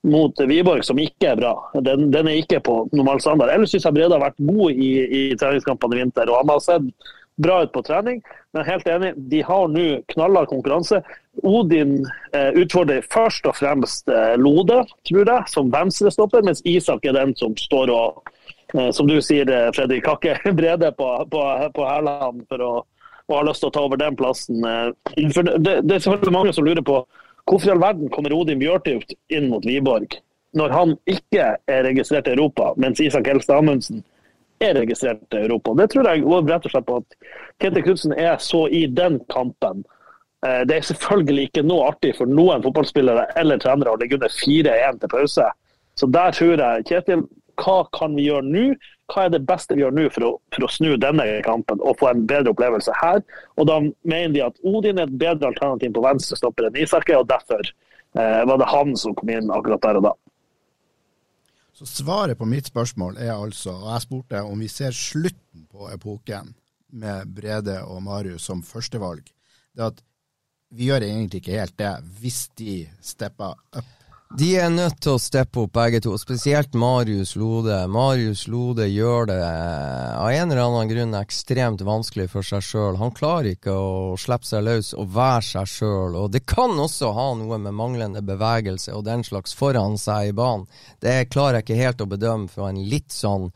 mot 0.03 0.41
Wiborg 0.49 0.85
som 0.87 0.99
ikke 1.01 1.33
er 1.33 1.41
bra. 1.41 1.53
Den, 1.85 2.09
den 2.13 2.29
er 2.29 2.41
ikke 2.41 2.61
på 2.65 2.77
normal 2.97 3.21
standard. 3.21 3.53
Ellers 3.53 3.73
syns 3.75 3.85
jeg 3.85 3.97
Brede 3.97 4.17
har 4.17 4.23
vært 4.23 4.41
god 4.41 4.73
i, 4.73 4.91
i 5.05 5.23
treningskampene 5.41 5.97
i 5.99 6.01
vinter. 6.01 6.31
og 6.31 6.41
Han 6.41 6.53
har 6.55 6.63
sett 6.65 7.11
bra 7.43 7.63
ut 7.65 7.73
på 7.73 7.83
trening, 7.87 8.21
men 8.55 8.67
helt 8.67 8.89
enig, 8.91 9.15
de 9.33 9.43
har 9.47 9.71
nå 9.73 9.87
knallhard 10.13 10.51
konkurranse. 10.51 11.01
Odin 11.47 12.01
eh, 12.37 12.51
utfordrer 12.61 13.07
først 13.13 13.47
og 13.49 13.57
fremst 13.59 14.11
eh, 14.11 14.37
Lode, 14.41 14.83
tror 15.09 15.23
jeg, 15.25 15.49
som 15.53 15.73
venstrestopper, 15.73 16.45
mens 16.47 16.63
Isak 16.69 17.07
er 17.07 17.17
den 17.17 17.35
som 17.39 17.57
står 17.59 17.93
og, 17.95 18.33
eh, 18.75 18.91
som 18.97 19.09
du 19.09 19.17
sier, 19.25 19.49
eh, 19.49 19.71
Fredrik, 19.77 20.05
kakker 20.09 20.43
Brede 20.57 20.93
på, 21.01 21.11
på, 21.33 21.45
på 21.77 21.91
hælene 21.91 22.49
for 22.51 22.67
å 22.67 22.73
og 23.31 23.37
har 23.39 23.47
lyst 23.47 23.63
til 23.63 23.71
å 23.71 23.75
ta 23.75 23.83
over 23.87 24.01
den 24.01 24.17
plassen. 24.19 24.65
Eh, 24.67 25.29
For 25.31 25.47
det, 25.47 25.75
det 25.87 25.97
er 25.97 26.03
selvfølgelig 26.03 26.35
mange 26.35 26.55
som 26.57 26.67
lurer 26.67 26.83
på 26.83 27.05
Hvorfor 27.49 27.71
i 27.71 27.73
all 27.73 27.81
verden 27.83 28.11
kommer 28.13 28.35
Odin 28.37 28.61
Bjørtuft 28.61 29.15
inn 29.33 29.49
mot 29.51 29.65
Wiborg, 29.67 30.13
når 30.55 30.75
han 30.75 30.93
ikke 31.09 31.47
er 31.57 31.81
registrert 31.87 32.29
i 32.29 32.35
Europa, 32.37 32.69
mens 32.79 33.01
Isak 33.03 33.27
Helstad 33.27 33.59
Amundsen 33.59 34.05
er 34.61 34.77
registrert 34.77 35.35
i 35.35 35.45
Europa? 35.45 35.75
Det 35.75 35.89
tror 35.93 36.09
jeg 36.11 36.23
går 36.27 36.47
rett 36.51 36.69
og 36.69 36.75
slett 36.75 36.87
på 36.89 37.01
at 37.01 37.19
Ketil 37.63 37.87
Knutsen 37.87 38.15
er 38.17 38.37
så 38.45 38.67
i 38.69 38.85
den 38.87 39.19
kampen. 39.33 39.85
Eh, 40.47 40.63
Det 40.69 40.77
er 40.77 40.89
selvfølgelig 40.93 41.49
ikke 41.49 41.67
noe 41.67 41.89
artig 41.91 42.15
for 42.17 42.27
noen 42.27 42.63
fotballspillere 42.65 43.27
eller 43.41 43.59
trenere 43.59 43.93
å 43.95 44.01
ligge 44.01 44.17
under 44.21 44.33
4-1 44.33 45.01
til 45.01 45.13
pause. 45.13 45.51
Så 45.97 46.07
der 46.07 46.33
tror 46.33 46.57
jeg 46.65 46.87
Kjetil, 46.89 47.27
hva 47.61 47.83
kan 47.93 48.15
vi 48.17 48.29
gjøre 48.29 48.47
nå? 48.47 48.65
Hva 49.11 49.27
er 49.27 49.33
det 49.35 49.43
beste 49.49 49.75
vi 49.75 49.83
gjør 49.83 49.93
nå 49.93 50.07
for 50.15 50.25
å, 50.25 50.31
for 50.55 50.65
å 50.65 50.71
snu 50.71 50.95
denne 50.97 51.27
kampen 51.45 51.81
og 51.83 51.99
få 52.01 52.13
en 52.13 52.27
bedre 52.31 52.55
opplevelse 52.55 52.95
her? 53.03 53.21
Og 53.59 53.67
Da 53.69 53.81
mener 53.81 54.33
de 54.33 54.45
at 54.47 54.61
Odin 54.65 54.99
er 54.99 55.09
et 55.11 55.19
bedre 55.19 55.51
alternativ 55.51 55.93
på 55.97 56.05
venstre 56.05 56.39
stopper 56.39 56.69
enn 56.69 56.79
Isak 56.81 57.11
er, 57.11 57.21
og 57.21 57.29
derfor 57.29 57.61
eh, 57.61 58.43
var 58.49 58.61
det 58.61 58.71
han 58.71 58.97
som 58.97 59.17
kom 59.19 59.29
inn 59.35 59.51
akkurat 59.53 59.83
der 59.83 60.01
og 60.01 60.07
da. 60.09 60.15
Så 61.81 61.87
svaret 61.89 62.37
på 62.37 62.45
mitt 62.45 62.67
spørsmål 62.69 63.17
er 63.17 63.31
altså, 63.33 63.73
og 63.73 63.87
jeg 63.95 64.05
spurte 64.05 64.41
om 64.45 64.61
vi 64.61 64.67
ser 64.69 64.93
slutten 64.93 65.63
på 65.73 65.87
epoken 65.89 66.51
med 66.93 67.31
Brede 67.33 67.79
og 67.89 68.03
Marius 68.05 68.45
som 68.51 68.61
førstevalg, 68.61 69.25
det 69.73 69.87
at 69.87 70.03
vi 70.77 70.91
gjør 70.91 71.07
egentlig 71.07 71.41
ikke 71.41 71.57
helt 71.57 71.79
det, 71.81 71.95
hvis 72.21 72.43
de 72.61 72.75
stepper 73.01 73.57
up. 73.73 73.89
De 74.39 74.47
er 74.55 74.69
nødt 74.71 75.01
til 75.03 75.17
å 75.17 75.19
steppe 75.19 75.65
opp 75.65 75.73
begge 75.75 75.99
to, 76.05 76.13
spesielt 76.15 76.77
Marius 76.79 77.33
Lode. 77.35 77.75
Marius 77.91 78.45
Lode 78.47 78.85
gjør 78.87 79.27
det 79.27 79.39
av 79.43 80.29
en 80.31 80.53
eller 80.53 80.61
annen 80.63 80.93
grunn 80.93 81.17
ekstremt 81.19 81.83
vanskelig 81.83 82.29
for 82.31 82.47
seg 82.47 82.63
sjøl. 82.63 83.01
Han 83.01 83.11
klarer 83.11 83.57
ikke 83.57 83.75
å 83.75 84.15
slippe 84.15 84.47
seg 84.47 84.63
løs 84.69 84.93
og 84.95 85.11
være 85.17 85.43
seg 85.49 85.73
sjøl, 85.73 86.15
og 86.15 86.31
det 86.31 86.45
kan 86.47 86.79
også 86.79 87.11
ha 87.17 87.27
noe 87.41 87.59
med 87.59 87.75
manglende 87.75 88.23
bevegelse 88.23 88.95
og 88.95 89.03
den 89.11 89.27
slags 89.27 89.57
foran 89.59 89.99
seg 89.99 90.31
i 90.31 90.37
banen. 90.39 90.69
Det 91.03 91.27
klarer 91.35 91.59
jeg 91.59 91.67
ikke 91.67 91.83
helt 91.83 92.07
å 92.07 92.11
bedømme 92.15 92.55
fra 92.55 92.71
en 92.71 92.79
litt 92.87 93.11
sånn 93.11 93.51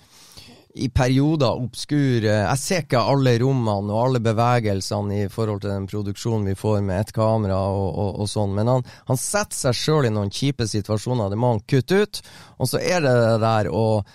i 0.75 0.89
perioder 0.91 1.55
obskur 1.55 2.25
Jeg 2.27 2.59
ser 2.59 2.83
ikke 2.83 2.99
alle 2.99 3.37
rommene 3.39 3.95
og 3.95 4.01
alle 4.09 4.21
bevegelsene 4.25 5.21
i 5.23 5.29
forhold 5.31 5.63
til 5.63 5.71
den 5.71 5.87
produksjonen 5.91 6.49
vi 6.51 6.57
får 6.59 6.81
med 6.83 7.01
ett 7.01 7.13
kamera 7.15 7.61
og, 7.71 7.87
og, 7.93 8.21
og 8.25 8.31
sånn, 8.31 8.57
men 8.57 8.71
han, 8.73 8.87
han 9.07 9.21
setter 9.21 9.69
seg 9.69 9.79
sjøl 9.79 10.09
i 10.09 10.13
noen 10.15 10.33
kjipe 10.35 10.67
situasjoner. 10.67 11.31
Det 11.31 11.39
må 11.39 11.53
han 11.55 11.63
kutte 11.71 12.03
ut. 12.03 12.23
Og 12.59 12.71
så 12.71 12.83
er 12.83 13.05
det 13.05 13.15
det 13.15 13.39
der 13.45 13.71
og 13.71 14.11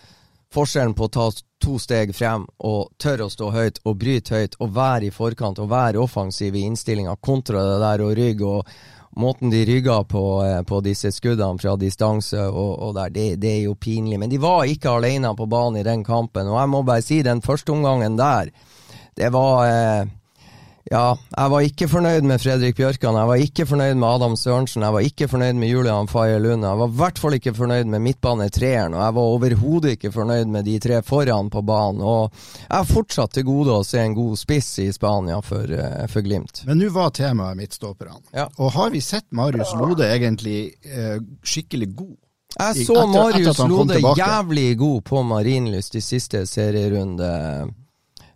forskjellen 0.54 0.98
på 0.98 1.08
å 1.08 1.14
ta 1.14 1.30
to 1.64 1.78
steg 1.80 2.12
frem 2.16 2.46
og 2.66 2.94
tørre 3.00 3.28
å 3.28 3.32
stå 3.32 3.52
høyt 3.54 3.82
og 3.86 4.00
bryte 4.02 4.36
høyt 4.36 4.56
og 4.60 4.76
være 4.76 5.10
i 5.10 5.16
forkant 5.16 5.60
og 5.64 5.72
være 5.72 6.02
offensiv 6.02 6.56
i 6.56 6.66
innstillinga 6.68 7.16
kontra 7.24 7.64
det 7.68 7.82
der 7.84 8.04
å 8.04 8.14
rygge 8.18 8.54
og 8.60 8.80
måten 9.20 9.52
de 9.52 9.64
rygga 9.68 10.04
på, 10.04 10.24
eh, 10.46 10.62
på 10.64 10.82
disse 10.86 11.12
skuddene 11.12 11.60
fra 11.62 11.76
distanse 11.80 12.46
og, 12.48 12.72
og 12.80 12.96
der, 12.98 13.14
det, 13.14 13.28
det, 13.44 13.52
er 13.58 13.66
jo 13.68 13.76
pinlig. 13.76 14.20
Men 14.20 14.32
de 14.32 14.40
var 14.42 14.68
ikke 14.70 14.96
alene 14.98 15.34
på 15.36 15.48
banen 15.50 15.82
i 15.82 15.88
den 15.88 16.04
kampen, 16.08 16.48
og 16.48 16.60
jeg 16.60 16.72
må 16.72 16.84
bare 16.88 17.06
si 17.06 17.22
den 17.26 17.44
første 17.46 17.76
omgangen 17.76 18.18
der, 18.20 18.52
det 19.20 19.32
var 19.36 19.66
eh, 19.68 20.08
Ja, 20.90 21.14
jeg 21.38 21.52
var 21.52 21.62
ikke 21.68 21.88
fornøyd 21.92 22.24
med 22.26 22.40
Fredrik 22.42 22.76
Bjørkan, 22.80 23.14
jeg 23.20 23.28
var 23.30 23.42
ikke 23.44 23.66
fornøyd 23.70 23.98
med 24.00 24.08
Adam 24.10 24.36
Sørensen, 24.40 24.82
jeg 24.82 24.94
var 24.96 25.06
ikke 25.06 25.28
fornøyd 25.30 25.54
med 25.60 25.70
Julian 25.70 26.08
Faye 26.10 26.40
Lund, 26.42 26.64
jeg 26.66 26.80
var 26.80 26.88
i 26.90 26.96
hvert 27.02 27.20
fall 27.20 27.36
ikke 27.38 27.54
fornøyd 27.54 27.86
med 27.92 28.00
midtbanetreeren, 28.08 28.96
og 28.96 29.04
jeg 29.04 29.16
var 29.20 29.28
overhodet 29.36 29.92
ikke 29.98 30.12
fornøyd 30.16 30.46
med 30.50 30.66
de 30.66 30.78
tre 30.80 31.02
foran 31.06 31.52
på 31.54 31.62
banen. 31.68 32.02
Og 32.02 32.32
jeg 32.64 32.78
har 32.78 32.88
fortsatt 32.90 33.36
til 33.38 33.46
gode 33.52 33.76
å 33.76 33.84
se 33.86 34.00
en 34.02 34.16
god 34.18 34.40
spiss 34.42 34.72
i 34.82 34.88
Spania 34.96 35.42
for, 35.46 35.68
eh, 35.70 36.08
for 36.10 36.26
Glimt. 36.26 36.64
Men 36.66 36.80
nå 36.82 36.90
var 36.96 37.12
temaet 37.12 37.60
midtstopperne. 37.60 38.18
Ja. 38.34 38.48
Og 38.58 38.72
har 38.74 38.90
vi 38.96 39.02
sett 39.04 39.28
Marius 39.32 39.76
Lode 39.78 40.08
egentlig 40.10 40.74
eh, 40.86 41.20
skikkelig 41.44 41.92
god? 41.96 42.16
Jeg 42.58 42.88
så 42.88 42.96
etter- 42.96 43.04
etter 43.04 43.14
Marius 43.14 43.60
etter 43.60 43.70
Lode 43.70 44.02
jævlig 44.18 44.78
god 44.78 45.04
på 45.06 45.22
Marienlyst 45.24 45.96
i 45.96 46.02
siste 46.02 46.48
serierunde. 46.50 47.30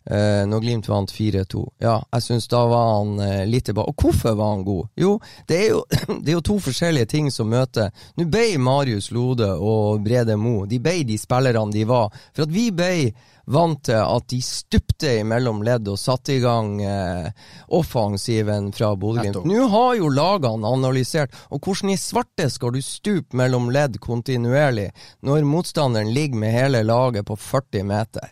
Eh, 0.05 0.43
når 0.47 0.59
Glimt 0.59 0.87
vant 0.89 1.11
4-2. 1.11 1.63
Ja, 1.79 2.01
jeg 2.11 2.23
syns 2.25 2.49
da 2.51 2.65
var 2.67 2.89
han 2.97 3.19
eh, 3.23 3.43
litt 3.47 3.69
tilbake. 3.69 3.93
Og 3.93 4.03
hvorfor 4.03 4.35
var 4.35 4.55
han 4.57 4.65
god? 4.67 4.89
Jo, 4.99 5.13
det 5.47 5.59
er 5.59 5.69
jo, 5.71 5.83
det 6.23 6.33
er 6.33 6.37
jo 6.37 6.47
to 6.51 6.57
forskjellige 6.63 7.11
ting 7.15 7.29
som 7.31 7.51
møter. 7.51 7.93
Nå 8.19 8.27
ble 8.31 8.57
Marius 8.59 9.13
Lode 9.15 9.53
og 9.55 10.03
Brede 10.03 10.35
Mo 10.39 10.65
de 10.67 10.81
ble 10.83 10.99
de 11.07 11.19
spillerne 11.19 11.71
de 11.71 11.85
var. 11.87 12.11
For 12.35 12.43
at 12.43 12.51
vi 12.51 12.67
ble 12.75 13.13
vant 13.55 13.79
til 13.87 13.99
at 13.99 14.27
de 14.31 14.39
stupte 14.43 15.17
imellom 15.19 15.63
ledd 15.67 15.87
og 15.91 15.99
satte 15.99 16.35
i 16.35 16.43
gang 16.43 16.77
eh, 16.83 17.31
offensiven 17.75 18.71
fra 18.75 18.93
Bodø-Glimt. 18.99 19.43
Nå 19.47 19.71
har 19.71 19.97
jo 19.99 20.11
lagene 20.11 20.67
analysert, 20.67 21.35
og 21.51 21.63
hvordan 21.63 21.95
i 21.95 21.99
svarte 21.99 22.47
skal 22.51 22.75
du 22.75 22.83
stupe 22.83 23.35
mellom 23.39 23.71
ledd 23.71 23.99
kontinuerlig 24.03 24.89
når 25.23 25.47
motstanderen 25.47 26.11
ligger 26.15 26.43
med 26.43 26.55
hele 26.55 26.83
laget 26.87 27.27
på 27.27 27.39
40 27.39 27.87
meter? 27.87 28.31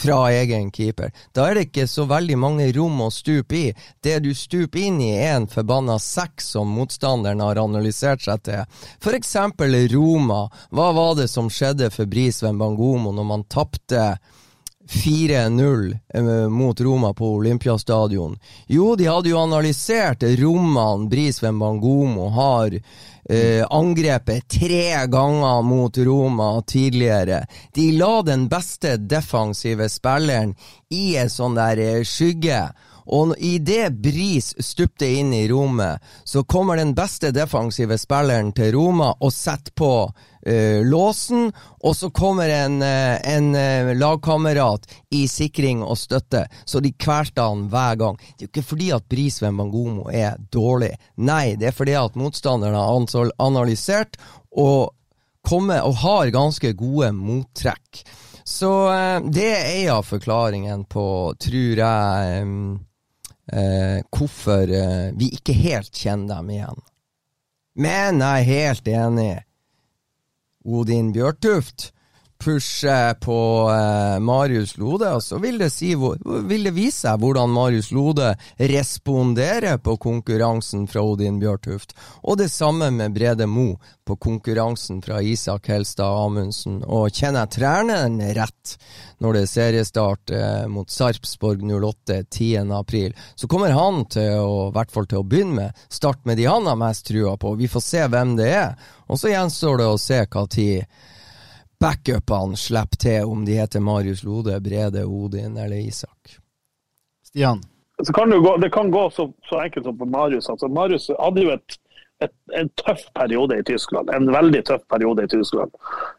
Fra 0.00 0.30
egen 0.32 0.70
keeper. 0.72 1.10
Da 1.36 1.50
er 1.50 1.58
det 1.58 1.66
ikke 1.68 1.84
så 1.90 2.06
veldig 2.08 2.36
mange 2.40 2.70
rom 2.72 3.02
å 3.04 3.10
stupe 3.12 3.56
i. 3.58 3.66
Det 4.00 4.16
du 4.24 4.30
stuper 4.32 4.80
inn 4.86 5.00
i, 5.04 5.10
er 5.12 5.34
en 5.36 5.48
forbanna 5.50 5.98
sekk 6.00 6.40
som 6.40 6.72
motstanderen 6.72 7.42
har 7.44 7.60
analysert 7.60 8.24
seg 8.24 8.40
til. 8.48 8.80
For 9.04 9.16
eksempel 9.18 9.76
Roma. 9.92 10.46
Hva 10.72 10.90
var 10.96 11.18
det 11.18 11.28
som 11.28 11.50
skjedde 11.52 11.90
for 11.92 12.08
Bris 12.08 12.40
Wembangomo 12.42 13.12
når 13.12 13.28
man 13.28 13.44
tapte 13.52 14.06
4-0 14.90 15.98
eh, 16.14 16.48
mot 16.48 16.80
Roma 16.80 17.14
på 17.14 17.34
Olympiastadion. 17.34 18.38
Jo, 18.66 18.96
de 18.96 19.06
hadde 19.06 19.30
jo 19.30 19.38
analysert 19.38 20.22
rommene 20.22 21.08
Brisveen 21.08 21.58
Bangomo 21.58 22.28
har 22.34 22.74
eh, 22.74 23.66
angrepet 23.70 24.48
tre 24.48 25.06
ganger 25.06 25.62
mot 25.62 25.98
Roma 25.98 26.62
tidligere. 26.62 27.46
De 27.74 27.92
la 27.92 28.22
den 28.22 28.48
beste 28.48 28.96
defensive 28.96 29.88
spilleren 29.88 30.56
i 30.90 31.14
en 31.16 31.30
sånn 31.30 31.54
der 31.54 31.78
eh, 31.78 32.02
skygge. 32.02 32.64
Og 33.10 33.34
idet 33.42 33.96
Bris 33.98 34.52
stupte 34.62 35.08
inn 35.18 35.32
i 35.34 35.48
rommet, 35.50 35.98
så 36.24 36.44
kommer 36.46 36.78
den 36.78 36.92
beste 36.94 37.32
defensive 37.34 37.98
spilleren 37.98 38.52
til 38.54 38.70
Roma 38.76 39.10
og 39.18 39.32
setter 39.34 39.74
på 39.74 39.90
uh, 40.06 40.80
låsen, 40.86 41.48
og 41.82 41.96
så 41.98 42.12
kommer 42.14 42.52
en, 42.54 42.78
uh, 42.84 43.16
en 43.26 43.48
uh, 43.56 43.90
lagkamerat 43.98 44.86
i 45.10 45.24
sikring 45.28 45.82
og 45.82 45.98
støtte, 45.98 46.44
så 46.64 46.82
de 46.84 46.92
kvelte 46.94 47.42
han 47.42 47.66
hver 47.72 47.98
gang. 47.98 48.20
Det 48.20 48.44
er 48.44 48.46
jo 48.46 48.52
ikke 48.52 48.68
fordi 48.68 48.92
at 48.94 49.08
Bris 49.10 49.40
Wembangomo 49.42 50.06
er 50.14 50.38
dårlig, 50.54 50.92
nei, 51.18 51.56
det 51.58 51.72
er 51.72 51.76
fordi 51.76 51.96
at 51.98 52.18
motstanderen 52.20 52.78
har 52.78 53.34
analysert 53.42 54.20
og, 54.54 54.92
kommer, 55.46 55.82
og 55.82 55.98
har 56.04 56.30
ganske 56.34 56.76
gode 56.78 57.10
mottrekk. 57.16 58.04
Så 58.46 58.70
det 59.30 59.44
er 59.46 59.66
en 59.82 59.90
av 59.98 60.06
forklaringene 60.08 60.86
på, 60.90 61.04
tror 61.38 61.82
jeg, 61.82 62.46
eh, 63.52 64.00
hvorfor 64.14 64.70
eh, 64.70 65.10
vi 65.18 65.30
ikke 65.36 65.54
helt 65.56 65.94
kjenner 65.94 66.40
dem 66.40 66.50
igjen. 66.56 66.82
Men 67.80 68.20
jeg 68.22 68.42
er 68.42 68.50
helt 68.50 68.90
enig. 68.90 69.32
Odin 70.64 71.12
Bjørtuft 71.14 71.90
pusher 72.40 73.14
på 73.14 73.70
eh, 73.70 74.20
Marius 74.20 74.76
Lode, 74.80 75.12
og 75.12 75.22
så 75.22 75.38
vil 75.38 75.58
det, 75.60 75.70
si, 75.74 75.92
vil 75.94 76.64
det 76.64 76.72
vise 76.76 77.04
seg 77.04 77.20
hvordan 77.20 77.52
Marius 77.52 77.90
Lode 77.92 78.32
responderer 78.56 79.78
på 79.84 79.96
konkurransen 80.00 80.86
fra 80.90 81.04
Odin 81.04 81.40
Bjørtuft. 81.40 81.92
Og 82.24 82.40
det 82.40 82.48
samme 82.52 82.90
med 82.94 83.12
Brede 83.16 83.46
Mo 83.46 83.74
på 84.08 84.16
konkurransen 84.16 85.02
fra 85.04 85.20
Isak 85.22 85.68
Helstad 85.70 86.16
Amundsen. 86.24 86.80
Og 86.82 87.12
kjenner 87.12 87.44
jeg 87.44 87.54
treneren 87.60 88.18
rett 88.34 88.74
når 89.20 89.36
det 89.36 89.44
er 89.44 89.52
seriestart 89.52 90.34
eh, 90.34 90.64
mot 90.72 90.90
Sarpsborg 90.90 91.62
08 91.68 92.22
10. 92.24 92.72
april, 92.74 93.14
så 93.34 93.48
kommer 93.52 93.76
han 93.76 94.06
til 94.10 94.40
å, 94.40 94.70
hvert 94.74 94.90
fall 94.90 95.06
til 95.10 95.20
å 95.20 95.28
begynne 95.28 95.58
med, 95.60 95.86
starte 95.92 96.24
med 96.28 96.40
de 96.40 96.48
han 96.48 96.66
har 96.66 96.80
mest 96.80 97.06
trua 97.12 97.36
på. 97.36 97.54
Vi 97.60 97.68
får 97.68 97.86
se 97.86 98.08
hvem 98.08 98.36
det 98.40 98.50
er. 98.56 98.76
Og 99.12 99.20
så 99.20 99.34
gjenstår 99.34 99.82
det 99.82 99.88
å 99.92 100.00
se 100.00 100.24
hva 100.24 100.46
tid 100.50 101.00
backupene 101.80 102.58
slipper 102.60 103.00
til, 103.00 103.28
om 103.30 103.44
de 103.48 103.58
heter 103.60 103.80
Marius 103.80 104.24
Lode, 104.26 104.60
Brede, 104.60 105.04
Odin 105.06 105.56
eller 105.56 105.80
Isak. 105.80 106.38
Stian? 107.26 107.62
så 108.04 108.12
kan 108.12 108.30
det, 108.30 108.38
gå, 108.38 108.56
det 108.56 108.70
kan 108.70 108.90
gå 108.90 109.10
så, 109.10 109.32
så 109.48 109.60
enkelt 109.60 109.84
som 109.84 109.98
på 109.98 110.04
Marius. 110.04 110.48
Altså, 110.48 110.68
Marius 110.68 111.10
hadde 111.18 111.44
jo 111.44 111.52
et, 111.54 111.78
et, 112.24 112.34
en 112.56 112.68
tøff 112.80 113.06
periode 113.14 113.58
i 113.58 113.64
Tyskland. 113.66 114.10
En 114.14 114.32
veldig 114.32 114.64
tøff 114.66 114.82
periode 114.90 115.24
i 115.24 115.30
Tyskland. 115.30 115.72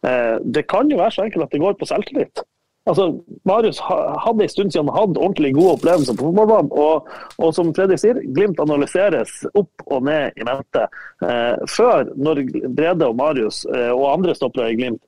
Eh, 0.08 0.38
det 0.44 0.68
kan 0.70 0.92
jo 0.92 1.02
være 1.02 1.16
så 1.16 1.28
enkelt 1.28 1.48
at 1.48 1.54
det 1.56 1.64
går 1.64 1.78
på 1.80 1.90
selvtillit. 1.90 2.44
Altså, 2.90 3.12
Marius 3.46 3.80
hadde 3.80 4.44
en 4.44 4.50
stund 4.50 4.74
siden 4.74 4.90
hatt 4.90 5.18
ordentlig 5.18 5.54
gode 5.54 5.76
opplevelser 5.78 6.18
på 6.18 6.32
fotballbanen. 6.32 6.72
Og, 6.74 7.12
og 7.38 7.54
som 7.54 7.70
Fredrik 7.78 8.02
sier, 8.02 8.22
Glimt 8.36 8.62
analyseres 8.62 9.44
opp 9.54 9.86
og 9.86 10.08
ned 10.10 10.38
i 10.38 10.48
mente. 10.48 10.88
Eh, 11.26 11.62
før, 11.70 12.10
når 12.18 12.46
Brede 12.68 13.10
og 13.10 13.18
Marius 13.22 13.64
eh, 13.70 13.92
og 13.94 14.10
andre 14.16 14.38
stoppere 14.38 14.74
i 14.74 14.80
Glimt 14.82 15.02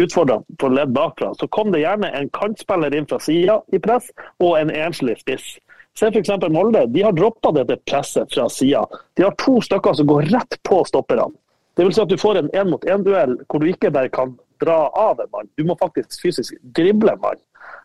utfordra 0.00 0.40
på 0.58 0.68
ledd 0.72 0.90
bakfra, 0.96 1.28
så 1.38 1.46
kom 1.52 1.70
det 1.70 1.84
gjerne 1.84 2.08
en 2.10 2.30
kantspiller 2.34 2.94
inn 2.96 3.06
fra 3.06 3.20
sida 3.22 3.60
i 3.70 3.78
press, 3.78 4.08
og 4.42 4.56
en 4.58 4.72
enslig 4.74 5.14
spiss. 5.20 5.52
Se 5.94 6.08
f.eks. 6.10 6.32
Molde. 6.50 6.86
De 6.90 7.02
har 7.06 7.14
droppa 7.14 7.52
dette 7.54 7.76
presset 7.86 8.32
fra 8.34 8.48
sida. 8.50 8.82
De 9.14 9.22
har 9.22 9.34
to 9.38 9.60
stykker 9.62 9.94
som 9.94 10.08
går 10.10 10.26
rett 10.34 10.58
på 10.66 10.80
stopperne. 10.88 11.30
Det 11.74 11.86
vil 11.86 11.94
si 11.94 12.02
at 12.02 12.10
du 12.10 12.18
får 12.18 12.38
en 12.38 12.50
én-mot-én-duell 12.54 13.36
hvor 13.46 13.62
du 13.62 13.70
ikke 13.70 13.92
bare 13.94 14.10
kan 14.14 14.34
dra 14.62 14.88
av 14.88 15.20
en 15.20 15.30
mann, 15.32 15.50
du 15.58 15.64
må 15.66 15.76
faktisk 15.80 16.22
fysisk 16.22 16.54
drible 16.76 17.14
en 17.14 17.22
mann. 17.22 17.40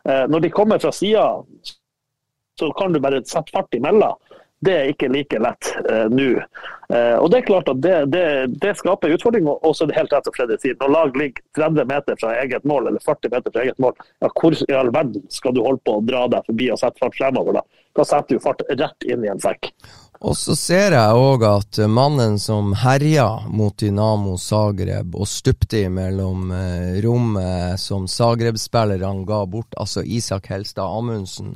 Eh, 0.06 0.26
når 0.30 0.46
de 0.46 0.52
kommer 0.54 0.82
fra 0.82 0.92
sida, 0.94 1.26
så 2.60 2.70
kan 2.78 2.94
du 2.94 3.02
bare 3.02 3.24
sette 3.26 3.54
fart 3.54 3.74
imellom. 3.74 4.18
Det 4.62 4.76
er 4.76 4.92
ikke 4.92 5.10
like 5.12 5.40
lett 5.42 5.72
eh, 5.90 6.06
nå. 6.12 6.30
Eh, 6.94 7.16
og 7.22 7.30
det 7.30 7.38
er 7.38 7.46
klart 7.46 7.68
at 7.70 7.82
det, 7.86 7.96
det, 8.14 8.24
det 8.64 8.74
skaper 8.80 9.14
utfordringer. 9.14 9.60
Og 9.62 9.76
så 9.78 9.86
er 9.86 9.92
det 9.92 9.98
helt 10.00 10.14
rett 10.16 10.26
som 10.26 10.36
Fredrik 10.36 10.64
sier, 10.64 10.78
når 10.82 10.94
lag 10.96 11.20
ligger 11.22 11.44
30 11.60 11.90
meter 11.92 12.20
fra 12.22 12.34
eget 12.42 12.66
mål, 12.70 12.90
eller 12.90 13.04
40 13.06 13.34
meter 13.36 13.54
fra 13.54 13.66
eget 13.66 13.82
mål, 13.84 13.98
ja, 14.26 14.32
hvor 14.34 14.58
i 14.58 14.78
all 14.78 14.90
verden 14.96 15.28
skal 15.34 15.54
du 15.54 15.62
holde 15.66 15.84
på 15.86 16.00
å 16.00 16.06
dra 16.06 16.26
deg 16.34 16.50
forbi 16.50 16.72
og 16.74 16.82
sette 16.82 17.02
fart 17.04 17.18
fremover 17.20 17.60
da? 17.60 17.66
Da 17.98 18.06
setter 18.08 18.38
du 18.38 18.44
fart 18.44 18.64
rett 18.70 19.06
inn 19.10 19.26
i 19.26 19.30
en 19.30 19.42
sekk. 19.44 19.70
Og 20.20 20.36
så 20.36 20.52
ser 20.60 20.92
jeg 20.92 21.16
òg 21.16 21.46
at 21.48 21.78
mannen 21.88 22.34
som 22.44 22.74
herja 22.82 23.46
mot 23.48 23.72
Dynamo 23.80 24.34
Zagreb 24.36 25.14
og 25.16 25.30
stupte 25.32 25.86
imellom 25.88 26.50
eh, 26.52 26.98
rommet 27.06 27.80
som 27.80 28.04
Zagreb-spillerne 28.04 29.24
ga 29.28 29.38
bort, 29.48 29.72
altså 29.80 30.04
Isak 30.04 30.50
Helstad 30.52 30.92
Amundsen, 30.92 31.54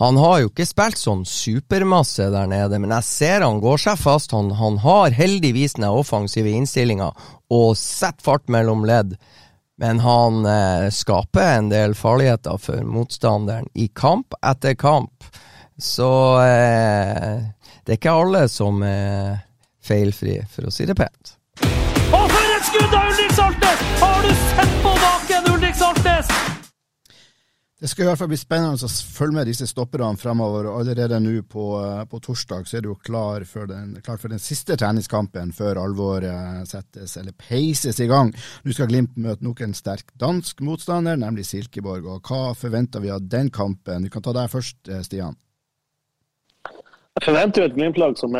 han 0.00 0.16
har 0.16 0.38
jo 0.40 0.48
ikke 0.48 0.64
spilt 0.70 0.96
sånn 0.96 1.26
supermasse 1.28 2.30
der 2.32 2.48
nede, 2.48 2.80
men 2.80 2.94
jeg 2.96 3.08
ser 3.10 3.44
han 3.44 3.60
går 3.60 3.84
seg 3.84 4.00
fast. 4.00 4.32
Han, 4.32 4.54
han 4.56 4.80
har 4.80 5.12
heldigvis 5.12 5.76
den 5.76 5.90
offensive 5.90 6.48
innstillinga 6.48 7.10
og 7.52 7.76
setter 7.76 8.24
fart 8.24 8.48
mellom 8.48 8.88
ledd. 8.88 9.18
Men 9.78 10.00
han 10.00 10.48
eh, 10.48 10.88
skaper 10.88 11.58
en 11.58 11.68
del 11.68 11.92
farligheter 11.94 12.56
for 12.56 12.88
motstanderen 12.88 13.68
i 13.76 13.90
kamp 13.92 14.32
etter 14.40 14.72
kamp. 14.80 15.28
Så 15.78 16.10
eh, 16.42 17.44
det 17.88 17.94
er 17.94 18.00
ikke 18.02 18.18
alle 18.20 18.42
som 18.52 18.82
er 18.84 19.38
feilfrie, 19.80 20.42
for 20.52 20.68
å 20.68 20.72
si 20.74 20.84
det 20.84 20.92
pent. 20.98 21.30
Og 22.12 22.26
for 22.28 22.50
et 22.52 22.66
skudd 22.68 22.92
av 22.92 23.06
Ulrik 23.08 23.32
Saltnes! 23.32 23.84
Har 24.02 24.26
du 24.26 24.34
sett 24.42 24.74
på 24.84 24.92
baken, 25.06 25.48
Ulrik 25.54 25.78
Saltnes? 25.78 26.34
Det 27.80 27.88
skal 27.88 28.04
i 28.04 28.08
hvert 28.10 28.20
fall 28.20 28.28
bli 28.28 28.40
spennende 28.42 28.84
å 28.84 28.92
følge 29.14 29.38
med 29.38 29.48
disse 29.48 29.70
stopperne 29.70 30.20
fremover. 30.20 30.68
og 30.68 30.82
Allerede 30.82 31.22
nå 31.22 31.32
på, 31.48 31.64
eh, 31.80 32.04
på 32.12 32.20
torsdag 32.28 32.68
så 32.68 32.76
er 32.76 32.84
du 32.84 32.90
jo 32.90 32.98
klar 33.00 33.48
for, 33.48 33.72
den, 33.72 33.96
klar 34.04 34.20
for 34.20 34.28
den 34.28 34.42
siste 34.42 34.76
treningskampen 34.76 35.56
før 35.56 35.80
alvoret 35.86 36.68
settes 36.68 37.16
eller 37.16 37.32
peises 37.32 38.04
i 38.04 38.10
gang. 38.10 38.34
Nå 38.68 38.76
skal 38.76 38.92
Glimt 38.92 39.16
møte 39.16 39.48
nok 39.48 39.64
en 39.64 39.72
sterk 39.72 40.12
dansk 40.20 40.60
motstander, 40.60 41.16
nemlig 41.16 41.48
Silkeborg. 41.48 42.04
og 42.04 42.20
Hva 42.20 42.52
forventer 42.52 43.00
vi 43.00 43.16
av 43.16 43.24
den 43.24 43.48
kampen? 43.48 44.04
Vi 44.04 44.12
kan 44.12 44.28
ta 44.28 44.36
deg 44.36 44.50
først, 44.52 44.76
eh, 44.92 45.00
Stian. 45.00 45.38
Jeg 47.18 47.32
forventer 47.32 47.64
jo 47.64 47.66
et 47.66 47.74
Glimt-lag 47.74 48.12
som, 48.20 48.34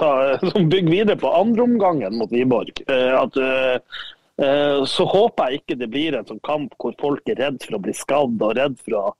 som 0.00 0.68
bygger 0.72 0.88
videre 0.88 1.20
på 1.20 1.30
andreomgangen 1.36 2.14
mot 2.16 2.30
Wiborg. 2.32 2.78
Eh, 2.88 3.12
At, 3.12 3.36
eh, 3.36 4.06
eh, 4.40 4.78
så 4.88 5.04
håper 5.04 5.50
jeg 5.50 5.60
ikke 5.60 5.76
det 5.82 5.88
blir 5.92 6.16
en 6.16 6.28
sånn 6.30 6.40
kamp 6.46 6.72
hvor 6.80 6.96
folk 7.02 7.28
er 7.28 7.42
redd 7.42 7.60
for 7.60 7.76
å 7.76 7.82
bli 7.84 7.92
skadd 7.92 8.40
og 8.40 8.54
redd 8.56 8.78
for 8.80 9.12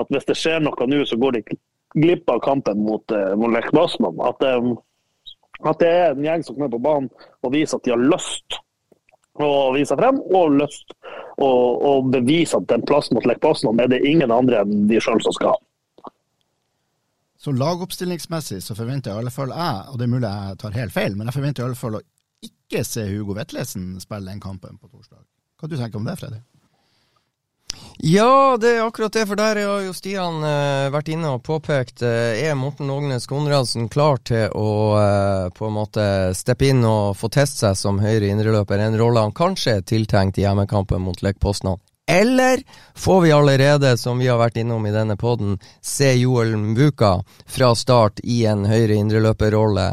at 0.00 0.08
hvis 0.14 0.24
det 0.30 0.38
skjer 0.40 0.64
noe 0.64 0.88
nå, 0.88 1.02
så 1.04 1.20
går 1.20 1.36
de 1.36 1.58
glipp 2.00 2.32
av 2.32 2.40
kampen 2.46 2.80
mot, 2.86 3.12
mot 3.36 3.60
Basman. 3.76 4.24
At, 4.24 4.40
at, 4.48 5.76
det 5.84 5.92
er 5.92 6.08
en 6.14 6.24
gjeng 6.24 6.48
som 6.48 6.56
kommer 6.56 6.72
på 6.72 6.82
banen 6.88 7.12
og 7.44 7.52
viser 7.52 7.76
at 7.76 7.84
de 7.84 7.92
har 7.92 8.08
lyst 8.08 8.58
å 9.36 9.52
vise 9.76 10.00
frem, 10.00 10.18
og 10.32 10.56
lyst 10.62 10.96
å 11.44 11.92
bevise 12.08 12.56
at 12.56 12.72
den 12.72 12.88
plassen 12.88 13.20
mot 13.20 13.28
Lech 13.28 13.40
Basman 13.44 13.84
er 13.84 13.92
det 13.92 14.00
ingen 14.08 14.32
andre 14.32 14.64
enn 14.64 14.88
de 14.88 15.00
sjøl 15.00 15.20
som 15.20 15.36
skal 15.36 15.52
ha. 15.52 15.62
Så 17.46 17.52
lagoppstillingsmessig 17.54 18.56
så 18.58 18.74
forventer 18.74 19.12
jeg 19.12 19.20
i 19.20 19.22
alle 19.22 19.30
fall 19.30 19.52
jeg, 19.54 19.82
og 19.92 20.00
det 20.00 20.06
er 20.08 20.10
mulig 20.10 20.26
jeg 20.26 20.56
tar 20.58 20.72
helt 20.74 20.90
feil, 20.90 21.12
men 21.14 21.28
jeg 21.28 21.36
forventer 21.36 21.62
i 21.62 21.66
alle 21.68 21.78
fall 21.78 21.98
å 22.00 22.00
ikke 22.42 22.80
se 22.82 23.04
Hugo 23.06 23.36
Vetlesen 23.36 23.84
spille 24.02 24.32
den 24.32 24.40
kampen 24.42 24.80
på 24.80 24.90
torsdag. 24.90 25.20
Hva 25.54 25.70
du 25.70 25.76
tenker 25.76 25.94
du 25.94 26.00
om 26.00 26.08
det, 26.10 26.16
Freddy? 26.18 26.40
Ja, 28.02 28.56
det 28.58 28.72
er 28.72 28.82
akkurat 28.82 29.14
det, 29.14 29.28
for 29.30 29.38
der 29.38 29.60
har 29.62 29.86
jo 29.86 29.94
Stian 29.94 30.42
uh, 30.42 30.90
vært 30.90 31.12
inne 31.14 31.36
og 31.36 31.44
påpekt 31.46 32.02
uh, 32.02 32.34
Er 32.34 32.58
Morten 32.58 32.90
Ågnes 32.90 33.30
Konradsen 33.30 33.86
klar 33.94 34.18
til 34.26 34.50
å 34.50 34.68
uh, 34.98 35.46
på 35.54 35.70
en 35.70 35.78
måte 35.78 36.10
steppe 36.34 36.72
inn 36.72 36.82
og 36.82 37.14
få 37.14 37.30
teste 37.30 37.62
seg 37.62 37.78
som 37.78 38.02
høyre 38.02 38.26
indreløper? 38.26 38.82
En 38.82 38.98
rolle 38.98 39.22
han 39.22 39.38
kanskje 39.38 39.78
er 39.78 39.86
tiltenkt 39.86 40.42
i 40.42 40.48
hjemmekampen 40.48 41.06
mot 41.06 41.22
Lech 41.22 41.38
Poznan? 41.38 41.78
Eller 42.06 42.62
får 42.94 43.20
vi 43.20 43.32
allerede, 43.32 43.96
som 43.98 44.18
vi 44.18 44.28
har 44.28 44.38
vært 44.38 44.56
innom 44.62 44.86
i 44.86 44.94
denne 44.94 45.16
poden, 45.18 45.58
se 45.82 46.12
Joel 46.14 46.56
Mbuka 46.56 47.16
fra 47.46 47.74
start 47.74 48.22
i 48.22 48.44
en 48.46 48.64
høyre 48.64 48.94
indreløperrolle? 48.94 49.88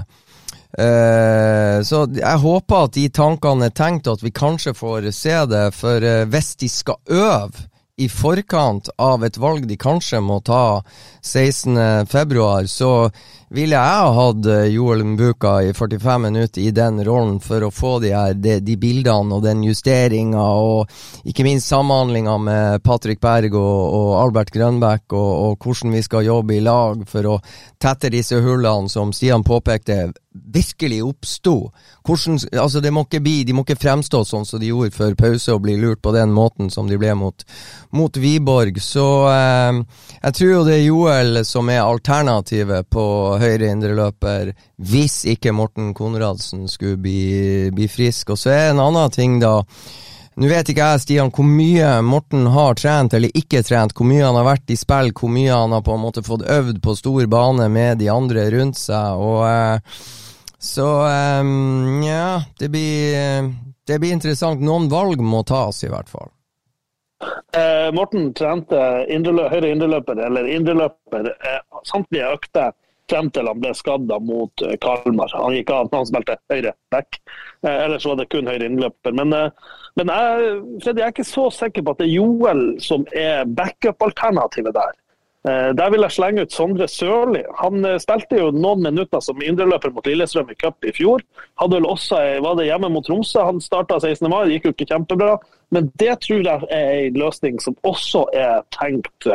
Uh, 0.74 1.82
så 1.86 2.06
jeg 2.18 2.42
håper 2.42 2.88
at 2.88 2.96
de 2.98 3.10
tankene 3.14 3.70
er 3.70 3.76
tenkt, 3.78 4.10
at 4.10 4.24
vi 4.26 4.34
kanskje 4.34 4.74
får 4.78 5.12
se 5.14 5.36
det. 5.50 5.68
For 5.78 6.06
uh, 6.06 6.24
hvis 6.30 6.56
de 6.62 6.70
skal 6.70 7.02
øve 7.10 7.70
i 7.98 8.08
forkant 8.10 8.90
av 8.98 9.22
et 9.26 9.38
valg 9.38 9.68
de 9.70 9.78
kanskje 9.78 10.22
må 10.22 10.40
ta 10.46 10.82
16.2, 11.22 12.68
så 12.68 12.94
ville 13.54 13.78
jeg 13.78 13.98
ha 14.02 14.14
hatt 14.18 14.48
eh, 14.50 14.66
Joel 14.74 15.04
Mbuka 15.06 15.54
i 15.68 15.74
45 15.78 16.22
minutter 16.22 16.62
i 16.62 16.72
den 16.74 17.04
rollen 17.06 17.38
for 17.44 17.66
å 17.68 17.72
få 17.74 17.92
de, 18.02 18.10
her, 18.16 18.34
de, 18.34 18.58
de 18.66 18.78
bildene 18.82 19.38
og 19.38 19.44
den 19.46 19.62
justeringa, 19.68 20.42
og 20.42 21.30
ikke 21.30 21.46
minst 21.46 21.70
samhandlinga 21.70 22.38
med 22.42 22.84
Patrick 22.86 23.22
Berg 23.22 23.54
og, 23.54 23.84
og 24.00 24.10
Albert 24.24 24.54
Grønbæk, 24.56 25.06
og, 25.14 25.32
og, 25.46 25.58
hvordan 25.62 25.94
vi 25.94 26.02
skal 26.06 26.26
jobbe 26.26 26.58
i 26.58 26.64
lag 26.66 27.06
for 27.10 27.36
å 27.36 27.40
tette 27.82 28.12
disse 28.14 28.42
hullene 28.42 28.90
som 28.90 29.14
Stian 29.14 29.46
påpekte 29.46 30.10
virkelig 30.34 31.04
oppsto. 31.04 31.72
Altså, 32.58 32.82
de 32.82 32.92
må 32.92 33.06
ikke 33.06 33.78
fremstå 33.80 34.24
sånn 34.26 34.48
som 34.50 34.60
de 34.60 34.72
gjorde 34.72 34.96
før 34.96 35.16
pause 35.20 35.54
og 35.54 35.62
bli 35.66 35.76
lurt 35.80 36.02
på 36.04 36.14
den 36.16 36.34
måten 36.34 36.72
som 36.74 36.90
de 36.90 36.98
ble 37.00 37.14
mot, 37.18 37.46
mot 37.94 38.18
Wiborg. 38.18 38.80
Så 38.82 39.06
eh, 39.30 39.82
jeg 40.24 40.38
tror 40.40 40.52
jo 40.52 40.64
det 40.68 40.80
er 40.80 40.88
Joel 40.88 41.44
som 41.48 41.70
er 41.70 41.84
alternativet 41.84 42.90
på 42.90 43.06
høyre 43.44 43.70
indreløper 43.74 44.54
hvis 44.90 45.24
ikke 45.30 45.54
Morten 45.56 45.92
Konradsen 45.98 46.66
skulle 46.72 46.98
bli, 47.02 47.70
bli 47.76 47.90
frisk. 47.92 48.34
Og 48.34 48.42
så 48.42 48.54
er 48.54 48.72
en 48.72 48.82
annen 48.84 49.14
ting, 49.14 49.38
da. 49.44 49.60
Nå 50.34 50.50
vet 50.50 50.72
ikke 50.72 50.82
jeg, 50.82 51.02
Stian, 51.04 51.30
hvor 51.30 51.46
mye 51.46 51.90
Morten 52.02 52.48
har 52.56 52.74
trent 52.80 53.14
eller 53.14 53.34
ikke 53.38 53.62
trent, 53.66 53.94
hvor 53.94 54.08
mye 54.10 54.26
han 54.26 54.38
har 54.40 54.48
vært 54.48 54.74
i 54.74 54.78
spill, 54.80 55.12
hvor 55.14 55.30
mye 55.30 55.54
han 55.54 55.76
har 55.76 55.84
på 55.86 55.94
en 55.94 56.02
måte 56.02 56.26
fått 56.26 56.46
øvd 56.50 56.80
på 56.82 56.96
stor 56.98 57.28
bane 57.30 57.68
med 57.70 58.02
de 58.02 58.10
andre 58.10 58.48
rundt 58.56 58.80
seg. 58.82 59.22
og 59.22 59.44
eh, 59.46 60.00
Så 60.58 60.88
eh, 61.06 61.52
ja, 62.08 62.30
det 62.60 62.72
blir, 62.74 63.52
det 63.86 64.00
blir 64.02 64.18
interessant. 64.18 64.64
Noen 64.64 64.90
valg 64.90 65.22
må 65.22 65.44
tas, 65.46 65.84
i 65.86 65.92
hvert 65.94 66.10
fall. 66.10 66.34
Eh, 67.54 67.90
Morten 67.94 68.32
trente 68.34 68.80
indre, 69.14 69.46
høyre 69.52 69.70
indreløper, 69.70 70.18
eller 70.28 70.50
indreløper, 70.50 71.30
eh, 71.30 71.62
samtlige 71.86 72.32
økter 72.34 72.74
frem 73.14 73.30
til 73.34 73.50
han 73.50 73.62
ble 73.62 73.74
skadda 73.78 74.18
mot 74.24 74.66
eh, 74.66 74.78
Kalmar. 74.82 75.34
Han 75.38 75.56
gikk 75.58 75.72
av 75.74 75.92
han 75.94 76.10
spilte 76.10 76.40
høyre 76.52 76.74
back. 76.94 77.20
Eh, 77.66 77.78
ellers 77.86 78.08
var 78.10 78.20
det 78.20 78.30
kun 78.34 78.50
høyre 78.50 78.68
innløper. 78.68 79.14
Men, 79.20 79.34
eh, 79.38 79.78
men 80.00 80.10
jeg, 80.10 80.58
Fredrik, 80.82 81.04
jeg 81.04 81.08
er 81.08 81.16
ikke 81.16 81.30
så 81.30 81.48
sikker 81.54 81.86
på 81.86 81.94
at 81.94 82.02
det 82.02 82.10
er 82.10 82.18
Joel 82.18 82.66
som 82.82 83.08
er 83.14 83.48
backup-alternativet 83.60 84.76
der. 84.76 85.00
Der 85.44 85.90
vil 85.92 86.00
jeg 86.06 86.16
slenge 86.16 86.44
ut 86.46 86.54
Sondre 86.56 86.86
Sørli. 86.88 87.42
Han 87.60 87.84
spilte 88.00 88.38
jo 88.40 88.46
noen 88.56 88.80
minutter 88.86 89.20
som 89.20 89.42
indreløper 89.44 89.92
mot 89.92 90.06
Lillestrøm 90.08 90.54
i 90.54 90.56
cup 90.56 90.88
i 90.88 90.94
fjor. 90.96 91.20
Hadde 91.60 91.82
vel 91.82 91.88
også, 91.90 92.22
var 92.46 92.56
det 92.56 92.70
hjemme 92.70 92.88
mot 92.94 93.04
Tromsø. 93.04 93.42
Han 93.50 93.60
starta 93.60 93.98
16. 94.00 94.30
mai, 94.32 94.54
gikk 94.54 94.70
jo 94.70 94.72
ikke 94.72 94.88
kjempebra. 94.94 95.34
Men 95.76 95.92
det 96.00 96.16
tror 96.24 96.48
jeg 96.48 96.72
er 96.72 96.94
en 97.10 97.20
løsning 97.20 97.60
som 97.60 97.76
også 97.84 98.24
er 98.40 98.64
tenkt 98.72 99.28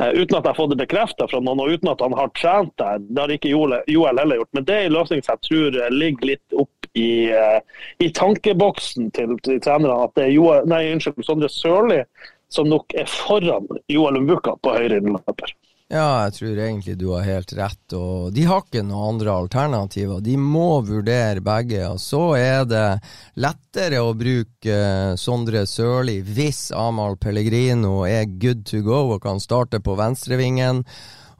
uten 0.00 0.36
at 0.36 0.44
jeg 0.44 0.50
har 0.50 0.56
fått 0.56 0.72
det 0.72 0.80
bekrefta 0.80 1.26
fra 1.30 1.40
noen, 1.44 1.60
og 1.60 1.76
uten 1.76 1.92
at 1.92 2.02
han 2.04 2.16
har 2.16 2.32
trent 2.38 2.72
der. 2.80 3.02
Det 3.04 3.22
har 3.22 3.34
ikke 3.34 3.52
Joel, 3.52 3.78
heller 3.86 4.40
gjort. 4.40 4.52
Men 4.56 4.66
det 4.68 4.76
er 4.76 4.88
en 4.88 4.96
løsning 4.96 5.24
som 5.24 5.36
jeg 5.36 5.46
tror 5.48 5.80
eh, 5.80 5.94
ligger 5.94 6.32
litt 6.32 6.58
opp 6.64 6.90
i, 6.98 7.12
eh, 7.36 7.86
i 8.00 8.10
tankeboksen 8.16 9.10
til, 9.16 9.36
til 9.46 9.62
trenerne. 9.62 10.08
At 10.08 10.16
det 10.18 10.28
er 10.28 10.36
Joel, 10.36 10.68
nei, 10.70 10.86
unnskyld, 10.94 11.24
Sondre 11.26 11.50
Sørli 11.52 12.02
som 12.50 12.66
nok 12.66 12.94
er 12.98 13.06
foran 13.06 13.68
Joel 13.90 14.18
Mbuka 14.24 14.56
på 14.62 14.74
høyre 14.74 14.98
innløper. 14.98 15.52
Ja, 15.90 16.28
jeg 16.28 16.36
tror 16.36 16.58
egentlig 16.62 16.92
du 17.00 17.08
har 17.10 17.24
helt 17.26 17.52
rett. 17.58 17.94
og 17.98 18.30
De 18.30 18.44
har 18.46 18.60
ikke 18.62 18.84
noen 18.86 19.16
andre 19.16 19.32
alternativer. 19.34 20.20
De 20.22 20.36
må 20.38 20.84
vurdere 20.86 21.42
begge. 21.42 21.82
og 21.88 21.98
Så 21.98 22.20
er 22.38 22.62
det 22.70 23.00
lettere 23.42 23.98
å 23.98 24.14
bruke 24.14 24.76
uh, 24.76 25.18
Sondre 25.18 25.64
Sørli 25.66 26.20
hvis 26.22 26.68
Amahl 26.70 27.18
Pellegrino 27.18 28.04
er 28.06 28.30
good 28.38 28.62
to 28.70 28.84
go 28.86 29.16
og 29.16 29.24
kan 29.26 29.42
starte 29.42 29.82
på 29.82 29.98
venstrevingen. 29.98 30.84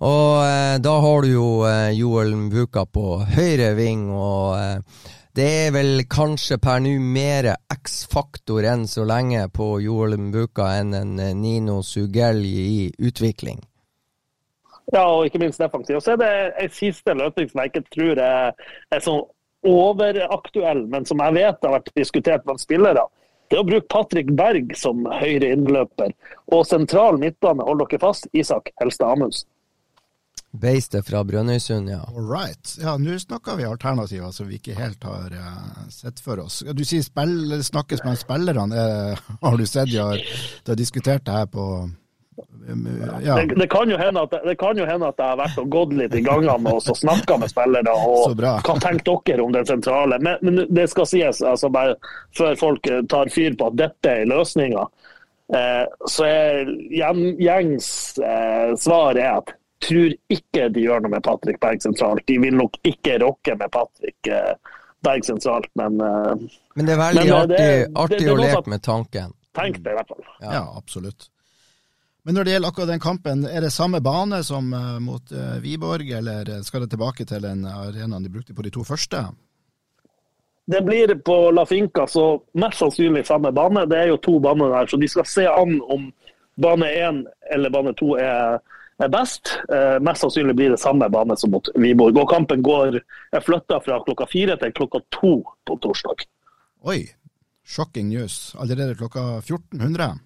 Og 0.01 0.43
eh, 0.43 0.81
da 0.81 0.97
har 1.05 1.23
du 1.23 1.29
jo 1.29 1.49
eh, 1.69 1.93
Joel 1.93 2.33
Mbuka 2.47 2.87
på 2.89 3.19
høyre 3.37 3.75
ving. 3.77 4.09
og 4.09 4.57
det 5.37 5.49
er 5.67 5.75
vel 5.77 6.07
kanskje 6.09 6.57
per 6.59 6.81
nå 6.81 6.97
mer 6.99 7.53
X-faktor 7.71 8.65
enn 8.67 8.89
så 8.89 9.05
lenge 9.05 9.45
på 9.53 9.75
Joel 9.85 10.17
Mbuka 10.19 10.73
enn 10.81 10.97
en 10.97 11.19
Nino 11.39 11.83
Sugelli 11.85 12.57
i 12.65 12.87
utvikling. 12.99 13.61
Ja, 14.93 15.05
og 15.07 15.27
ikke 15.27 15.41
minst 15.43 15.63
defensiv. 15.63 16.01
Og 16.01 16.05
så 16.05 16.15
er 16.15 16.23
det 16.23 16.33
en 16.65 16.75
siste 16.75 17.15
løsning 17.15 17.51
som 17.51 17.63
jeg 17.63 17.73
ikke 17.73 17.87
tror 17.95 18.23
er, 18.25 18.67
er 18.91 19.05
sånn 19.05 19.23
overaktuell, 19.71 20.87
men 20.91 21.07
som 21.07 21.21
jeg 21.21 21.37
vet 21.37 21.67
har 21.67 21.77
vært 21.77 21.93
diskutert 21.99 22.47
blant 22.47 22.63
spillere. 22.63 23.05
Det 23.51 23.59
er 23.59 23.65
å 23.65 23.67
bruke 23.67 23.91
Patrick 23.91 24.31
Berg 24.39 24.75
som 24.79 25.03
høyre 25.11 25.51
innløper. 25.57 26.13
Og 26.55 26.67
sentral 26.69 27.19
midtbane, 27.21 27.67
hold 27.67 27.83
dere 27.83 28.03
fast, 28.03 28.29
Isak 28.33 28.71
Helstad 28.81 29.17
Amundsen. 29.17 29.49
Beistet 30.51 31.07
fra 31.07 31.21
Brønnøysund, 31.27 31.91
ja. 31.93 32.01
All 32.11 32.27
right. 32.27 32.73
Ja, 32.83 32.97
nå 32.99 33.15
snakker 33.23 33.59
vi 33.59 33.67
alternativer 33.69 34.33
som 34.35 34.49
vi 34.51 34.59
ikke 34.59 34.75
helt 34.79 35.05
har 35.07 35.31
uh, 35.31 35.83
sett 35.95 36.19
for 36.23 36.43
oss. 36.43 36.61
Du 36.75 36.83
sier 36.87 37.05
spill, 37.07 37.55
snakkes 37.63 38.03
med 38.07 38.19
spillerne. 38.19 38.87
Uh, 39.15 39.31
har 39.45 39.59
du 39.59 39.67
sett 39.67 39.93
de 39.93 40.01
har, 40.03 40.19
de 40.19 40.73
har 40.73 40.79
diskutert 40.79 41.27
det 41.27 41.37
her 41.37 41.47
på 41.51 41.67
ja. 43.25 43.37
det, 43.37 43.55
det, 43.55 43.67
kan 43.73 43.91
hende 43.91 44.23
at, 44.23 44.35
det 44.45 44.57
kan 44.61 44.79
jo 44.79 44.87
hende 44.89 45.09
at 45.11 45.19
jeg 45.21 45.33
har 45.33 45.39
vært 45.41 45.61
og 45.63 45.71
gått 45.73 45.95
litt 45.99 46.15
i 46.15 46.23
gangene 46.25 46.75
og 46.77 46.83
snakka 46.85 47.39
med 47.43 47.53
spillere. 47.53 47.95
og 47.95 48.35
Hva 48.41 48.77
tenker 48.83 49.23
dere 49.27 49.45
om 49.45 49.55
den 49.55 49.69
sentrale? 49.69 50.19
Men, 50.23 50.41
men, 50.47 50.65
det 50.71 50.89
skal 50.93 51.09
sies, 51.11 51.43
altså 51.43 51.71
bare 51.73 51.97
før 52.37 52.59
folk 52.61 52.91
tar 53.11 53.33
fyr 53.33 53.57
på 53.59 53.71
at 53.71 53.79
dette 53.81 54.17
er 54.23 54.29
løsninga, 54.31 54.85
eh, 55.57 55.87
så 56.09 56.29
er 56.29 56.75
gjengs 57.41 57.89
eh, 58.19 58.77
svar 58.79 59.19
er 59.19 59.41
at 59.41 59.57
tror 59.81 60.15
ikke 60.33 60.69
de 60.75 60.85
gjør 60.85 61.05
noe 61.05 61.15
med 61.17 61.25
Patrick 61.25 61.61
Berg 61.63 61.83
sentralt. 61.83 62.25
De 62.29 62.37
vil 62.43 62.57
nok 62.57 62.77
ikke 62.87 63.19
rokke 63.23 63.57
med 63.59 63.73
Patrick 63.73 64.31
eh, 64.31 64.55
Berg 65.05 65.27
sentralt, 65.27 65.71
men 65.81 66.01
eh, 66.05 66.49
Men 66.77 66.89
det 66.89 66.95
er 66.95 67.03
veldig 67.03 67.25
men, 67.25 67.33
eh, 67.33 67.41
artig, 67.41 67.59
det, 67.59 67.91
artig 68.05 68.23
det, 68.25 68.33
å 68.33 68.41
leke 68.41 68.73
med 68.73 68.85
tanken. 68.85 69.37
Tenk 69.57 69.81
det, 69.83 69.95
i 69.95 69.99
hvert 69.99 70.13
fall. 70.13 70.27
Ja, 70.41 70.51
ja 70.59 70.65
absolutt. 70.79 71.31
Men 72.23 72.37
når 72.37 72.45
det 72.45 72.53
gjelder 72.53 72.69
akkurat 72.69 72.91
den 72.93 73.01
kampen, 73.01 73.45
er 73.49 73.65
det 73.65 73.73
samme 73.73 74.01
bane 74.05 74.43
som 74.45 74.73
uh, 74.77 74.99
mot 75.01 75.33
uh, 75.33 75.57
Viborg, 75.63 76.11
eller 76.19 76.51
skal 76.67 76.85
det 76.85 76.91
tilbake 76.93 77.25
til 77.25 77.45
den 77.45 77.65
arenaen 77.65 78.27
de 78.27 78.33
brukte 78.33 78.57
på 78.57 78.65
de 78.67 78.73
to 78.75 78.85
første? 78.85 79.23
Det 80.71 80.83
blir 80.87 81.15
på 81.25 81.39
La 81.57 81.65
Finca, 81.67 82.05
så 82.07 82.43
mest 82.61 82.83
sannsynlig 82.83 83.25
samme 83.27 83.51
bane. 83.57 83.87
Det 83.91 84.03
er 84.03 84.13
jo 84.13 84.21
to 84.23 84.37
baner 84.43 84.69
der, 84.71 84.91
så 84.91 85.01
de 85.01 85.09
skal 85.09 85.27
se 85.27 85.47
an 85.49 85.81
om 85.89 86.11
bane 86.61 86.93
én 86.93 87.25
eller 87.55 87.73
bane 87.75 87.95
to 87.99 88.13
er, 88.21 88.61
er 89.01 89.11
best. 89.11 89.57
Mest 90.05 90.23
sannsynlig 90.23 90.55
blir 90.61 90.77
det 90.77 90.79
samme 90.79 91.09
bane 91.11 91.35
som 91.41 91.51
mot 91.57 91.73
Viborg. 91.75 92.21
Og 92.23 92.31
kampen 92.31 92.63
går, 92.63 93.01
er 93.33 93.43
flytta 93.43 93.81
fra 93.83 93.99
klokka 94.07 94.29
fire 94.31 94.61
til 94.61 94.77
klokka 94.77 95.03
to 95.17 95.33
på 95.67 95.79
torsdag. 95.83 96.23
Oi, 96.87 97.01
shocking 97.67 98.13
news. 98.13 98.53
Allerede 98.61 98.95
klokka 99.01 99.41
1400? 99.41 100.21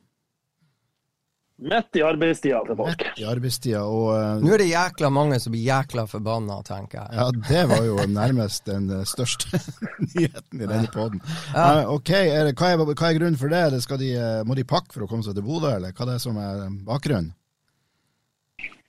Midt 1.54 1.96
i 1.96 2.02
arbeidstida 2.02 2.64
til 2.66 2.76
folk. 2.76 2.98
Midt 2.98 3.20
i 3.22 3.26
arbeidstida, 3.30 3.84
og 3.86 4.08
uh, 4.10 4.42
Nå 4.42 4.56
er 4.56 4.64
det 4.64 4.72
jækla 4.72 5.10
mange 5.14 5.38
som 5.38 5.54
blir 5.54 5.62
jækla 5.68 6.04
forbanna, 6.10 6.56
tenker 6.66 6.98
jeg. 6.98 7.14
Ja, 7.14 7.28
det 7.50 7.62
var 7.70 7.86
jo 7.86 8.08
nærmest 8.10 8.66
den 8.66 8.88
eh, 8.90 9.04
største 9.06 9.60
nyheten 10.16 10.64
i 10.64 10.66
denne 10.66 10.90
poden. 10.90 11.22
Ja. 11.54 11.84
Uh, 11.84 11.94
ok, 11.94 12.10
er 12.18 12.50
det, 12.50 12.56
hva, 12.58 12.72
er, 12.74 12.82
hva, 12.82 13.06
er, 13.06 13.20
grunnen 13.20 13.38
for 13.38 13.54
det? 13.54 13.62
De, 14.02 14.10
må 14.48 14.58
de 14.58 14.66
pakke 14.66 14.96
for 14.96 15.06
å 15.06 15.10
komme 15.10 15.22
seg 15.22 15.38
til 15.38 15.46
Bodø, 15.46 15.70
eller 15.76 15.94
hva 15.94 16.08
er 16.08 16.12
det 16.16 16.20
som 16.26 16.42
er 16.42 16.66
bakgrunnen? 16.88 17.30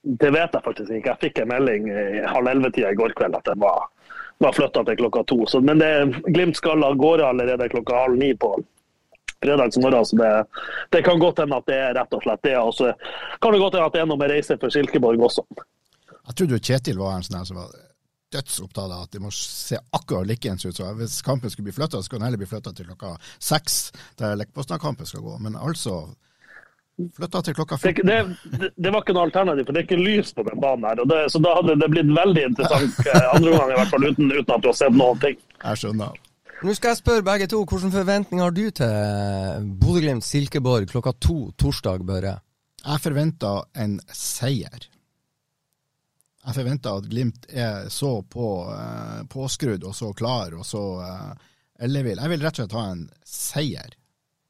Det 0.05 0.29
vet 0.33 0.53
jeg 0.53 0.65
faktisk 0.65 0.89
ikke. 0.89 1.13
Jeg 1.13 1.21
fikk 1.21 1.41
en 1.41 1.53
melding 1.53 1.89
i 1.89 2.25
halv 2.25 2.49
elleve-tida 2.49 2.91
i 2.93 2.97
går 2.97 3.13
kveld 3.17 3.37
at 3.37 3.49
jeg 3.49 3.61
var, 3.61 3.87
var 4.41 4.57
flytta 4.57 4.83
til 4.89 4.99
klokka 5.05 5.23
to. 5.29 5.39
Så, 5.49 5.61
men 5.65 5.81
det, 5.81 5.91
Glimt 6.33 6.57
skal 6.57 6.85
av 6.85 6.97
gårde 6.97 7.29
allerede 7.29 7.69
klokka 7.73 8.07
halv 8.07 8.17
ni 8.21 8.33
på 8.37 8.55
fredags 9.45 9.79
morgen. 9.81 10.09
Så 10.09 10.19
det, 10.19 10.33
det 10.97 11.05
kan 11.07 11.21
godt 11.21 11.43
hende 11.45 11.61
at 11.61 11.69
det 11.69 11.79
er 11.79 11.95
rett 12.01 12.17
og 12.17 12.25
slett 12.25 12.43
det. 12.45 12.57
Og 12.59 12.75
så 12.75 12.91
kan 13.39 13.55
det 13.55 13.63
godt 13.63 13.79
hende 13.79 13.87
at 13.87 13.97
det 13.97 14.03
er 14.03 14.11
noe 14.11 14.21
med 14.21 14.33
reise 14.33 14.59
for 14.61 14.73
Silkeborg 14.73 15.29
også. 15.29 15.45
Jeg 16.25 16.37
trodde 16.39 16.57
jo 16.57 16.63
Kjetil 16.71 16.97
var 16.99 17.19
en 17.19 17.25
sånn 17.25 17.39
her 17.39 17.47
som 17.47 17.61
var 17.61 17.73
dødsopptatt 18.35 18.91
av 18.91 19.05
at 19.05 19.13
det 19.13 19.21
må 19.23 19.31
se 19.33 19.77
akkurat 19.95 20.27
likeens 20.27 20.65
ut. 20.65 20.75
Så 20.75 20.91
hvis 20.99 21.21
kampen 21.25 21.51
skulle 21.53 21.69
bli 21.69 21.75
flytta, 21.77 21.99
så 21.99 22.07
skal 22.07 22.19
den 22.19 22.27
heller 22.27 22.41
bli 22.41 22.49
flytta 22.49 22.73
til 22.75 22.89
klokka 22.89 23.15
seks, 23.39 23.91
der 24.19 24.37
Lekpostad-kampen 24.39 25.07
skal 25.09 25.23
gå. 25.25 25.37
Men 25.45 25.55
altså 25.55 26.07
flytta 27.15 27.41
til 27.45 27.57
klokka 27.57 27.77
Det, 27.81 27.93
14. 27.93 28.07
det, 28.07 28.59
det, 28.59 28.69
det 28.75 28.91
var 28.93 29.03
ikke 29.03 29.15
noe 29.17 29.27
alternativ, 29.29 29.67
for 29.67 29.75
det 29.75 29.83
er 29.83 29.87
ikke 29.89 30.01
lys 30.01 30.33
på 30.35 30.45
den 30.47 30.61
banen 30.63 30.87
her. 30.89 31.03
Det, 31.11 31.21
så 31.31 31.41
da 31.43 31.57
hadde 31.59 31.77
det 31.81 31.91
blitt 31.91 32.13
veldig 32.17 32.45
interessant 32.51 33.01
eh, 33.05 33.27
andre 33.35 33.51
omgang, 33.51 33.73
i 33.73 33.79
hvert 33.81 33.93
fall 33.93 34.07
uten, 34.09 34.31
uten 34.31 34.55
at 34.57 34.63
du 34.63 34.71
har 34.71 34.79
sett 34.79 34.95
noen 34.95 35.21
ting. 35.23 35.37
Jeg 35.61 35.83
skjønner. 35.83 36.23
Nå 36.63 36.73
skal 36.73 36.93
jeg 36.93 37.01
spørre 37.01 37.25
begge 37.25 37.47
to, 37.51 37.63
hvilke 37.67 37.91
forventninger 37.91 38.43
har 38.45 38.53
du 38.55 38.65
til 38.71 39.71
Bodø-Glimt-Silkeborg 39.81 40.87
klokka 40.91 41.11
to 41.19 41.39
torsdag, 41.59 42.05
Børre? 42.07 42.37
Jeg 42.85 43.01
forventer 43.03 43.65
en 43.81 43.97
seier. 44.13 44.87
Jeg 46.45 46.55
forventer 46.55 47.01
at 47.01 47.09
Glimt 47.09 47.47
er 47.49 47.89
så 47.89 48.19
på, 48.21 48.47
eh, 48.71 49.25
påskrudd 49.29 49.83
og 49.83 49.95
så 49.97 50.13
klar 50.13 50.53
og 50.55 50.65
så 50.65 50.83
eh, 51.03 51.45
ellevill. 51.85 52.21
Jeg 52.21 52.31
vil 52.31 52.45
rett 52.45 52.59
og 52.59 52.63
slett 52.63 52.77
ha 52.77 52.85
en 52.93 53.05
seier 53.25 53.97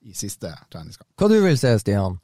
i 0.06 0.14
siste 0.14 0.52
treningskamp. 0.70 1.10
Hva 1.18 1.32
du 1.32 1.40
vil 1.42 1.58
se, 1.58 1.74
Stian? 1.82 2.20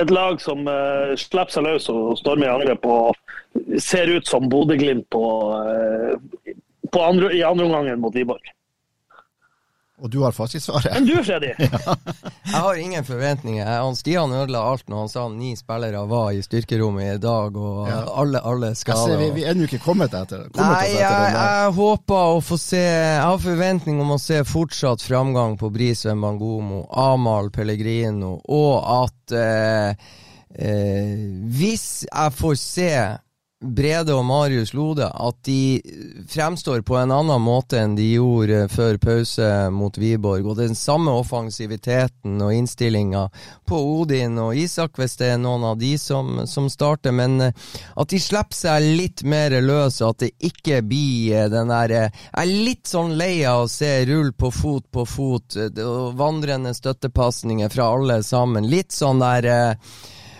Et 0.00 0.10
lag 0.12 0.40
som 0.40 0.60
uh, 0.68 1.12
slipper 1.16 1.52
seg 1.52 1.64
løs 1.64 1.88
og 1.92 2.16
stormer 2.20 2.48
i 2.48 2.52
angrep 2.52 2.84
og 2.88 3.80
ser 3.80 4.12
ut 4.12 4.28
som 4.28 4.48
Bodø-Glimt 4.52 5.08
på, 5.12 5.24
eh, 5.56 6.14
på 6.44 6.54
andre, 6.94 7.32
i 7.36 7.42
andre 7.42 7.64
omgang 7.66 8.00
mot 8.00 8.14
Wiborg. 8.14 8.52
Og 9.96 10.10
du 10.12 10.18
har 10.20 10.32
fasitsvaret. 10.36 10.90
Men 10.92 11.06
du, 11.08 11.14
Freddy? 11.24 11.54
Jeg 12.52 12.60
har 12.60 12.74
ingen 12.76 13.04
forventninger. 13.04 13.64
Han 13.64 13.96
Stian 13.96 14.32
ødela 14.36 14.60
alt 14.74 14.84
når 14.92 14.98
han 14.98 15.08
sa 15.08 15.22
ni 15.32 15.54
spillere 15.56 16.02
var 16.10 16.34
i 16.36 16.42
styrkerommet 16.44 17.14
i 17.14 17.22
dag, 17.22 17.56
og 17.56 17.88
Ja. 17.88 18.02
alle, 18.20 18.42
alle 18.44 18.74
skader. 18.76 19.16
vi, 19.22 19.30
vi 19.38 19.44
er 19.46 19.54
ennå 19.54 19.64
ikke 19.64 19.80
kommet 19.80 20.12
etter 20.12 20.44
kommet 20.52 20.60
Nei, 20.60 20.82
etter 20.90 21.00
jeg, 21.00 21.16
det. 21.16 21.32
Nei, 21.32 21.48
jeg 21.62 21.72
håper 21.78 22.36
å 22.36 22.42
få 22.44 22.58
se 22.60 22.82
Jeg 22.84 23.24
har 23.24 23.38
forventning 23.40 24.00
om 24.04 24.12
å 24.12 24.20
se 24.20 24.42
fortsatt 24.44 25.00
framgang 25.08 25.56
på 25.56 25.72
Brisveen 25.72 26.20
Bangomo, 26.20 26.84
Amahl 26.92 27.48
Pellegrino, 27.56 28.34
og 28.52 28.74
at 29.00 29.32
eh, 29.32 30.08
eh, 30.60 31.14
Hvis 31.56 32.04
jeg 32.04 32.36
får 32.36 32.60
se 32.60 32.90
Brede 33.64 34.12
og 34.12 34.24
Marius 34.28 34.74
Lode, 34.76 35.06
at 35.08 35.36
de 35.48 35.80
fremstår 36.28 36.82
på 36.84 36.98
en 37.00 37.12
annen 37.14 37.40
måte 37.40 37.78
enn 37.80 37.94
de 37.96 38.04
gjorde 38.10 38.66
før 38.68 38.98
pause 39.00 39.46
mot 39.72 39.96
Wiborg, 39.96 40.44
og 40.44 40.58
den 40.58 40.74
samme 40.76 41.14
offensiviteten 41.16 42.34
og 42.44 42.52
innstillinga 42.52 43.22
på 43.64 43.78
Odin 43.94 44.36
og 44.42 44.58
Isak, 44.60 45.00
hvis 45.00 45.16
det 45.16 45.30
er 45.32 45.40
noen 45.40 45.64
av 45.70 45.78
de 45.80 45.94
som, 45.96 46.42
som 46.44 46.68
starter, 46.68 47.16
men 47.16 47.46
eh, 47.46 47.70
at 47.96 48.12
de 48.12 48.20
slipper 48.20 48.58
seg 48.58 48.90
litt 49.00 49.24
mer 49.24 49.56
løs, 49.64 50.02
og 50.02 50.12
at 50.12 50.26
det 50.26 50.50
ikke 50.50 50.82
blir 50.84 51.38
eh, 51.38 51.48
den 51.48 51.72
der 51.72 51.94
eh, 51.96 52.20
Jeg 52.26 52.42
er 52.42 52.66
litt 52.68 52.92
sånn 52.92 53.16
lei 53.16 53.38
av 53.48 53.64
å 53.64 53.70
se 53.72 53.94
rull 54.10 54.34
på 54.36 54.52
fot 54.52 54.84
på 54.92 55.06
fot, 55.08 55.56
vandrende 56.20 56.74
støttepasninger 56.76 57.72
fra 57.72 57.88
alle 57.96 58.20
sammen. 58.26 58.68
Litt 58.68 58.92
sånn 58.92 59.24
der 59.24 59.48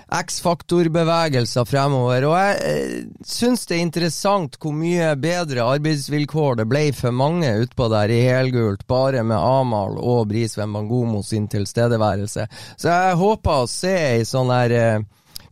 X-faktor-bevegelser 0.06 1.66
fremover. 1.66 2.28
Og 2.28 2.36
jeg 2.38 2.58
eh, 2.62 3.08
syns 3.26 3.66
det 3.66 3.78
er 3.78 3.82
interessant 3.82 4.58
hvor 4.62 4.74
mye 4.76 5.10
bedre 5.18 5.66
arbeidsvilkår 5.66 6.60
det 6.60 6.68
ble 6.70 6.84
for 6.94 7.16
mange 7.16 7.50
utpå 7.64 7.90
der 7.90 8.14
i 8.14 8.22
helgult, 8.28 8.86
bare 8.86 9.24
med 9.26 9.38
Amahl 9.40 9.98
og 9.98 10.28
Brisveen 10.30 10.74
Bangomo 10.76 11.24
sin 11.26 11.50
tilstedeværelse. 11.50 12.46
Så 12.78 12.90
jeg 12.92 13.20
håper 13.20 13.64
å 13.64 13.70
se 13.70 13.94
ei 14.14 14.24
sånn 14.28 14.54
der 14.54 14.76
eh, 14.78 15.04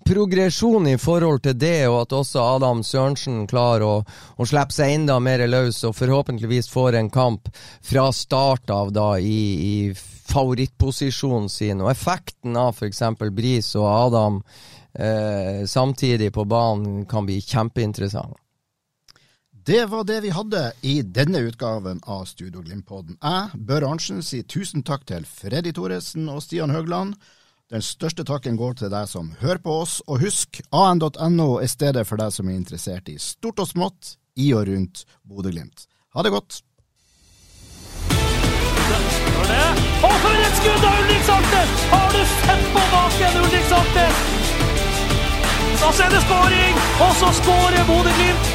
progresjon 0.05 0.87
i 0.87 0.99
forhold 1.01 1.43
til 1.43 1.59
det, 1.59 1.89
og 1.89 2.05
at 2.05 2.15
også 2.15 2.47
Adam 2.55 2.83
Sørensen 2.87 3.45
klarer 3.51 3.87
å, 3.89 3.95
å 4.39 4.47
slippe 4.47 4.77
seg 4.77 5.01
enda 5.01 5.19
mer 5.19 5.43
løs, 5.49 5.83
og 5.89 5.97
forhåpentligvis 5.99 6.71
får 6.71 7.01
en 7.01 7.11
kamp 7.11 7.49
fra 7.83 8.11
start 8.15 8.71
av 8.71 8.93
da 8.95 9.15
i, 9.19 9.41
i 9.59 9.75
favorittposisjonen 10.35 11.51
sin. 11.53 11.83
Og 11.85 11.93
effekten 11.93 12.57
av 12.59 12.75
f.eks. 12.75 13.03
Bris 13.35 13.75
og 13.79 13.89
Adam 13.91 14.41
eh, 14.99 15.63
samtidig 15.71 16.33
på 16.35 16.47
banen 16.51 17.05
kan 17.11 17.27
bli 17.29 17.41
kjempeinteressant. 17.41 18.41
Det 19.65 19.87
var 19.89 20.05
det 20.05 20.19
vi 20.21 20.29
hadde 20.29 20.61
i 20.85 20.99
denne 21.03 21.41
utgaven 21.47 22.03
av 22.05 22.27
Studio 22.29 22.61
Glimt-podden. 22.61 23.17
Jeg, 23.17 23.61
Børre 23.65 23.89
Arntzen, 23.89 24.21
sier 24.21 24.45
tusen 24.45 24.85
takk 24.85 25.07
til 25.09 25.25
Freddy 25.25 25.73
Thoresen 25.73 26.29
og 26.29 26.43
Stian 26.45 26.75
Høgland. 26.75 27.15
Den 27.73 27.81
største 27.81 28.27
takken 28.29 28.59
går 28.61 28.77
til 28.83 28.93
deg 28.93 29.09
som 29.09 29.33
hører 29.41 29.63
på 29.65 29.79
oss, 29.87 30.03
og 30.05 30.21
husk, 30.21 30.61
an.no 30.69 31.49
er 31.65 31.73
stedet 31.73 32.05
for 32.05 32.21
deg 32.21 32.37
som 32.37 32.53
er 32.53 32.61
interessert 32.61 33.09
i 33.09 33.17
stort 33.17 33.65
og 33.65 33.73
smått 33.73 34.19
i 34.37 34.53
og 34.53 34.69
rundt 34.69 35.07
Bodø-Glimt. 35.25 35.89
Ha 36.13 36.29
det 36.29 36.37
godt! 36.37 36.61
Gjør 39.35 39.47
det. 39.51 39.69
Og 40.07 40.13
for 40.23 40.43
et 40.47 40.59
skudd 40.61 40.85
av 40.87 41.01
Ulrik 41.03 41.25
Saltnes! 41.27 41.87
Har 41.91 42.13
du 42.15 42.21
sett 42.33 42.67
på 42.75 42.83
baken, 42.93 43.41
Ulrik 43.43 43.67
Saltnes? 43.73 44.21
Så 45.85 46.03
er 46.05 46.11
det 46.15 46.23
skåring, 46.23 46.79
og 47.07 47.17
så 47.19 47.33
skårer 47.43 47.83
Bodø-Glimt! 47.91 48.55